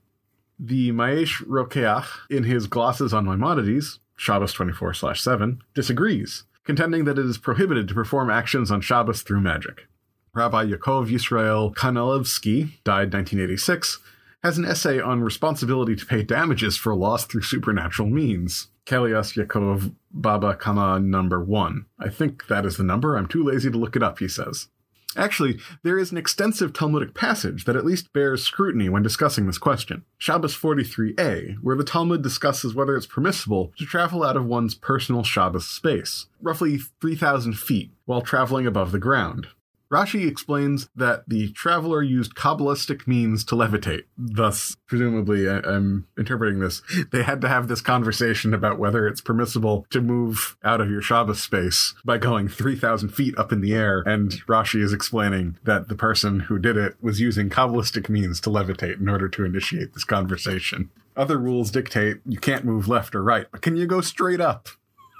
The 0.60 0.92
Maaseh 0.92 1.46
Rokeach, 1.46 2.06
in 2.30 2.44
his 2.44 2.68
glosses 2.68 3.14
on 3.14 3.26
Maimonides, 3.26 4.00
Shabbos 4.18 4.52
24 4.52 5.16
7, 5.16 5.62
disagrees, 5.74 6.44
contending 6.66 7.06
that 7.06 7.18
it 7.18 7.26
is 7.26 7.38
prohibited 7.38 7.88
to 7.88 7.94
perform 7.94 8.30
actions 8.30 8.70
on 8.70 8.82
Shabbos 8.82 9.22
through 9.22 9.42
magic. 9.42 9.88
Rabbi 10.34 10.66
Yaakov 10.66 11.10
Yisrael 11.10 11.74
Kanievsky, 11.74 12.84
died 12.84 13.14
1986, 13.14 14.00
has 14.48 14.58
an 14.58 14.64
essay 14.64 14.98
on 14.98 15.22
responsibility 15.22 15.94
to 15.94 16.06
pay 16.06 16.24
damages 16.24 16.78
for 16.78 16.96
loss 16.96 17.26
through 17.26 17.42
supernatural 17.42 18.08
means. 18.08 18.70
Kehillos 18.86 19.36
Yakov 19.36 19.92
Baba 20.10 20.56
Kama 20.56 21.02
number 21.02 21.44
one. 21.44 21.86
I 22.00 22.08
think 22.08 22.48
that 22.48 22.66
is 22.66 22.78
the 22.78 22.84
number. 22.86 23.18
I'm 23.18 23.28
too 23.28 23.44
lazy 23.44 23.70
to 23.70 23.78
look 23.78 23.98
it 23.98 24.04
up, 24.04 24.20
he 24.20 24.30
says. 24.30 24.70
Actually, 25.18 25.60
there 25.84 26.00
is 26.00 26.14
an 26.14 26.18
extensive 26.18 26.72
Talmudic 26.72 27.14
passage 27.14 27.66
that 27.66 27.76
at 27.76 27.86
least 27.86 28.14
bears 28.14 28.42
scrutiny 28.42 28.88
when 28.88 29.04
discussing 29.04 29.48
this 29.48 29.58
question. 29.58 30.06
Shabbos 30.18 30.56
43a, 30.56 31.56
where 31.62 31.76
the 31.76 31.84
Talmud 31.84 32.22
discusses 32.22 32.74
whether 32.74 32.96
it's 32.96 33.06
permissible 33.06 33.74
to 33.78 33.86
travel 33.86 34.24
out 34.24 34.38
of 34.38 34.46
one's 34.46 34.76
personal 34.76 35.24
Shabbos 35.24 35.68
space, 35.68 36.28
roughly 36.42 36.78
3,000 37.02 37.60
feet, 37.60 37.92
while 38.06 38.22
traveling 38.22 38.66
above 38.66 38.94
the 38.94 39.00
ground. 39.00 39.48
Rashi 39.92 40.28
explains 40.28 40.90
that 40.96 41.24
the 41.28 41.52
traveler 41.54 42.02
used 42.02 42.36
Kabbalistic 42.36 43.08
means 43.08 43.44
to 43.46 43.56
levitate. 43.56 44.04
Thus, 44.18 44.76
presumably, 44.88 45.50
I- 45.50 45.60
am 45.60 46.08
interpreting 46.18 46.60
this, 46.60 46.82
they 47.12 47.24
had 47.24 47.42
to 47.42 47.48
have 47.48 47.68
this 47.68 47.82
conversation 47.82 48.54
about 48.54 48.80
whether 48.80 49.08
it's 49.08 49.22
permissible 49.22 49.86
to 49.92 50.02
move 50.02 50.58
out 50.64 50.82
of 50.82 50.90
your 50.90 51.02
Shabbos 51.02 51.42
space 51.42 51.94
by 52.04 52.18
going 52.18 52.48
3,000 52.48 53.10
feet 53.10 53.38
up 53.38 53.52
in 53.52 53.62
the 53.62 53.74
air. 53.74 54.04
And 54.06 54.32
Rashi 54.48 54.82
is 54.82 54.94
explaining 54.94 55.58
that 55.64 55.88
the 55.88 55.96
person 55.96 56.42
who 56.42 56.60
did 56.60 56.78
it 56.78 56.96
was 57.02 57.22
using 57.22 57.50
Kabbalistic 57.50 58.10
means 58.10 58.42
to 58.42 58.50
levitate 58.50 59.00
in 59.00 59.08
order 59.08 59.30
to 59.30 59.46
initiate 59.46 59.94
this 59.94 60.04
conversation. 60.04 60.90
Other 61.16 61.38
rules 61.38 61.72
dictate 61.72 62.18
you 62.26 62.38
can't 62.38 62.66
move 62.66 62.88
left 62.88 63.16
or 63.16 63.24
right, 63.24 63.48
but 63.52 63.62
can 63.62 63.76
you 63.76 63.88
go 63.88 64.02
straight 64.02 64.42
up? 64.42 64.70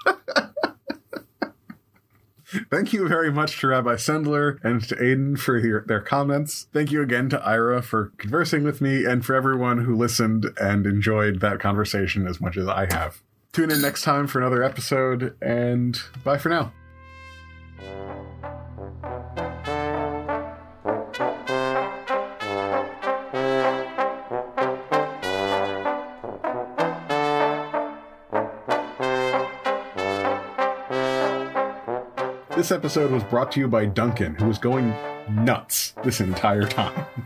Thank 2.70 2.92
you 2.92 3.06
very 3.06 3.30
much 3.30 3.60
to 3.60 3.68
Rabbi 3.68 3.94
Sendler 3.94 4.62
and 4.64 4.82
to 4.88 4.96
Aiden 4.96 5.38
for 5.38 5.58
your, 5.58 5.84
their 5.86 6.00
comments. 6.00 6.66
Thank 6.72 6.90
you 6.90 7.02
again 7.02 7.28
to 7.30 7.40
Ira 7.44 7.82
for 7.82 8.12
conversing 8.16 8.64
with 8.64 8.80
me 8.80 9.04
and 9.04 9.24
for 9.24 9.34
everyone 9.34 9.84
who 9.84 9.94
listened 9.94 10.46
and 10.60 10.86
enjoyed 10.86 11.40
that 11.40 11.60
conversation 11.60 12.26
as 12.26 12.40
much 12.40 12.56
as 12.56 12.66
I 12.66 12.86
have. 12.92 13.22
Tune 13.52 13.70
in 13.70 13.82
next 13.82 14.02
time 14.02 14.26
for 14.26 14.38
another 14.38 14.62
episode, 14.62 15.34
and 15.42 16.00
bye 16.22 16.38
for 16.38 16.48
now. 16.48 16.72
This 32.68 32.76
episode 32.76 33.10
was 33.10 33.24
brought 33.24 33.50
to 33.52 33.60
you 33.60 33.66
by 33.66 33.86
Duncan, 33.86 34.34
who 34.34 34.44
was 34.44 34.58
going 34.58 34.92
nuts 35.30 35.92
this 36.04 36.20
entire 36.20 36.66
time. 36.66 37.06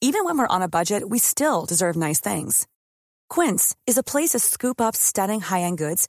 Even 0.00 0.24
when 0.24 0.38
we're 0.38 0.46
on 0.46 0.62
a 0.62 0.68
budget, 0.68 1.08
we 1.08 1.18
still 1.18 1.66
deserve 1.66 1.96
nice 1.96 2.20
things. 2.20 2.68
Quince 3.28 3.74
is 3.88 3.98
a 3.98 4.04
place 4.04 4.28
to 4.28 4.38
scoop 4.38 4.80
up 4.80 4.94
stunning 4.94 5.40
high 5.40 5.62
end 5.62 5.78
goods 5.78 6.08